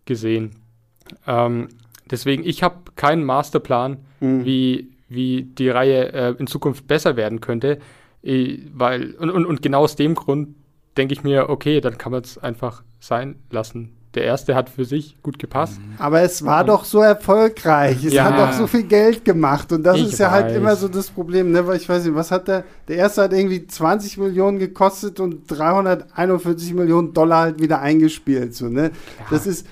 gesehen. 0.05 0.51
Ähm, 1.27 1.69
deswegen, 2.11 2.45
ich 2.45 2.63
habe 2.63 2.93
keinen 2.95 3.25
Masterplan, 3.25 3.99
mhm. 4.21 4.45
wie 4.45 4.96
wie 5.09 5.45
die 5.45 5.69
Reihe 5.69 6.13
äh, 6.13 6.35
in 6.39 6.47
Zukunft 6.47 6.87
besser 6.87 7.17
werden 7.17 7.41
könnte. 7.41 7.79
Weil, 8.23 9.13
und, 9.21 9.31
und, 9.31 9.47
und 9.47 9.63
genau 9.63 9.83
aus 9.83 9.95
dem 9.95 10.15
Grund 10.15 10.57
denke 10.97 11.15
ich 11.15 11.23
mir, 11.23 11.49
okay, 11.49 11.81
dann 11.81 11.99
kann 11.99 12.13
man 12.13 12.23
es 12.23 12.39
einfach 12.39 12.83
sein 12.99 13.37
lassen. 13.51 13.93
Der 14.15 14.25
erste 14.25 14.55
hat 14.55 14.71
für 14.71 14.87
sich 14.87 15.19
gut 15.23 15.39
gepasst. 15.39 15.79
Mhm. 15.79 15.95
Aber 15.99 16.23
es 16.23 16.43
war 16.43 16.63
und, 16.63 16.69
doch 16.69 16.87
so 16.87 17.03
erfolgreich. 17.03 18.03
Es 18.03 18.15
ja, 18.15 18.25
hat 18.25 18.39
doch 18.39 18.59
so 18.59 18.67
viel 18.67 18.85
Geld 18.85 19.27
gemacht. 19.27 19.71
Und 19.73 19.83
das 19.83 20.01
ist 20.01 20.19
ja 20.19 20.31
halt 20.31 20.47
weiß. 20.47 20.53
halt 20.53 20.63
immer 20.63 20.75
so 20.75 20.89
das 20.89 21.11
Problem. 21.11 21.53
Ne? 21.53 21.67
Weil 21.67 21.77
ich 21.77 21.87
weiß 21.87 22.05
nicht, 22.05 22.15
was 22.15 22.31
hat 22.31 22.49
der? 22.49 22.65
Der 22.89 22.97
erste 22.97 23.23
hat 23.23 23.35
irgendwie 23.35 23.67
20 23.67 24.17
Millionen 24.17 24.59
gekostet 24.59 25.21
und 25.21 25.43
341 25.49 26.73
Millionen 26.73 27.13
Dollar 27.13 27.43
halt 27.43 27.61
wieder 27.61 27.81
eingespielt. 27.81 28.55
So, 28.55 28.69
ne? 28.69 28.85
Ja. 28.85 29.27
Das 29.31 29.47
ist, 29.47 29.67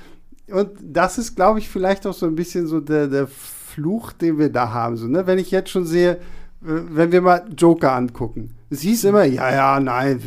und 0.48 0.72
das 0.82 1.16
ist, 1.16 1.34
glaube 1.36 1.58
ich, 1.58 1.70
vielleicht 1.70 2.06
auch 2.06 2.12
so 2.12 2.26
ein 2.26 2.34
bisschen 2.34 2.66
so 2.66 2.80
der, 2.80 3.06
der 3.06 3.28
Fluch, 3.74 4.12
den 4.12 4.38
wir 4.38 4.50
da 4.50 4.72
haben. 4.72 4.96
So, 4.96 5.08
ne? 5.08 5.26
Wenn 5.26 5.38
ich 5.38 5.50
jetzt 5.50 5.70
schon 5.70 5.84
sehe, 5.84 6.18
wenn 6.60 7.12
wir 7.12 7.20
mal 7.20 7.44
Joker 7.56 7.92
angucken. 7.92 8.54
Es 8.70 8.80
hieß 8.80 9.04
immer, 9.04 9.24
ja, 9.24 9.52
ja, 9.52 9.80
nein, 9.80 10.20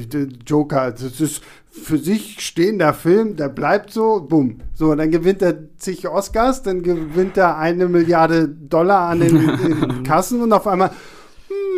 Joker, 0.46 0.92
das 0.92 1.20
ist 1.20 1.42
für 1.70 1.98
sich 1.98 2.40
stehender 2.42 2.94
Film, 2.94 3.36
der 3.36 3.50
bleibt 3.50 3.92
so, 3.92 4.22
bumm. 4.22 4.60
So, 4.74 4.94
dann 4.94 5.12
gewinnt 5.12 5.42
er 5.42 5.56
zig 5.78 6.08
Oscars, 6.08 6.62
dann 6.64 6.84
gewinnt 6.84 7.38
er 7.38 7.58
eine 7.58 7.88
Milliarde 7.88 8.48
Dollar 8.48 9.10
an 9.10 9.20
den 9.20 10.04
Kassen 10.04 10.42
und 10.42 10.54
auf 10.54 10.68
einmal, 10.68 10.92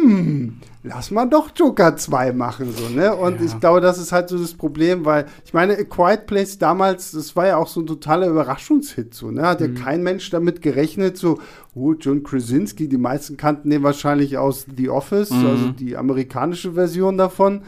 hm, 0.01 0.57
lass 0.83 1.11
mal 1.11 1.25
doch 1.25 1.49
Joker 1.55 1.97
2 1.97 2.31
machen, 2.33 2.73
so, 2.73 2.89
ne? 2.89 3.15
Und 3.15 3.39
ja. 3.39 3.45
ich 3.45 3.59
glaube, 3.59 3.81
das 3.81 3.97
ist 3.97 4.11
halt 4.11 4.29
so 4.29 4.37
das 4.37 4.53
Problem, 4.53 5.05
weil, 5.05 5.25
ich 5.45 5.53
meine, 5.53 5.77
A 5.77 5.83
Quiet 5.83 6.25
Place 6.25 6.57
damals, 6.57 7.11
das 7.11 7.35
war 7.35 7.47
ja 7.47 7.57
auch 7.57 7.67
so 7.67 7.81
ein 7.81 7.87
totaler 7.87 8.27
Überraschungshit, 8.27 9.13
so, 9.13 9.31
ne? 9.31 9.43
Hat 9.43 9.59
mhm. 9.59 9.75
ja 9.75 9.83
kein 9.83 10.03
Mensch 10.03 10.29
damit 10.29 10.61
gerechnet, 10.61 11.17
so, 11.17 11.39
oh, 11.75 11.93
John 11.93 12.23
Krasinski, 12.23 12.87
die 12.87 12.97
meisten 12.97 13.35
kannten 13.35 13.69
den 13.69 13.83
wahrscheinlich 13.83 14.37
aus 14.37 14.65
The 14.75 14.89
Office, 14.89 15.31
mhm. 15.31 15.45
also 15.45 15.69
die 15.71 15.97
amerikanische 15.97 16.73
Version 16.73 17.17
davon. 17.17 17.61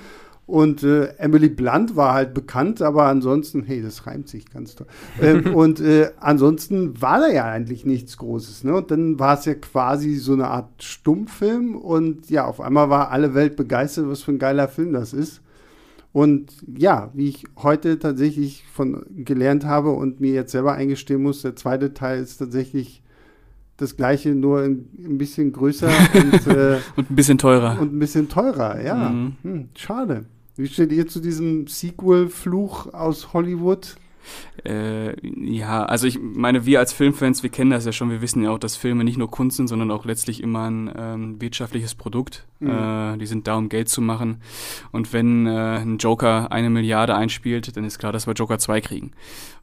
Und 0.47 0.84
äh, 0.84 1.13
Emily 1.17 1.47
Blunt 1.47 1.95
war 1.95 2.13
halt 2.13 2.34
bekannt, 2.34 2.82
aber 2.82 3.06
ansonsten, 3.06 3.63
hey, 3.63 3.82
das 3.82 4.06
reimt 4.06 4.27
sich 4.27 4.49
ganz 4.49 4.75
toll. 4.75 4.88
ähm, 5.21 5.56
und 5.56 5.80
äh, 5.80 6.12
ansonsten 6.19 7.01
war 7.01 7.19
da 7.19 7.30
ja 7.30 7.45
eigentlich 7.45 7.86
nichts 7.86 8.17
Großes. 8.17 8.65
Ne? 8.65 8.75
Und 8.75 8.91
dann 8.91 9.17
war 9.19 9.38
es 9.38 9.45
ja 9.45 9.54
quasi 9.54 10.15
so 10.15 10.34
eine 10.34 10.47
Art 10.47 10.84
Stummfilm. 10.84 11.75
Und 11.75 12.30
ja, 12.30 12.45
auf 12.45 12.60
einmal 12.60 12.89
war 12.89 13.12
alle 13.12 13.34
Welt 13.34 13.56
begeistert, 13.56 14.10
was 14.10 14.23
für 14.23 14.32
ein 14.32 14.39
geiler 14.39 14.67
Film 14.67 14.93
das 14.93 15.13
ist. 15.13 15.41
Und 16.13 16.51
ja, 16.67 17.12
wie 17.13 17.30
ich 17.30 17.45
heute 17.58 17.97
tatsächlich 17.97 18.65
von 18.73 19.06
gelernt 19.10 19.65
habe 19.65 19.91
und 19.91 20.19
mir 20.19 20.34
jetzt 20.34 20.51
selber 20.51 20.73
eingestehen 20.73 21.23
muss, 21.23 21.41
der 21.41 21.56
zweite 21.56 21.93
Teil 21.93 22.21
ist 22.21 22.38
tatsächlich 22.38 23.01
das 23.82 23.98
gleiche, 23.98 24.30
nur 24.30 24.62
ein, 24.62 24.86
ein 25.04 25.17
bisschen 25.17 25.52
größer 25.52 25.89
und, 26.13 26.48
äh, 26.48 26.78
und, 26.96 27.12
ein 27.12 27.15
bisschen 27.15 27.38
teurer. 27.38 27.80
Und 27.80 27.94
ein 27.94 28.00
bisschen 28.00 28.30
teurer, 28.30 28.82
ja. 28.82 29.10
Mhm. 29.10 29.36
Hm, 29.44 29.70
schade. 29.76 30.26
Wie 30.56 30.67
steht 30.67 30.91
ihr 30.91 31.08
zu 31.08 31.20
diesem 31.20 31.67
Sequel-Fluch 31.67 32.94
aus 32.94 33.34
Hollywood? 33.34 33.96
Äh, 34.63 35.15
ja, 35.28 35.84
also 35.84 36.08
ich 36.08 36.20
meine, 36.22 36.65
wir 36.65 36.80
als 36.80 36.94
Filmfans, 36.94 37.41
wir 37.44 37.50
kennen 37.50 37.72
das 37.72 37.86
ja 37.86 37.91
schon, 37.91 38.12
wir 38.12 38.22
wissen 38.22 38.44
ja 38.44 38.52
auch, 38.52 38.60
dass 38.60 38.76
Filme 38.76 39.04
nicht 39.04 39.17
nur 39.17 39.32
Kunst 39.32 39.58
sind, 39.58 39.67
sondern 39.67 39.91
auch 39.91 40.06
letztlich 40.06 40.44
immer 40.44 40.70
ein 40.70 40.91
ähm, 40.96 41.41
wirtschaftliches 41.41 41.96
Produkt. 41.96 42.46
Mhm. 42.60 42.70
Äh, 42.70 43.17
die 43.17 43.26
sind 43.26 43.48
da, 43.48 43.56
um 43.56 43.70
Geld 43.70 43.89
zu 43.89 44.02
machen. 44.02 44.41
Und 44.91 45.13
wenn 45.13 45.48
äh, 45.48 45.80
ein 45.80 45.98
Joker 45.98 46.52
eine 46.52 46.70
Milliarde 46.70 47.15
einspielt, 47.15 47.76
dann 47.76 47.84
ist 47.84 48.00
klar, 48.00 48.12
dass 48.12 48.28
wir 48.28 48.34
Joker 48.34 48.60
2 48.60 48.82
kriegen. 48.82 49.12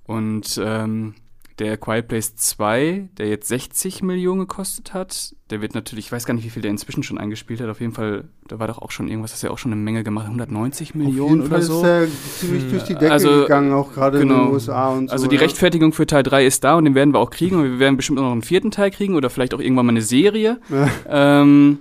Und 0.05 0.61
ähm, 0.63 1.15
der 1.59 1.77
Quiet 1.77 2.09
Place 2.09 2.37
2, 2.37 3.09
der 3.19 3.29
jetzt 3.29 3.49
60 3.49 4.03
Millionen 4.03 4.41
gekostet 4.41 4.95
hat, 4.95 5.35
der 5.51 5.61
wird 5.61 5.75
natürlich, 5.75 6.07
ich 6.07 6.13
weiß 6.13 6.25
gar 6.25 6.35
nicht, 6.35 6.45
wie 6.45 6.51
viel 6.51 6.63
der 6.63 6.71
inzwischen 6.71 7.03
schon 7.03 7.19
eingespielt 7.19 7.61
hat. 7.61 7.69
Auf 7.69 7.81
jeden 7.81 7.93
Fall, 7.93 8.25
da 8.47 8.59
war 8.59 8.69
doch 8.69 8.79
auch 8.79 8.91
schon 8.91 9.09
irgendwas, 9.09 9.33
das 9.33 9.39
ist 9.39 9.43
ja 9.43 9.51
auch 9.51 9.59
schon 9.59 9.73
eine 9.73 9.81
Menge 9.81 10.05
gemacht, 10.05 10.27
190 10.27 10.95
Millionen 10.95 11.43
oder 11.43 11.61
so. 11.63 11.81
Auf 11.81 11.85
jeden 11.85 11.95
Fall 11.97 12.05
ist 12.05 12.13
er 12.13 12.41
ziemlich 12.41 12.71
durch 12.71 12.83
die 12.85 12.95
Decke 12.95 13.13
also, 13.13 13.43
gegangen, 13.43 13.73
auch 13.73 13.93
gerade 13.93 14.19
genau. 14.19 14.35
in 14.35 14.39
den 14.39 14.45
genau. 14.45 14.55
USA 14.55 14.89
und 14.91 15.09
so. 15.09 15.13
Also 15.13 15.27
die 15.27 15.37
ja. 15.37 15.43
Rechtfertigung 15.43 15.93
für 15.93 16.07
Teil 16.07 16.23
3 16.23 16.47
ist 16.47 16.63
da 16.65 16.77
und 16.77 16.85
den 16.85 16.95
werden 16.95 17.13
wir 17.13 17.19
auch 17.19 17.31
kriegen 17.31 17.57
und 17.57 17.65
wir 17.65 17.79
werden 17.79 17.97
bestimmt 17.97 18.19
auch 18.19 18.25
noch 18.25 18.33
einen 18.33 18.43
vierten 18.43 18.71
Teil 18.71 18.91
kriegen 18.91 19.17
oder 19.17 19.31
vielleicht 19.31 19.55
auch 19.55 19.61
irgendwann 19.61 19.87
mal 19.87 19.93
eine 19.93 20.03
Serie. 20.03 20.59
Ja. 20.71 21.41
Ähm, 21.41 21.79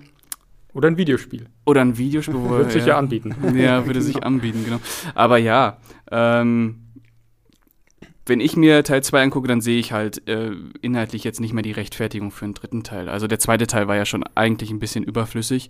oder 0.74 0.88
ein 0.90 0.98
Videospiel. 0.98 1.48
Oder 1.66 1.82
ein 1.82 1.98
Videospiel. 1.98 2.36
würde 2.36 2.70
sich 2.72 2.86
ja 2.86 2.98
anbieten. 2.98 3.36
Ja, 3.56 3.86
würde 3.86 4.02
sich 4.02 4.24
anbieten, 4.24 4.64
genau. 4.64 4.78
Aber 5.16 5.38
ja, 5.38 5.78
ähm, 6.12 6.87
wenn 8.30 8.40
ich 8.40 8.56
mir 8.56 8.84
Teil 8.84 9.04
2 9.04 9.24
angucke, 9.24 9.48
dann 9.48 9.62
sehe 9.62 9.80
ich 9.80 9.92
halt 9.92 10.28
äh, 10.28 10.52
inhaltlich 10.82 11.24
jetzt 11.24 11.40
nicht 11.40 11.54
mehr 11.54 11.64
die 11.64 11.72
Rechtfertigung 11.72 12.32
für 12.32 12.46
einen 12.46 12.54
dritten 12.54 12.84
Teil. 12.84 13.10
Also 13.10 13.28
der 13.28 13.40
zweite 13.40 13.68
Teil 13.68 13.88
war 13.88 13.96
ja 13.96 14.06
schon 14.06 14.24
eigentlich 14.36 14.70
ein 14.72 14.80
bisschen 14.80 15.04
überflüssig. 15.04 15.70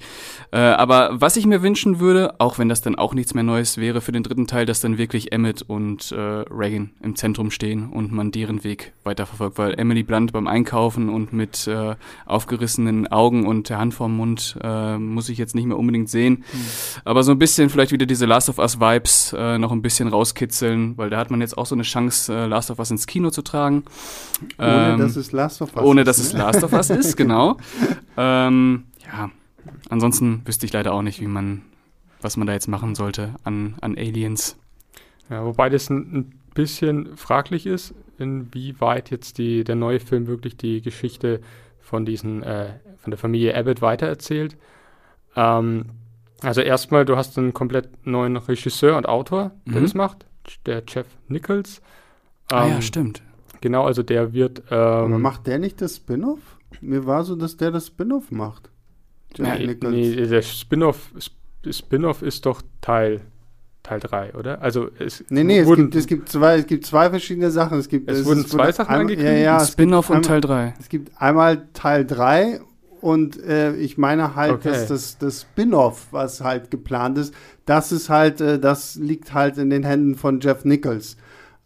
Äh, 0.51 0.57
aber 0.57 1.11
was 1.13 1.35
ich 1.37 1.45
mir 1.45 1.61
wünschen 1.61 1.99
würde, 1.99 2.39
auch 2.39 2.59
wenn 2.59 2.69
das 2.69 2.81
dann 2.81 2.95
auch 2.95 3.13
nichts 3.13 3.33
mehr 3.33 3.43
Neues 3.43 3.77
wäre 3.77 4.01
für 4.01 4.11
den 4.11 4.23
dritten 4.23 4.47
Teil, 4.47 4.65
dass 4.65 4.79
dann 4.79 4.97
wirklich 4.97 5.31
Emmett 5.31 5.61
und 5.61 6.11
äh, 6.11 6.15
Reagan 6.15 6.91
im 7.01 7.15
Zentrum 7.15 7.51
stehen 7.51 7.89
und 7.89 8.11
man 8.11 8.31
deren 8.31 8.63
Weg 8.63 8.93
weiterverfolgt. 9.03 9.57
Weil 9.57 9.79
Emily 9.79 10.03
Blunt 10.03 10.33
beim 10.33 10.47
Einkaufen 10.47 11.09
und 11.09 11.33
mit 11.33 11.67
äh, 11.67 11.95
aufgerissenen 12.25 13.07
Augen 13.07 13.45
und 13.45 13.69
der 13.69 13.77
Hand 13.77 13.93
vorm 13.93 14.17
Mund 14.17 14.57
äh, 14.61 14.97
muss 14.97 15.29
ich 15.29 15.37
jetzt 15.37 15.55
nicht 15.55 15.65
mehr 15.65 15.77
unbedingt 15.77 16.09
sehen. 16.09 16.43
Mhm. 16.51 16.65
Aber 17.05 17.23
so 17.23 17.31
ein 17.31 17.39
bisschen 17.39 17.69
vielleicht 17.69 17.91
wieder 17.91 18.05
diese 18.05 18.25
Last 18.25 18.49
of 18.49 18.57
Us 18.59 18.79
Vibes 18.79 19.33
äh, 19.37 19.57
noch 19.57 19.71
ein 19.71 19.81
bisschen 19.81 20.07
rauskitzeln, 20.07 20.97
weil 20.97 21.09
da 21.09 21.17
hat 21.17 21.31
man 21.31 21.41
jetzt 21.41 21.57
auch 21.57 21.65
so 21.65 21.75
eine 21.75 21.83
Chance, 21.83 22.33
äh, 22.33 22.46
Last 22.47 22.71
of 22.71 22.79
Us 22.79 22.91
ins 22.91 23.07
Kino 23.07 23.29
zu 23.29 23.41
tragen. 23.41 23.83
Ohne 24.57 24.93
ähm, 24.93 24.99
dass 24.99 25.15
es 25.15 25.31
Last 25.31 25.62
of 25.62 25.75
Us 25.75 25.83
ohne, 25.83 25.83
ist. 25.83 25.88
Ohne 25.89 26.03
dass 26.03 26.17
ne? 26.17 26.23
es 26.23 26.33
Last 26.33 26.63
of 26.63 26.73
Us 26.73 26.89
ist, 26.89 27.17
genau. 27.17 27.57
ähm, 28.17 28.86
ja, 29.05 29.29
ansonsten 29.89 30.41
wüsste 30.45 30.65
ich 30.65 30.73
leider 30.73 30.93
auch 30.93 31.01
nicht, 31.01 31.21
wie 31.21 31.27
man, 31.27 31.62
was 32.21 32.38
man 32.38 32.47
da 32.47 32.53
jetzt 32.53 32.67
machen 32.67 32.95
sollte 32.95 33.36
an, 33.43 33.75
an 33.81 33.97
Aliens. 33.97 34.57
Ja, 35.29 35.43
wobei 35.45 35.69
das 35.69 35.89
ein, 35.89 36.15
ein 36.15 36.39
bisschen 36.53 37.17
fraglich 37.17 37.65
ist, 37.65 37.93
inwieweit 38.17 39.12
jetzt 39.12 39.38
die, 39.38 39.63
der 39.63 39.75
neue 39.75 39.99
Film 39.99 40.27
wirklich 40.27 40.57
die 40.57 40.81
Geschichte 40.81 41.41
von 41.81 42.05
diesen, 42.05 42.43
äh, 42.43 42.73
von 43.01 43.12
der 43.12 43.17
Familie 43.17 43.55
Abbott 43.55 43.81
weitererzählt. 43.81 44.57
Ähm, 45.36 45.86
also 46.41 46.62
erstmal, 46.62 47.05
du 47.05 47.15
hast 47.17 47.38
einen 47.38 47.53
komplett 47.53 48.05
neuen 48.05 48.38
Regisseur 48.38 48.95
und 48.97 49.07
Autor, 49.07 49.51
der 49.65 49.79
Mhm. 49.79 49.83
das 49.83 49.93
macht, 49.93 50.25
der 50.65 50.83
Jeff 50.88 51.07
Nichols. 51.27 51.81
Ah 52.51 52.67
ja, 52.67 52.75
Ähm, 52.75 52.81
stimmt. 52.81 53.21
Genau, 53.62 53.86
also 53.86 54.03
der 54.03 54.33
wird. 54.33 54.63
Ähm, 54.69 54.77
Aber 54.77 55.19
macht 55.19 55.47
der 55.47 55.60
nicht 55.60 55.81
das 55.81 55.95
Spin-off? 55.97 56.39
Mir 56.81 57.05
war 57.05 57.23
so, 57.23 57.36
dass 57.36 57.57
der 57.57 57.71
das 57.71 57.88
Spin-off 57.88 58.29
macht. 58.31 58.69
Jack 59.36 59.60
nee, 59.60 59.65
Nichols. 59.67 59.93
nee, 59.93 60.27
der 60.27 60.41
Spin-off 60.41 61.12
Sp- 61.17 61.36
Spin-off 61.69 62.21
ist 62.21 62.45
doch 62.45 62.62
Teil 62.81 63.21
Teil 63.83 63.99
3, 64.01 64.33
oder? 64.36 64.62
Also 64.62 64.89
es 64.99 65.23
Nee, 65.29 65.43
nee, 65.45 65.60
es 65.60 65.67
wurden, 65.67 65.83
gibt, 65.86 65.95
es, 65.95 66.07
gibt 66.07 66.29
zwei, 66.29 66.57
es 66.57 66.67
gibt 66.67 66.86
zwei 66.86 67.10
verschiedene 67.10 67.51
Sachen. 67.51 67.77
Es, 67.79 67.88
gibt, 67.88 68.10
Es 68.12 68.25
wurden 68.25 68.41
ist- 68.41 68.49
zwei 68.49 68.63
wurde 68.65 68.73
Sachen 68.73 68.89
einmal- 68.89 69.01
angekündigt? 69.01 69.38
Ja, 69.38 69.43
ja, 69.43 69.62
es, 69.62 69.69
Spin-off 69.71 70.10
und 70.10 70.25
Teil 70.25 70.41
3. 70.41 70.73
es 70.79 70.89
gibt 70.89 71.12
einmal 71.21 71.67
Teil 71.73 72.05
3 72.05 72.60
und 73.01 73.41
äh, 73.43 73.75
ich 73.75 73.97
meine 73.97 74.36
halt, 74.36 74.53
Okay. 74.55 74.69
dass 74.71 74.88
das, 74.88 75.17
das 75.19 75.41
Spin-off, 75.41 76.07
was 76.12 76.41
halt 76.41 76.69
geplant 76.69 77.17
ist, 77.17 77.33
das 77.65 77.91
ist 77.91 78.10
halt, 78.10 78.41
äh, 78.41 78.60
das 78.60 78.95
liegt 78.95 79.33
halt 79.33 79.57
in 79.57 79.69
den 79.69 79.83
Händen 79.83 80.15
von 80.15 80.39
Jeff 80.41 80.65
Nichols. 80.65 81.15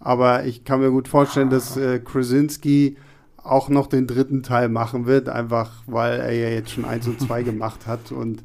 Aber 0.02 0.46
ich 0.46 0.64
kann 0.66 0.80
mir 0.82 0.90
gut 0.92 1.08
vorstellen, 1.08 1.50
dass 1.50 1.78
äh, 1.78 2.00
Krasinski 2.00 2.98
auch 3.44 3.70
noch 3.70 3.88
den 3.88 4.08
dritten 4.08 4.44
Teil 4.44 4.68
machen 4.70 5.06
wird, 5.06 5.30
einfach 5.30 5.84
weil 5.88 6.20
er 6.20 6.32
ja 6.34 6.50
jetzt 6.50 6.72
schon 6.72 6.86
eins 6.86 7.08
und 7.08 7.20
zwei 7.22 7.44
gemacht 7.52 7.88
hat 7.88 8.12
und 8.12 8.44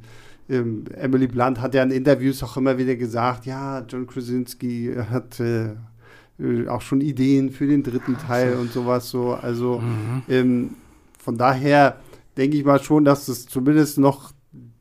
ähm, 0.49 0.85
Emily 0.95 1.27
Blunt 1.27 1.61
hat 1.61 1.75
ja 1.75 1.83
in 1.83 1.91
Interviews 1.91 2.43
auch 2.43 2.57
immer 2.57 2.79
wieder 2.79 2.95
gesagt, 2.95 3.47
ja, 3.47 3.81
John 3.89 4.07
Krasinski 4.07 4.95
hat 5.11 5.41
äh, 5.41 5.71
äh, 6.39 6.69
auch 6.69 6.83
schon 6.83 7.01
Ideen 7.01 7.51
für 7.51 7.67
den 7.67 7.83
dritten 7.83 8.17
Teil 8.17 8.55
und 8.55 8.73
sowas 8.73 9.11
so. 9.11 9.33
Also 9.35 9.81
Mhm. 9.81 10.23
ähm, 10.29 10.71
von 11.19 11.37
daher 11.37 11.97
denke 12.37 12.57
ich 12.57 12.65
mal 12.65 12.81
schon, 12.81 13.05
dass 13.05 13.27
es 13.29 13.47
zumindest 13.47 13.99
noch 13.99 14.33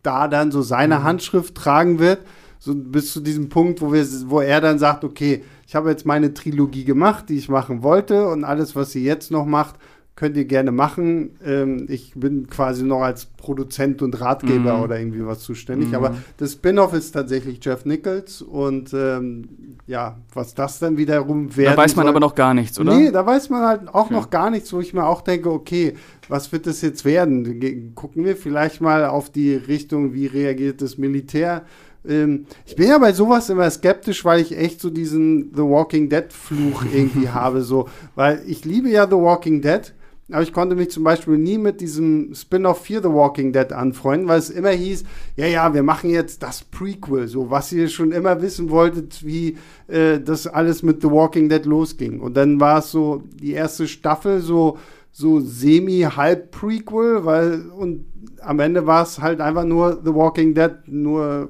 da 0.04 0.28
dann 0.28 0.52
so 0.52 0.62
seine 0.62 1.02
Handschrift 1.04 1.56
tragen 1.56 1.98
wird, 1.98 2.20
so 2.60 2.76
bis 2.76 3.12
zu 3.12 3.20
diesem 3.22 3.50
Punkt, 3.50 3.82
wo, 3.82 3.92
wir, 3.92 4.06
wo 4.28 4.42
er 4.42 4.62
dann 4.62 4.78
sagt, 4.78 5.04
okay, 5.04 5.44
ich 5.76 5.78
habe 5.78 5.90
jetzt 5.90 6.06
meine 6.06 6.34
Trilogie 6.34 6.86
gemacht, 6.86 7.26
die 7.28 7.36
ich 7.36 7.50
machen 7.50 7.84
wollte 7.84 8.30
und 8.30 8.46
alles, 8.46 8.78
was 8.78 8.94
sie 8.94 9.04
jetzt 9.04 9.30
noch 9.30 9.46
macht, 9.46 9.76
könnt 10.16 10.38
ihr 10.38 10.46
gerne 10.46 10.72
machen. 10.72 11.32
Ähm, 11.46 11.88
ich 11.90 12.14
bin 12.16 12.48
quasi 12.48 12.86
noch 12.86 13.02
als 13.02 13.26
Produzent 13.26 14.02
und 14.02 14.22
Ratgeber 14.22 14.78
Mhm. 14.78 14.84
oder 14.84 14.98
irgendwie 14.98 15.26
was 15.26 15.42
zuständig. 15.42 15.90
Mhm. 15.90 15.96
Aber 15.96 16.16
das 16.38 16.54
Spin-off 16.54 16.94
ist 16.94 17.12
tatsächlich 17.12 17.60
Jeff 17.62 17.84
Nichols 17.84 18.42
und 18.42 18.94
ähm, 18.94 19.50
ja, 19.86 20.16
was 20.34 20.56
das 20.56 20.80
dann 20.80 20.96
wiederum 20.96 21.54
werden 21.58 21.76
Da 21.76 21.82
weiß 21.82 21.98
man 21.98 22.06
soll, 22.06 22.12
aber 22.12 22.22
noch 22.22 22.36
gar 22.36 22.54
nichts, 22.54 22.80
oder? 22.80 22.96
Nee, 22.98 23.12
da 23.12 23.26
weiß 23.26 23.50
man 23.50 23.64
halt 23.64 23.90
auch 23.90 24.06
Okay. 24.06 24.14
noch 24.14 24.30
gar 24.30 24.50
nichts, 24.52 24.72
wo 24.72 24.80
ich 24.80 24.94
mir 24.94 25.06
auch 25.06 25.24
denke, 25.24 25.52
okay, 25.52 25.96
was 26.30 26.54
wird 26.54 26.68
das 26.68 26.82
jetzt 26.84 27.04
werden? 27.04 27.94
Gucken 27.96 28.24
wir 28.24 28.38
vielleicht 28.38 28.80
mal 28.80 29.04
auf 29.08 29.30
die 29.30 29.54
Richtung, 29.56 30.14
wie 30.14 30.28
reagiert 30.28 30.82
das 30.82 30.98
Militär? 30.98 31.64
Ähm, 32.08 32.46
ich 32.66 32.76
bin 32.76 32.90
ja 32.90 32.98
bei 32.98 33.14
sowas 33.14 33.50
immer 33.50 33.70
skeptisch, 33.70 34.26
weil 34.26 34.42
ich 34.42 34.58
echt 34.58 34.82
so 34.82 34.90
diesen 34.90 35.52
The 35.54 35.62
Walking 35.62 36.10
Dead 36.10 36.32
Fluch 36.32 36.84
irgendwie 36.94 37.30
habe, 37.30 37.62
so, 37.62 37.88
weil 38.16 38.42
ich 38.48 38.66
liebe 38.66 38.90
ja 38.90 39.06
The 39.06 39.16
Walking 39.16 39.62
Dead. 39.62 39.94
Aber 40.32 40.42
ich 40.42 40.54
konnte 40.54 40.76
mich 40.76 40.90
zum 40.90 41.04
Beispiel 41.04 41.38
nie 41.38 41.60
mit 41.60 41.82
diesem 41.82 42.34
Spin-off 42.34 42.82
4 42.82 43.04
The 43.04 43.10
Walking 43.10 43.54
Dead 43.54 43.72
anfreunden, 43.72 44.28
weil 44.28 44.40
es 44.40 44.50
immer 44.50 44.72
hieß, 44.72 45.04
ja, 45.36 45.46
ja, 45.46 45.72
wir 45.76 45.84
machen 45.84 46.10
jetzt 46.10 46.42
das 46.42 46.64
Prequel, 46.64 47.28
so 47.28 47.52
was 47.52 47.72
ihr 47.72 47.90
schon 47.90 48.12
immer 48.12 48.42
wissen 48.42 48.72
wolltet, 48.72 49.24
wie 49.24 49.58
äh, 49.88 50.20
das 50.20 50.48
alles 50.48 50.82
mit 50.82 51.04
The 51.04 51.12
Walking 51.12 51.48
Dead 51.48 51.64
losging. 51.66 52.22
Und 52.22 52.36
dann 52.38 52.60
war 52.60 52.80
es 52.80 52.90
so 52.90 53.22
die 53.36 53.52
erste 53.52 53.88
Staffel 53.88 54.42
so, 54.42 54.80
so 55.12 55.40
semi-halb-Prequel, 55.42 57.24
weil 57.24 57.70
und 57.70 58.06
am 58.42 58.60
Ende 58.60 58.88
war 58.88 59.04
es 59.04 59.22
halt 59.22 59.42
einfach 59.42 59.64
nur 59.64 60.02
The 60.04 60.14
Walking 60.14 60.56
Dead, 60.56 60.72
nur 60.88 61.50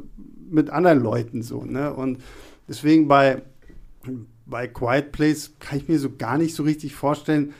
mit 0.55 0.69
anderen 0.69 0.99
Leuten 0.99 1.43
so, 1.43 1.63
ne? 1.63 1.93
Und 1.93 2.21
deswegen 2.67 3.07
bei, 3.07 3.43
bei 4.45 4.67
Quiet 4.67 5.11
Place 5.11 5.53
kann 5.59 5.77
ich 5.77 5.87
mir 5.87 5.99
so 5.99 6.09
gar 6.17 6.37
nicht 6.37 6.55
so 6.55 6.63
richtig 6.63 6.95
vorstellen, 6.95 7.53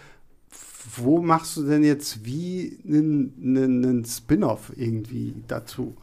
wo 0.97 1.21
machst 1.21 1.58
du 1.58 1.63
denn 1.63 1.84
jetzt 1.84 2.25
wie 2.25 2.79
einen, 2.86 3.34
einen, 3.41 3.86
einen 3.86 4.05
Spin-off 4.05 4.71
irgendwie 4.75 5.34
dazu? 5.47 5.95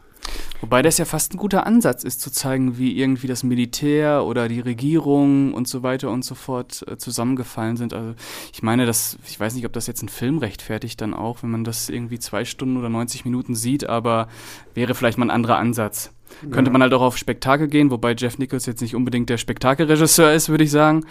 Wobei 0.62 0.81
das 0.81 0.96
ja 0.96 1.05
fast 1.05 1.35
ein 1.35 1.38
guter 1.38 1.66
Ansatz 1.66 2.05
ist, 2.05 2.20
zu 2.20 2.31
zeigen, 2.31 2.78
wie 2.78 2.96
irgendwie 2.96 3.26
das 3.26 3.42
Militär 3.42 4.24
oder 4.24 4.46
die 4.46 4.61
Regierung 4.61 5.55
und 5.55 5.66
so 5.66 5.83
weiter 5.83 6.09
und 6.09 6.24
so 6.24 6.37
fort 6.37 6.85
äh, 6.87 6.96
zusammengefallen 6.98 7.76
sind. 7.76 7.92
Also 7.92 8.14
ich 8.52 8.62
meine, 8.62 8.87
das, 8.87 9.18
ich 9.26 9.40
weiß 9.40 9.57
nicht, 9.57 9.66
ob 9.66 9.72
das 9.72 9.88
jetzt 9.88 10.02
ein 10.02 10.09
Film 10.09 10.38
rechtfertigt 10.38 11.00
dann 11.00 11.14
auch, 11.14 11.42
wenn 11.42 11.50
man 11.50 11.64
das 11.64 11.88
irgendwie 11.88 12.20
zwei 12.20 12.44
Stunden 12.44 12.76
oder 12.76 12.88
90 12.88 13.24
Minuten 13.24 13.57
sieht, 13.57 13.88
aber 13.88 14.28
wäre 14.72 14.94
vielleicht 14.94 15.18
mal 15.18 15.26
ein 15.26 15.31
anderer 15.31 15.59
Ansatz. 15.59 16.12
Könnte 16.51 16.71
man 16.71 16.83
halt 16.83 16.92
auch 16.95 17.03
auf 17.03 17.16
Spektakel 17.18 17.68
gehen, 17.68 17.90
wobei 17.90 18.14
Jeff 18.14 18.38
Nichols 18.38 18.66
jetzt 18.66 18.81
nicht 18.83 18.95
unbedingt 18.95 19.29
der 19.31 19.38
Spektakelregisseur 19.38 20.33
ist, 20.33 20.49
würde 20.49 20.64
ich 20.64 20.71
sagen. 20.71 21.05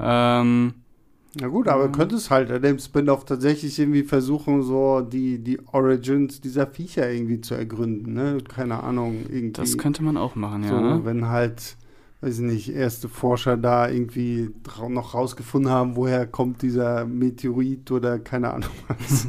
Ähm, 0.00 0.74
Na 1.38 1.48
gut, 1.48 1.68
aber 1.68 1.88
Mhm. 1.88 1.92
könnte 1.92 2.14
es 2.16 2.30
halt 2.30 2.48
in 2.48 2.62
dem 2.62 2.78
Spin-off 2.78 3.26
tatsächlich 3.26 3.78
irgendwie 3.78 4.04
versuchen, 4.04 4.62
so 4.62 5.02
die, 5.02 5.38
die 5.38 5.58
Origins 5.72 6.40
dieser 6.40 6.66
Viecher 6.66 7.10
irgendwie 7.10 7.42
zu 7.42 7.54
ergründen, 7.54 8.14
ne? 8.14 8.38
Keine 8.48 8.82
Ahnung, 8.82 9.26
irgendwie. 9.28 9.52
das 9.52 9.76
könnte 9.76 10.02
man 10.02 10.16
auch 10.16 10.34
machen, 10.34 10.62
ja. 10.62 10.70
so, 10.70 10.80
ne? 10.80 11.00
wenn 11.04 11.28
halt, 11.28 11.76
weiß 12.26 12.38
ich 12.40 12.44
nicht, 12.44 12.68
erste 12.74 13.08
Forscher 13.08 13.56
da 13.56 13.88
irgendwie 13.88 14.50
noch 14.88 15.14
rausgefunden 15.14 15.70
haben, 15.70 15.94
woher 15.94 16.26
kommt 16.26 16.60
dieser 16.62 17.04
Meteorit 17.06 17.90
oder 17.92 18.18
keine 18.18 18.52
Ahnung 18.52 18.70
was. 18.88 19.28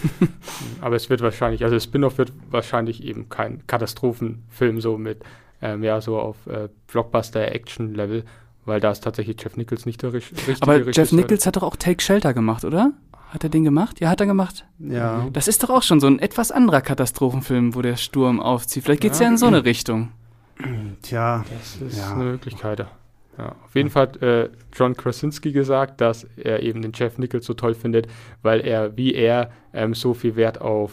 aber 0.80 0.96
es 0.96 1.10
wird 1.10 1.20
wahrscheinlich, 1.22 1.64
also 1.64 1.78
Spin-off 1.78 2.18
wird 2.18 2.32
wahrscheinlich 2.50 3.02
eben 3.04 3.28
kein 3.28 3.66
Katastrophenfilm 3.66 4.80
so 4.80 4.96
mit 4.98 5.22
ähm, 5.60 5.82
ja 5.82 6.00
so 6.00 6.18
auf 6.18 6.46
äh, 6.46 6.68
Blockbuster-Action-Level, 6.88 8.24
weil 8.64 8.80
da 8.80 8.90
ist 8.90 9.02
tatsächlich 9.02 9.36
Jeff 9.42 9.56
Nichols 9.56 9.86
nicht 9.86 10.02
der 10.02 10.12
richt- 10.12 10.32
richtige 10.32 10.62
Aber 10.62 10.76
Jeff 10.78 10.86
Regisseur. 10.86 11.18
Nichols 11.18 11.46
hat 11.46 11.56
doch 11.56 11.62
auch 11.62 11.76
Take 11.76 12.02
Shelter 12.02 12.34
gemacht, 12.34 12.64
oder? 12.64 12.92
Hat 13.30 13.42
er 13.42 13.50
den 13.50 13.64
gemacht? 13.64 13.98
Ja, 14.00 14.10
hat 14.10 14.20
er 14.20 14.26
gemacht. 14.26 14.64
ja. 14.78 15.26
Das 15.32 15.48
ist 15.48 15.62
doch 15.64 15.70
auch 15.70 15.82
schon 15.82 15.98
so 16.00 16.06
ein 16.06 16.20
etwas 16.20 16.52
anderer 16.52 16.80
Katastrophenfilm, 16.80 17.74
wo 17.74 17.82
der 17.82 17.96
Sturm 17.96 18.38
aufzieht. 18.40 18.84
Vielleicht 18.84 19.00
geht's 19.00 19.18
ja, 19.18 19.24
Ja. 19.26 19.32
in 19.32 19.38
so 19.38 19.46
eine 19.46 19.64
Richtung. 19.64 20.10
Tja, 21.02 21.44
Das 21.52 21.76
ist 21.80 21.98
Ja. 21.98 22.14
eine 22.14 22.24
Möglichkeit. 22.24 22.78
ja. 22.80 22.90
Ja, 23.36 23.56
auf 23.64 23.74
jeden 23.74 23.90
Fall 23.90 24.02
hat 24.02 24.22
äh, 24.22 24.48
John 24.72 24.96
Krasinski 24.96 25.50
gesagt, 25.50 26.00
dass 26.00 26.22
er 26.36 26.62
eben 26.62 26.82
den 26.82 26.92
Jeff 26.94 27.18
Nichols 27.18 27.44
so 27.46 27.54
toll 27.54 27.74
findet, 27.74 28.06
weil 28.42 28.60
er, 28.60 28.96
wie 28.96 29.12
er, 29.12 29.50
ähm, 29.72 29.92
so 29.92 30.14
viel 30.14 30.36
Wert 30.36 30.60
auf 30.60 30.92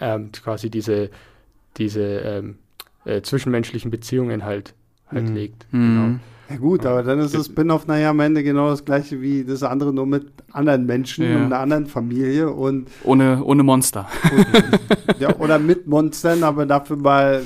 ähm, 0.00 0.32
quasi 0.32 0.68
diese, 0.68 1.10
diese 1.76 2.02
ähm, 2.02 2.56
äh, 3.04 3.22
zwischenmenschlichen 3.22 3.92
Beziehungen 3.92 4.44
halt, 4.44 4.74
halt 5.06 5.28
Mhm. 5.28 5.34
legt. 5.36 5.66
Mhm. 5.70 6.18
Ja 6.50 6.56
gut, 6.56 6.84
aber 6.84 7.04
dann 7.04 7.20
ist 7.20 7.34
das 7.36 7.46
Spin-off 7.46 7.86
nachher 7.86 8.10
am 8.10 8.18
Ende 8.18 8.42
genau 8.42 8.68
das 8.70 8.84
gleiche 8.84 9.20
wie 9.20 9.44
das 9.44 9.62
andere, 9.62 9.94
nur 9.94 10.06
mit 10.06 10.26
anderen 10.50 10.86
Menschen 10.86 11.24
Ja. 11.24 11.36
und 11.36 11.42
einer 11.44 11.60
anderen 11.60 11.86
Familie 11.86 12.50
und, 12.50 12.88
Ohne, 13.04 13.44
ohne 13.44 13.62
Monster. 13.62 14.08
und 14.32 15.20
ja, 15.20 15.36
oder 15.36 15.60
mit 15.60 15.86
Monstern, 15.86 16.42
aber 16.42 16.66
dafür 16.66 16.96
mal, 16.96 17.42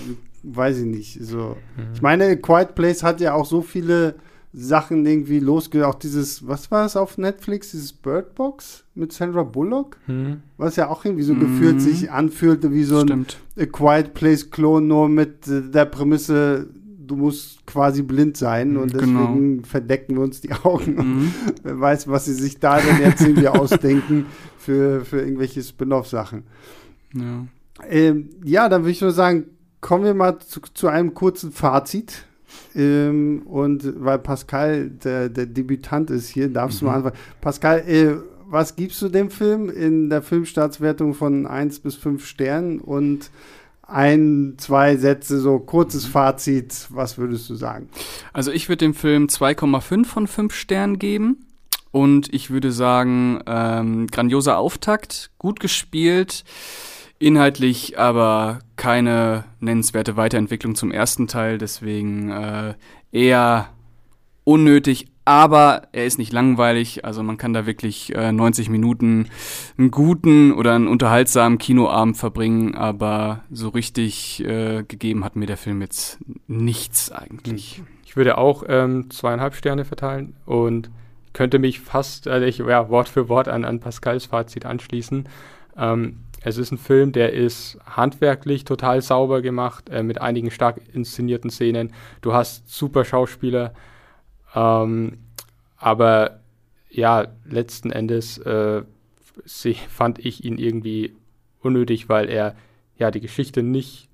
weiß 0.57 0.79
ich 0.79 0.87
nicht. 0.87 1.19
So. 1.23 1.57
Ich 1.95 2.03
meine, 2.03 2.37
Quiet 2.37 2.75
Place 2.75 3.03
hat 3.03 3.21
ja 3.21 3.35
auch 3.35 3.47
so 3.47 3.63
viele 3.63 4.15
Sachen 4.53 5.05
irgendwie 5.05 5.41
losge... 5.41 5.87
Auch 5.87 5.95
dieses, 5.97 6.47
was 6.49 6.71
war 6.71 6.87
es 6.87 6.97
auf 6.97 7.19
Netflix? 7.19 7.71
Dieses 7.73 7.93
Bird 7.93 8.35
Box 8.35 8.85
mit 8.95 9.13
Sandra 9.13 9.43
Bullock? 9.43 9.99
Mhm. 10.07 10.43
Was 10.57 10.77
ja 10.77 10.89
auch 10.89 11.05
irgendwie 11.05 11.23
so 11.25 11.35
Mhm. 11.35 11.41
gefühlt 11.41 11.81
sich 11.83 12.11
anfühlte 12.11 12.73
wie 12.73 12.85
so 12.85 12.99
ein 13.01 13.07
Stimmt. 13.09 13.37
A 13.59 13.67
Quiet 13.67 14.15
Place 14.15 14.51
Klon, 14.51 14.87
nur 14.89 15.09
mit 15.09 15.47
äh, 15.49 15.63
der 15.71 15.85
Prämisse, 15.85 16.69
du 17.07 17.17
musst 17.17 17.67
quasi 17.67 18.03
blind 18.03 18.37
sein 18.37 18.77
und 18.79 18.93
Genau. 18.95 19.27
deswegen 19.27 19.65
verdecken 19.65 20.15
wir 20.17 20.23
uns 20.23 20.41
die 20.41 20.53
Augen. 20.53 20.95
Mhm. 20.95 21.33
Wer 21.63 21.79
weiß, 21.81 22.09
was 22.09 22.25
sie 22.25 22.35
sich 22.35 22.59
da 22.59 22.81
denn 22.81 23.01
jetzt 23.01 23.21
irgendwie 23.21 23.49
ausdenken 23.49 24.27
für, 24.59 25.05
für 25.05 25.21
irgendwelche 25.21 25.63
Spin-off-Sachen. 25.63 26.45
Ja. 27.15 27.47
Ähm, 27.89 28.31
ja, 28.45 28.69
dann 28.69 28.83
würde 28.83 28.91
ich 28.93 29.01
nur 29.03 29.13
sagen, 29.13 29.45
kommen 29.81 30.05
wir 30.05 30.15
mal 30.15 30.39
zu, 30.39 30.61
zu 30.75 30.89
einem 30.89 31.15
kurzen 31.15 31.53
Fazit. 31.53 32.25
Ähm, 32.75 33.43
und 33.47 33.85
weil 34.03 34.19
Pascal 34.19 34.91
der, 34.91 35.29
der 35.29 35.47
Debütant 35.47 36.11
ist 36.11 36.29
hier, 36.29 36.49
darfst 36.49 36.81
du 36.81 36.87
mal 36.87 36.95
anfangen. 36.95 37.17
Pascal, 37.41 37.81
äh, 37.87 38.17
was 38.47 38.77
gibst 38.77 39.03
du 39.03 39.09
dem 39.09 39.31
Film 39.31 39.69
in 39.69 40.09
der 40.09 40.23
Filmstaatswertung 40.23 41.15
von 41.15 41.47
1 41.47 41.81
bis 41.81 41.97
5 41.97 42.25
Sternen? 42.25 42.81
Und 42.81 43.31
ein, 43.83 44.55
zwei 44.59 44.97
Sätze, 44.97 45.41
so 45.41 45.59
kurzes 45.59 46.05
Fazit, 46.05 46.87
was 46.91 47.19
würdest 47.19 47.49
du 47.49 47.55
sagen? 47.55 47.89
Also 48.33 48.53
ich 48.53 48.69
würde 48.69 48.85
dem 48.85 48.95
Film 48.95 49.27
2,5 49.27 50.05
von 50.05 50.27
5 50.27 50.55
Sternen 50.55 50.99
geben. 50.99 51.45
Und 51.91 52.33
ich 52.35 52.51
würde 52.51 52.71
sagen, 52.71 53.41
ähm, 53.47 54.09
grandioser 54.09 54.59
Auftakt, 54.59 55.31
gut 55.39 55.59
gespielt, 55.59 56.45
inhaltlich 57.19 57.99
aber 57.99 58.61
keine 58.77 59.45
nennenswerte 59.61 60.17
Weiterentwicklung 60.17 60.75
zum 60.75 60.91
ersten 60.91 61.27
Teil, 61.27 61.59
deswegen 61.59 62.31
äh, 62.31 62.75
eher 63.13 63.69
unnötig 64.45 65.07
aber 65.29 65.83
er 65.93 66.07
ist 66.07 66.17
nicht 66.17 66.33
langweilig. 66.33 67.05
Also 67.05 67.23
man 67.23 67.37
kann 67.37 67.53
da 67.53 67.67
wirklich 67.67 68.15
äh, 68.15 68.33
90 68.33 68.71
Minuten 68.71 69.29
einen 69.77 69.91
guten 69.91 70.53
oder 70.53 70.75
einen 70.75 70.89
unterhaltsamen 70.89 71.59
Kinoabend 71.59 72.17
verbringen, 72.17 72.75
aber 72.75 73.45
so 73.51 73.69
richtig 73.69 74.43
äh, 74.43 74.85
gegeben 74.85 75.27
hat 75.27 75.37
mir 75.37 75.45
der 75.45 75.59
Film 75.59 75.83
jetzt 75.83 76.19
nichts 76.47 77.13
eigentlich. 77.13 77.83
Ich 78.07 78.17
würde 78.17 78.39
auch 78.39 78.65
ähm, 78.69 79.11
zweieinhalb 79.11 79.55
Sterne 79.55 79.85
verteilen 79.85 80.35
und 80.47 80.91
könnte 81.35 81.59
mich 81.59 81.81
fast, 81.81 82.27
also 82.27 82.47
ich, 82.47 82.57
ja, 82.61 82.89
Wort 82.89 83.11
für 83.11 83.29
Wort 83.29 83.49
an, 83.49 83.67
an 83.67 83.81
Pascals 83.81 84.25
Fazit 84.25 84.65
anschließen. 84.65 85.29
Ähm, 85.77 86.21
es 86.43 86.57
ist 86.57 86.71
ein 86.71 86.79
Film, 86.79 87.13
der 87.13 87.33
ist 87.33 87.79
handwerklich 87.85 88.65
total 88.65 89.03
sauber 89.03 89.43
gemacht, 89.43 89.89
äh, 89.89 90.03
mit 90.03 90.21
einigen 90.21 90.51
stark 90.51 90.81
inszenierten 90.93 91.51
Szenen. 91.51 91.93
Du 92.21 92.33
hast 92.33 92.69
super 92.69 93.05
Schauspieler, 93.05 93.75
ähm, 94.55 95.19
aber 95.77 96.41
ja, 96.91 97.29
letzten 97.45 97.91
Endes 97.91 98.39
äh, 98.39 98.83
fand 99.89 100.19
ich 100.19 100.45
ihn 100.45 100.59
irgendwie 100.59 101.15
unnötig, 101.61 102.09
weil 102.09 102.29
er 102.29 102.57
ja 102.97 103.11
die 103.11 103.21
Geschichte 103.21 103.63
nicht, 103.63 104.09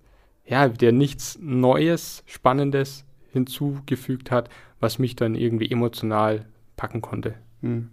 ja, 0.47 0.69
der 0.69 0.93
nichts 0.93 1.39
Neues, 1.41 2.23
Spannendes 2.27 3.05
hinzugefügt 3.33 4.31
hat, 4.31 4.49
was 4.81 4.99
mich 4.99 5.17
dann 5.17 5.35
irgendwie 5.35 5.71
emotional 5.71 6.47
packen 6.77 7.01
konnte. 7.01 7.35
Hm. 7.63 7.91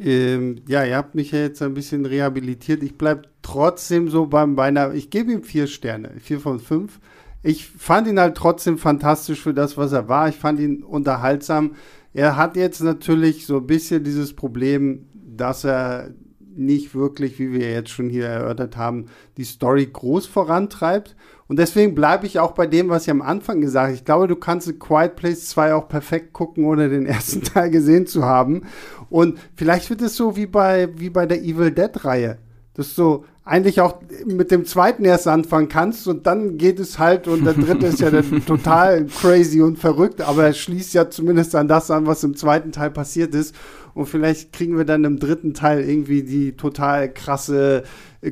Ähm, 0.00 0.62
ja, 0.66 0.84
ihr 0.84 0.96
habt 0.96 1.14
mich 1.14 1.32
ja 1.32 1.40
jetzt 1.40 1.60
ein 1.60 1.74
bisschen 1.74 2.06
rehabilitiert. 2.06 2.82
Ich 2.82 2.96
bleibe 2.96 3.22
trotzdem 3.42 4.08
so 4.08 4.26
beim 4.26 4.56
beinahe, 4.56 4.94
ich 4.94 5.10
gebe 5.10 5.30
ihm 5.30 5.42
vier 5.42 5.66
Sterne, 5.66 6.12
vier 6.18 6.40
von 6.40 6.58
fünf. 6.58 7.00
Ich 7.42 7.68
fand 7.68 8.08
ihn 8.08 8.18
halt 8.18 8.36
trotzdem 8.36 8.78
fantastisch 8.78 9.42
für 9.42 9.54
das, 9.54 9.76
was 9.76 9.92
er 9.92 10.08
war. 10.08 10.28
Ich 10.28 10.36
fand 10.36 10.58
ihn 10.58 10.82
unterhaltsam. 10.82 11.74
Er 12.14 12.36
hat 12.36 12.56
jetzt 12.56 12.82
natürlich 12.82 13.46
so 13.46 13.58
ein 13.58 13.66
bisschen 13.66 14.02
dieses 14.02 14.34
Problem, 14.34 15.06
dass 15.14 15.64
er 15.64 16.10
nicht 16.54 16.94
wirklich, 16.94 17.38
wie 17.38 17.52
wir 17.52 17.70
jetzt 17.70 17.90
schon 17.90 18.08
hier 18.08 18.26
erörtert 18.26 18.76
haben, 18.76 19.06
die 19.36 19.44
Story 19.44 19.86
groß 19.86 20.26
vorantreibt. 20.26 21.14
Und 21.50 21.58
deswegen 21.58 21.96
bleibe 21.96 22.28
ich 22.28 22.38
auch 22.38 22.52
bei 22.52 22.68
dem, 22.68 22.90
was 22.90 23.02
ich 23.02 23.10
am 23.10 23.22
Anfang 23.22 23.60
gesagt 23.60 23.86
habe. 23.86 23.94
Ich 23.96 24.04
glaube, 24.04 24.28
du 24.28 24.36
kannst 24.36 24.72
Quiet 24.78 25.16
Place 25.16 25.48
2 25.48 25.74
auch 25.74 25.88
perfekt 25.88 26.32
gucken, 26.32 26.64
ohne 26.64 26.88
den 26.88 27.06
ersten 27.06 27.42
Teil 27.42 27.70
gesehen 27.70 28.06
zu 28.06 28.24
haben. 28.24 28.62
Und 29.08 29.36
vielleicht 29.56 29.90
wird 29.90 30.00
es 30.00 30.14
so 30.14 30.36
wie 30.36 30.46
bei, 30.46 30.90
wie 30.94 31.10
bei 31.10 31.26
der 31.26 31.42
Evil 31.42 31.72
Dead-Reihe. 31.72 32.38
Dass 32.74 32.94
du 32.94 33.24
eigentlich 33.42 33.80
auch 33.80 33.96
mit 34.26 34.52
dem 34.52 34.64
zweiten 34.64 35.04
erst 35.04 35.26
anfangen 35.26 35.68
kannst 35.68 36.06
und 36.06 36.24
dann 36.24 36.56
geht 36.56 36.78
es 36.78 37.00
halt 37.00 37.26
und 37.26 37.44
der 37.44 37.54
dritte 37.54 37.86
ist 37.86 37.98
ja 37.98 38.12
dann 38.12 38.44
total 38.46 39.06
crazy 39.06 39.60
und 39.60 39.76
verrückt, 39.76 40.20
aber 40.20 40.44
er 40.44 40.52
schließt 40.52 40.94
ja 40.94 41.10
zumindest 41.10 41.56
an 41.56 41.66
das 41.66 41.90
an, 41.90 42.06
was 42.06 42.22
im 42.22 42.36
zweiten 42.36 42.70
Teil 42.70 42.92
passiert 42.92 43.34
ist. 43.34 43.56
Und 43.92 44.06
vielleicht 44.06 44.52
kriegen 44.52 44.78
wir 44.78 44.84
dann 44.84 45.02
im 45.02 45.18
dritten 45.18 45.52
Teil 45.52 45.80
irgendwie 45.80 46.22
die 46.22 46.52
total 46.52 47.12
krasse 47.12 47.82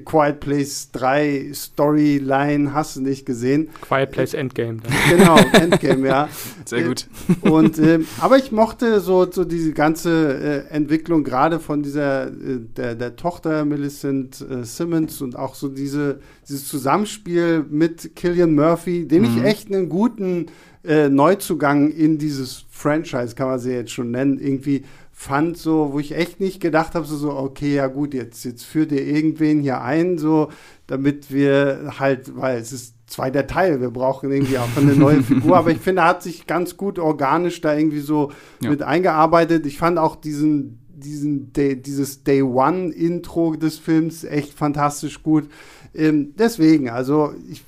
Quiet 0.04 0.40
Place 0.40 0.90
3 0.92 1.50
Storyline, 1.54 2.74
hast 2.74 2.96
du 2.96 3.00
nicht 3.00 3.24
gesehen. 3.24 3.70
Quiet 3.80 4.10
Place 4.10 4.34
Endgame. 4.34 4.80
Dann. 4.82 4.92
Genau, 5.08 5.38
Endgame, 5.54 6.06
ja. 6.06 6.28
Sehr 6.66 6.84
gut. 6.84 7.06
Und, 7.40 7.78
äh, 7.78 8.00
aber 8.20 8.36
ich 8.36 8.52
mochte 8.52 9.00
so, 9.00 9.30
so 9.30 9.44
diese 9.44 9.72
ganze 9.72 10.66
äh, 10.70 10.74
Entwicklung 10.74 11.24
gerade 11.24 11.58
von 11.58 11.82
dieser, 11.82 12.26
äh, 12.26 12.60
der, 12.76 12.96
der 12.96 13.16
Tochter 13.16 13.64
Millicent 13.64 14.42
äh, 14.42 14.62
Simmons 14.62 15.22
und 15.22 15.36
auch 15.36 15.54
so 15.54 15.68
diese, 15.68 16.20
dieses 16.46 16.68
Zusammenspiel 16.68 17.64
mit 17.70 18.14
Killian 18.14 18.54
Murphy, 18.54 19.08
den 19.08 19.22
mhm. 19.22 19.38
ich 19.38 19.44
echt 19.44 19.72
einen 19.72 19.88
guten 19.88 20.46
äh, 20.84 21.08
Neuzugang 21.08 21.90
in 21.90 22.18
dieses 22.18 22.66
Franchise, 22.68 23.34
kann 23.34 23.48
man 23.48 23.58
sie 23.58 23.72
jetzt 23.72 23.92
schon 23.92 24.10
nennen, 24.10 24.38
irgendwie 24.38 24.84
fand, 25.20 25.58
so, 25.58 25.92
wo 25.92 25.98
ich 25.98 26.14
echt 26.14 26.38
nicht 26.38 26.60
gedacht 26.60 26.94
habe, 26.94 27.04
so, 27.04 27.16
so, 27.16 27.36
okay, 27.36 27.74
ja 27.74 27.88
gut, 27.88 28.14
jetzt, 28.14 28.44
jetzt 28.44 28.62
führt 28.62 28.92
ihr 28.92 29.04
irgendwen 29.04 29.58
hier 29.58 29.80
ein, 29.80 30.16
so, 30.16 30.48
damit 30.86 31.32
wir 31.32 31.94
halt, 31.98 32.36
weil 32.36 32.58
es 32.58 32.72
ist 32.72 32.94
zweiter 33.08 33.48
Teil, 33.48 33.80
wir 33.80 33.90
brauchen 33.90 34.30
irgendwie 34.30 34.58
auch 34.58 34.68
eine 34.76 34.94
neue 34.94 35.24
Figur, 35.24 35.56
aber 35.56 35.72
ich 35.72 35.78
finde, 35.78 36.02
er 36.02 36.08
hat 36.08 36.22
sich 36.22 36.46
ganz 36.46 36.76
gut 36.76 37.00
organisch 37.00 37.60
da 37.60 37.76
irgendwie 37.76 37.98
so 37.98 38.30
ja. 38.62 38.70
mit 38.70 38.84
eingearbeitet. 38.84 39.66
Ich 39.66 39.76
fand 39.76 39.98
auch 39.98 40.14
diesen, 40.14 40.78
diesen 40.88 41.52
Day, 41.52 41.74
dieses 41.74 42.22
Day 42.22 42.40
One 42.40 42.92
Intro 42.92 43.56
des 43.56 43.76
Films 43.76 44.22
echt 44.22 44.54
fantastisch 44.54 45.24
gut. 45.24 45.48
Ähm, 45.94 46.34
deswegen, 46.38 46.90
also 46.90 47.32
ich 47.50 47.64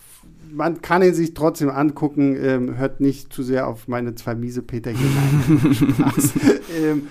man 0.52 0.82
kann 0.82 1.02
ihn 1.02 1.14
sich 1.14 1.34
trotzdem 1.34 1.70
angucken, 1.70 2.36
ähm, 2.40 2.76
hört 2.76 3.00
nicht 3.00 3.32
zu 3.32 3.42
sehr 3.42 3.68
auf 3.68 3.88
meine 3.88 4.14
zwei 4.14 4.34
miese 4.34 4.62
Peter 4.62 4.90
hinein. 4.90 5.86
ähm, 6.82 7.02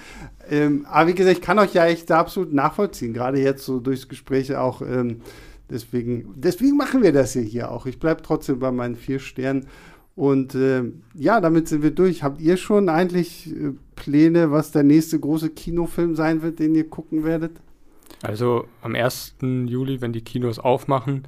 ähm, 0.49 0.85
aber 0.89 1.09
wie 1.09 1.15
gesagt, 1.15 1.37
ich 1.37 1.43
kann 1.43 1.59
euch 1.59 1.73
ja 1.73 1.85
echt 1.85 2.11
absolut 2.11 2.53
nachvollziehen, 2.53 3.13
gerade 3.13 3.39
jetzt 3.39 3.65
so 3.65 3.79
durchs 3.79 4.07
Gespräch 4.07 4.55
auch. 4.55 4.81
Ähm, 4.81 5.21
deswegen, 5.69 6.33
deswegen 6.35 6.77
machen 6.77 7.03
wir 7.03 7.13
das 7.13 7.33
hier, 7.33 7.43
hier 7.43 7.71
auch. 7.71 7.85
Ich 7.85 7.99
bleibe 7.99 8.21
trotzdem 8.21 8.59
bei 8.59 8.71
meinen 8.71 8.95
vier 8.95 9.19
Sternen. 9.19 9.67
Und 10.15 10.53
äh, 10.55 10.83
ja, 11.13 11.39
damit 11.39 11.69
sind 11.69 11.81
wir 11.81 11.91
durch. 11.91 12.23
Habt 12.23 12.41
ihr 12.41 12.57
schon 12.57 12.89
eigentlich 12.89 13.55
äh, 13.55 13.71
Pläne, 13.95 14.51
was 14.51 14.71
der 14.71 14.83
nächste 14.83 15.19
große 15.19 15.49
Kinofilm 15.51 16.15
sein 16.15 16.41
wird, 16.41 16.59
den 16.59 16.75
ihr 16.75 16.89
gucken 16.89 17.23
werdet? 17.23 17.51
Also 18.21 18.65
am 18.81 18.95
1. 18.95 19.35
Juli, 19.41 20.01
wenn 20.01 20.11
die 20.11 20.23
Kinos 20.23 20.59
aufmachen, 20.59 21.25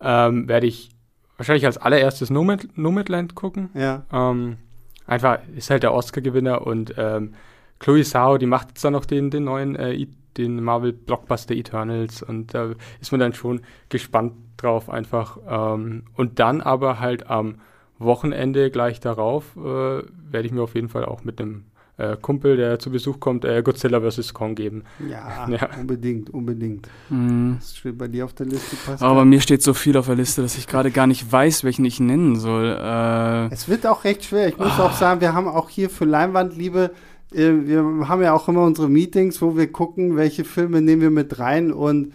ähm, 0.00 0.48
werde 0.48 0.66
ich 0.66 0.90
wahrscheinlich 1.38 1.64
als 1.64 1.78
allererstes 1.78 2.28
Nomad, 2.28 2.68
Nomadland 2.74 3.34
gucken. 3.34 3.70
Ja. 3.74 4.04
Ähm, 4.12 4.58
einfach 5.06 5.38
ist 5.54 5.70
halt 5.70 5.82
der 5.82 5.94
Oscar-Gewinner 5.94 6.66
und 6.66 6.94
ähm, 6.98 7.32
Chloe 7.78 8.02
Zhao, 8.02 8.38
die 8.38 8.46
macht 8.46 8.68
jetzt 8.68 8.84
dann 8.84 8.92
noch 8.92 9.04
den, 9.04 9.30
den 9.30 9.44
neuen, 9.44 9.76
äh, 9.76 10.06
den 10.36 10.62
Marvel 10.62 10.92
Blockbuster 10.92 11.54
Eternals 11.54 12.22
und 12.22 12.54
da 12.54 12.72
ist 13.00 13.10
man 13.10 13.20
dann 13.20 13.32
schon 13.32 13.62
gespannt 13.88 14.34
drauf 14.56 14.90
einfach. 14.90 15.38
Ähm, 15.48 16.04
und 16.14 16.38
dann 16.38 16.60
aber 16.60 17.00
halt 17.00 17.28
am 17.28 17.56
Wochenende 17.98 18.70
gleich 18.70 19.00
darauf 19.00 19.56
äh, 19.56 19.60
werde 19.60 20.46
ich 20.46 20.52
mir 20.52 20.62
auf 20.62 20.74
jeden 20.74 20.88
Fall 20.88 21.04
auch 21.04 21.24
mit 21.24 21.40
einem 21.40 21.64
äh, 21.98 22.16
Kumpel, 22.20 22.56
der 22.56 22.78
zu 22.78 22.90
Besuch 22.90 23.20
kommt, 23.20 23.44
äh, 23.46 23.62
Godzilla 23.62 24.00
vs. 24.00 24.34
Kong 24.34 24.54
geben. 24.54 24.84
Ja, 25.08 25.48
ja. 25.50 25.70
unbedingt, 25.78 26.28
unbedingt. 26.30 26.88
Mhm. 27.08 27.56
Das 27.58 27.76
steht 27.76 27.96
bei 27.96 28.08
dir 28.08 28.26
auf 28.26 28.34
der 28.34 28.46
Liste, 28.46 28.76
Pascal? 28.76 29.08
Aber 29.08 29.20
bei 29.20 29.24
mir 29.24 29.40
steht 29.40 29.62
so 29.62 29.72
viel 29.72 29.96
auf 29.96 30.06
der 30.06 30.16
Liste, 30.16 30.42
dass 30.42 30.58
ich 30.58 30.66
gerade 30.66 30.90
gar 30.90 31.06
nicht 31.06 31.30
weiß, 31.30 31.64
welchen 31.64 31.86
ich 31.86 31.98
nennen 31.98 32.36
soll. 32.36 32.66
Äh, 32.66 33.52
es 33.52 33.68
wird 33.68 33.86
auch 33.86 34.04
recht 34.04 34.24
schwer. 34.24 34.48
Ich 34.48 34.58
muss 34.58 34.78
oh. 34.78 34.82
auch 34.82 34.92
sagen, 34.92 35.22
wir 35.22 35.32
haben 35.32 35.48
auch 35.48 35.70
hier 35.70 35.88
für 35.88 36.04
Leinwandliebe 36.04 36.90
wir 37.32 38.08
haben 38.08 38.22
ja 38.22 38.32
auch 38.32 38.48
immer 38.48 38.62
unsere 38.62 38.88
Meetings, 38.88 39.42
wo 39.42 39.56
wir 39.56 39.70
gucken, 39.70 40.16
welche 40.16 40.44
Filme 40.44 40.80
nehmen 40.80 41.02
wir 41.02 41.10
mit 41.10 41.38
rein 41.38 41.72
und 41.72 42.12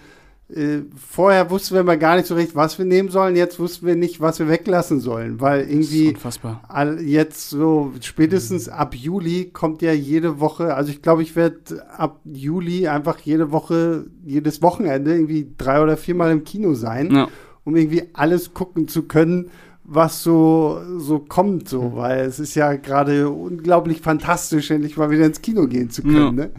äh, 0.54 0.82
vorher 0.96 1.50
wussten 1.50 1.76
wir 1.76 1.84
mal 1.84 1.98
gar 1.98 2.18
nicht 2.18 2.28
so 2.28 2.36
recht, 2.36 2.56
was 2.56 2.78
wir 2.78 2.86
nehmen 2.86 3.10
sollen. 3.10 3.38
Jetzt 3.38 3.60
wussten 3.60 3.86
wir 3.86 3.96
nicht, 3.96 4.20
was 4.20 4.40
wir 4.40 4.50
weglassen 4.50 5.00
sollen, 5.00 5.40
weil 5.40 5.62
irgendwie 5.62 6.14
all, 6.68 7.00
jetzt 7.02 7.50
so 7.50 7.94
spätestens 8.02 8.68
ab 8.68 8.94
Juli 8.94 9.52
kommt 9.52 9.82
ja 9.82 9.94
jede 9.94 10.40
Woche. 10.40 10.76
Also 10.76 10.92
ich 10.92 11.02
glaube, 11.02 11.24
ich 11.24 11.36
werde 11.36 11.86
ab 11.98 12.20
Juli 12.26 12.88
einfach 12.88 13.20
jede 13.20 13.52
Woche, 13.52 14.08
jedes 14.26 14.62
Wochenende 14.62 15.14
irgendwie 15.14 15.54
drei 15.58 15.82
oder 15.82 15.96
viermal 15.96 16.32
im 16.32 16.44
Kino 16.44 16.74
sein, 16.74 17.12
ja. 17.12 17.28
um 17.64 17.76
irgendwie 17.78 18.10
alles 18.14 18.54
gucken 18.54 18.90
zu 18.90 19.04
können 19.04 19.52
was 19.84 20.24
so, 20.24 20.82
so 20.98 21.20
kommt, 21.20 21.68
so, 21.68 21.82
mhm. 21.84 21.96
weil 21.96 22.20
es 22.26 22.40
ist 22.40 22.56
ja 22.56 22.76
gerade 22.76 23.30
unglaublich 23.30 24.02
fantastisch, 24.02 24.72
endlich 24.72 24.98
mal 24.98 25.10
wieder 25.10 25.26
ins 25.26 25.42
Kino 25.42 25.68
gehen 25.68 25.90
zu 25.90 26.04
können. 26.04 26.38
Ja. 26.38 26.46
Ne? 26.46 26.52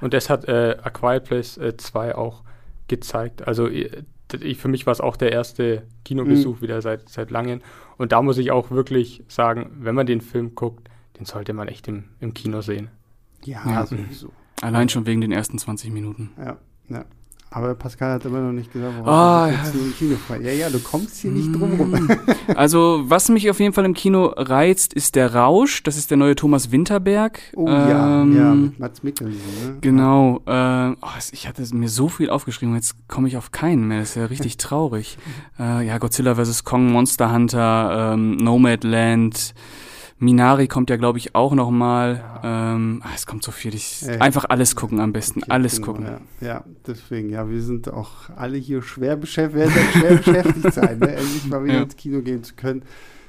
Und 0.00 0.14
das 0.14 0.30
hat 0.30 0.46
äh, 0.46 0.76
A 0.82 0.90
Quiet 0.90 1.24
Place 1.24 1.56
äh, 1.58 1.76
2 1.76 2.14
auch 2.14 2.42
gezeigt. 2.88 3.46
Also 3.46 3.68
ich, 3.68 4.58
für 4.58 4.68
mich 4.68 4.86
war 4.86 4.92
es 4.92 5.00
auch 5.00 5.16
der 5.16 5.32
erste 5.32 5.82
Kinobesuch 6.04 6.56
mhm. 6.56 6.62
wieder 6.62 6.82
seit, 6.82 7.08
seit 7.08 7.30
langem. 7.30 7.60
Und 7.96 8.12
da 8.12 8.22
muss 8.22 8.38
ich 8.38 8.50
auch 8.50 8.70
wirklich 8.70 9.24
sagen, 9.28 9.70
wenn 9.80 9.94
man 9.94 10.06
den 10.06 10.20
Film 10.20 10.54
guckt, 10.54 10.88
den 11.18 11.24
sollte 11.24 11.52
man 11.52 11.68
echt 11.68 11.88
im, 11.88 12.04
im 12.20 12.34
Kino 12.34 12.60
sehen. 12.60 12.90
Ja, 13.44 13.62
ja 13.66 13.86
sowieso. 13.86 14.30
Allein 14.60 14.88
schon 14.88 15.06
wegen 15.06 15.20
den 15.20 15.32
ersten 15.32 15.58
20 15.58 15.90
Minuten. 15.92 16.30
Ja, 16.38 16.56
ja. 16.88 17.04
Aber 17.50 17.74
Pascal 17.74 18.12
hat 18.14 18.24
immer 18.24 18.40
noch 18.40 18.52
nicht 18.52 18.72
gesagt, 18.72 18.92
warum 19.00 19.06
oh, 19.06 19.52
ja. 19.52 19.70
du 19.72 19.78
im 19.78 19.94
Kino 19.96 20.16
Ja, 20.42 20.52
ja, 20.52 20.68
du 20.68 20.80
kommst 20.80 21.16
hier 21.18 21.30
nicht 21.30 21.54
drum 21.54 21.72
rum. 21.78 21.90
Mm. 21.90 22.10
also, 22.56 23.04
was 23.06 23.28
mich 23.28 23.48
auf 23.48 23.60
jeden 23.60 23.72
Fall 23.72 23.84
im 23.84 23.94
Kino 23.94 24.26
reizt, 24.36 24.92
ist 24.92 25.14
der 25.14 25.34
Rausch. 25.34 25.82
Das 25.84 25.96
ist 25.96 26.10
der 26.10 26.18
neue 26.18 26.34
Thomas 26.34 26.72
Winterberg. 26.72 27.40
Oh 27.54 27.68
ja, 27.68 28.22
ähm, 28.22 28.36
ja, 28.36 28.54
mit 28.54 28.78
Mats 28.78 29.02
Mikkelsen. 29.02 29.40
Ne? 29.64 29.76
Genau. 29.80 30.42
Äh, 30.44 30.96
oh, 31.00 31.08
ich 31.30 31.46
hatte 31.46 31.62
mir 31.74 31.88
so 31.88 32.08
viel 32.08 32.30
aufgeschrieben, 32.30 32.74
jetzt 32.74 32.96
komme 33.08 33.28
ich 33.28 33.36
auf 33.36 33.52
keinen 33.52 33.86
mehr. 33.86 34.00
Das 34.00 34.10
ist 34.10 34.16
ja 34.16 34.26
richtig 34.26 34.56
traurig. 34.58 35.16
Äh, 35.58 35.86
ja, 35.86 35.98
Godzilla 35.98 36.34
vs. 36.34 36.64
Kong, 36.64 36.90
Monster 36.90 37.32
Hunter, 37.32 38.12
ähm, 38.14 38.36
Nomadland. 38.36 39.54
Minari 40.18 40.66
kommt 40.66 40.88
ja, 40.88 40.96
glaube 40.96 41.18
ich, 41.18 41.34
auch 41.34 41.52
noch 41.52 41.70
mal. 41.70 42.24
Ja. 42.42 42.74
Ähm, 42.74 43.02
ach, 43.04 43.14
es 43.14 43.26
kommt 43.26 43.42
so 43.42 43.52
viel. 43.52 43.74
Ich, 43.74 44.00
ja, 44.00 44.18
einfach 44.20 44.46
alles 44.48 44.74
gucken 44.74 44.98
am 45.00 45.12
besten. 45.12 45.42
Okay, 45.42 45.50
alles 45.50 45.76
genau, 45.76 45.86
gucken. 45.86 46.06
Ja. 46.40 46.46
ja. 46.46 46.64
deswegen, 46.86 47.28
ja, 47.28 47.48
wir 47.50 47.60
sind 47.60 47.92
auch 47.92 48.30
alle 48.34 48.56
hier 48.56 48.80
schwer 48.82 49.16
beschäftigt, 49.16 49.92
schwer 49.92 50.16
beschäftigt 50.16 50.72
sein, 50.72 50.98
ne? 50.98 51.08
endlich 51.16 51.46
mal 51.46 51.64
wieder 51.64 51.82
ins 51.82 51.96
Kino 51.96 52.22
gehen 52.22 52.42
zu 52.42 52.54
können. 52.54 52.82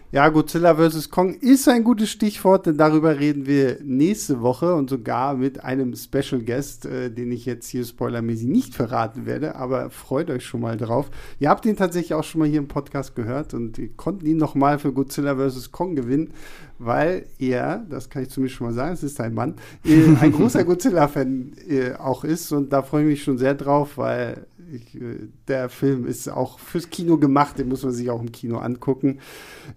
Ja, 0.10 0.30
Godzilla 0.30 0.74
vs. 0.74 1.10
Kong 1.10 1.34
ist 1.34 1.68
ein 1.68 1.84
gutes 1.84 2.10
Stichwort, 2.10 2.66
denn 2.66 2.78
darüber 2.78 3.20
reden 3.20 3.46
wir 3.46 3.80
nächste 3.84 4.40
Woche 4.40 4.74
und 4.74 4.90
sogar 4.90 5.34
mit 5.34 5.66
einem 5.66 5.94
Special 5.98 6.42
Guest, 6.42 6.86
äh, 6.86 7.12
den 7.12 7.30
ich 7.30 7.46
jetzt 7.46 7.68
hier 7.68 7.84
spoilermäßig 7.84 8.48
nicht 8.48 8.74
verraten 8.74 9.26
werde, 9.26 9.56
aber 9.58 9.90
freut 9.90 10.30
euch 10.30 10.46
schon 10.46 10.62
mal 10.62 10.78
drauf. 10.78 11.10
Ihr 11.40 11.50
habt 11.50 11.66
ihn 11.66 11.76
tatsächlich 11.76 12.14
auch 12.14 12.24
schon 12.24 12.40
mal 12.40 12.48
hier 12.48 12.60
im 12.60 12.70
Podcast 12.70 13.18
gehört 13.18 13.54
und 13.54 13.78
wir 13.78 13.90
konnten 13.98 14.26
ihn 14.26 14.38
nochmal 14.38 14.80
für 14.80 14.94
Godzilla 14.94 15.36
vs. 15.36 15.74
Kong 15.74 15.98
gewinnen, 15.98 16.32
weil 16.80 17.26
er, 17.40 17.86
das 17.90 18.10
kann 18.10 18.24
ich 18.24 18.30
zumindest 18.30 18.58
schon 18.58 18.68
mal 18.68 18.74
sagen, 18.74 18.94
es 18.94 19.04
ist 19.04 19.20
ein 19.20 19.34
Mann, 19.34 19.56
äh, 19.86 20.16
ein 20.20 20.32
großer 20.34 20.64
Godzilla-Fan 20.64 21.54
äh, 21.68 21.94
auch 21.94 22.24
ist 22.24 22.52
und 22.52 22.72
da 22.74 22.82
freue 22.82 23.04
ich 23.04 23.10
mich 23.10 23.24
schon 23.24 23.38
sehr 23.38 23.56
drauf, 23.56 23.98
weil 23.98 24.46
ich, 24.72 24.96
äh, 24.96 25.30
der 25.48 25.70
Film 25.70 26.06
ist 26.06 26.28
auch 26.30 26.60
fürs 26.60 26.90
Kino 26.90 27.18
gemacht, 27.18 27.58
den 27.58 27.70
muss 27.70 27.84
man 27.84 27.94
sich 27.94 28.10
auch 28.10 28.22
im 28.22 28.32
Kino 28.32 28.58
angucken. 28.58 29.20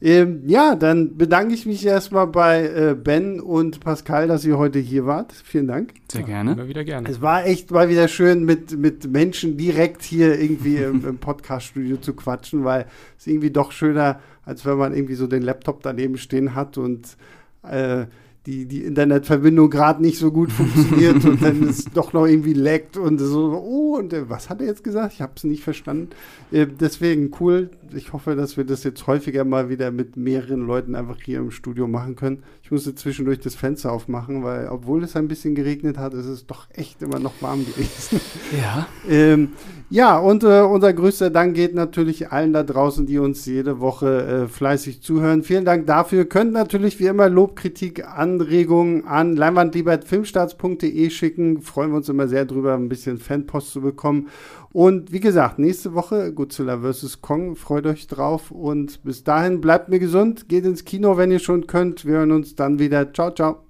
Ähm, 0.00 0.42
ja, 0.46 0.74
dann 0.74 1.16
bedanke 1.16 1.54
ich 1.54 1.66
mich 1.66 1.84
erstmal 1.84 2.26
bei 2.26 2.66
äh, 2.66 2.94
Ben 2.94 3.40
und 3.40 3.80
Pascal, 3.80 4.28
dass 4.28 4.44
ihr 4.44 4.58
heute 4.58 4.78
hier 4.78 5.06
wart. 5.06 5.32
Vielen 5.32 5.68
Dank. 5.68 5.94
Sehr 6.10 6.22
gerne. 6.22 6.52
Immer 6.52 6.68
wieder 6.68 6.84
gerne. 6.84 7.08
Es 7.08 7.20
war 7.20 7.46
echt 7.46 7.70
mal 7.70 7.88
wieder 7.88 8.08
schön, 8.08 8.44
mit, 8.44 8.76
mit 8.76 9.10
Menschen 9.10 9.56
direkt 9.56 10.02
hier 10.02 10.38
irgendwie 10.40 10.76
im, 10.76 11.06
im 11.06 11.18
Podcast-Studio 11.18 11.98
zu 11.98 12.14
quatschen, 12.14 12.64
weil 12.64 12.86
es 13.18 13.26
irgendwie 13.26 13.50
doch 13.50 13.72
schöner, 13.72 14.20
als 14.44 14.64
wenn 14.64 14.78
man 14.78 14.94
irgendwie 14.94 15.14
so 15.14 15.26
den 15.26 15.42
Laptop 15.42 15.82
daneben 15.82 16.16
stehen 16.16 16.54
hat 16.54 16.78
und 16.78 17.16
äh, 17.62 18.06
die, 18.46 18.66
die 18.66 18.84
Internetverbindung 18.84 19.68
gerade 19.68 20.00
nicht 20.00 20.18
so 20.18 20.32
gut 20.32 20.50
funktioniert 20.50 21.24
und 21.24 21.42
dann 21.42 21.68
ist 21.68 21.90
doch 21.94 22.12
noch 22.12 22.26
irgendwie 22.26 22.54
leckt 22.54 22.96
und 22.96 23.18
so, 23.18 23.52
oh, 23.52 23.96
und 23.98 24.12
äh, 24.12 24.28
was 24.28 24.48
hat 24.48 24.60
er 24.60 24.66
jetzt 24.66 24.82
gesagt? 24.82 25.12
Ich 25.12 25.20
habe 25.20 25.32
es 25.36 25.44
nicht 25.44 25.62
verstanden. 25.62 26.10
Äh, 26.50 26.66
deswegen 26.66 27.30
cool. 27.40 27.70
Ich 27.94 28.12
hoffe, 28.12 28.36
dass 28.36 28.56
wir 28.56 28.64
das 28.64 28.84
jetzt 28.84 29.06
häufiger 29.06 29.44
mal 29.44 29.68
wieder 29.68 29.90
mit 29.90 30.16
mehreren 30.16 30.66
Leuten 30.66 30.94
einfach 30.94 31.20
hier 31.22 31.38
im 31.38 31.50
Studio 31.50 31.86
machen 31.86 32.16
können. 32.16 32.42
Ich 32.62 32.70
musste 32.70 32.94
zwischendurch 32.94 33.40
das 33.40 33.56
Fenster 33.56 33.92
aufmachen, 33.92 34.44
weil 34.44 34.68
obwohl 34.68 35.02
es 35.02 35.16
ein 35.16 35.28
bisschen 35.28 35.54
geregnet 35.54 35.98
hat, 35.98 36.14
ist 36.14 36.26
es 36.26 36.46
doch 36.46 36.68
echt 36.72 37.02
immer 37.02 37.18
noch 37.18 37.32
warm 37.40 37.66
gewesen. 37.66 38.20
Ja. 38.56 38.86
ähm, 39.08 39.50
ja, 39.92 40.18
und 40.18 40.44
äh, 40.44 40.60
unser 40.60 40.92
größter 40.92 41.30
Dank 41.30 41.56
geht 41.56 41.74
natürlich 41.74 42.30
allen 42.30 42.52
da 42.52 42.62
draußen, 42.62 43.06
die 43.06 43.18
uns 43.18 43.44
jede 43.44 43.80
Woche 43.80 44.44
äh, 44.44 44.48
fleißig 44.48 45.02
zuhören. 45.02 45.42
Vielen 45.42 45.64
Dank 45.64 45.88
dafür. 45.88 46.26
Könnt 46.26 46.52
natürlich 46.52 47.00
wie 47.00 47.06
immer 47.06 47.28
Lob, 47.28 47.56
Kritik, 47.56 48.06
Anregungen 48.30 49.06
an 49.06 49.34
leinwandliebertfilmstarts.de 49.36 51.10
schicken. 51.10 51.60
Freuen 51.62 51.90
wir 51.90 51.96
uns 51.96 52.08
immer 52.08 52.28
sehr 52.28 52.44
drüber, 52.44 52.74
ein 52.74 52.88
bisschen 52.88 53.18
Fanpost 53.18 53.72
zu 53.72 53.80
bekommen. 53.80 54.28
Und 54.72 55.12
wie 55.12 55.20
gesagt, 55.20 55.58
nächste 55.58 55.94
Woche 55.94 56.32
Godzilla 56.32 56.78
vs. 56.78 57.20
Kong. 57.20 57.56
Freut 57.56 57.86
euch 57.86 58.06
drauf. 58.06 58.50
Und 58.50 59.02
bis 59.02 59.24
dahin 59.24 59.60
bleibt 59.60 59.88
mir 59.88 59.98
gesund. 59.98 60.48
Geht 60.48 60.64
ins 60.64 60.84
Kino, 60.84 61.16
wenn 61.16 61.32
ihr 61.32 61.40
schon 61.40 61.66
könnt. 61.66 62.04
Wir 62.04 62.14
hören 62.18 62.32
uns 62.32 62.54
dann 62.54 62.78
wieder. 62.78 63.12
Ciao, 63.12 63.32
ciao. 63.32 63.69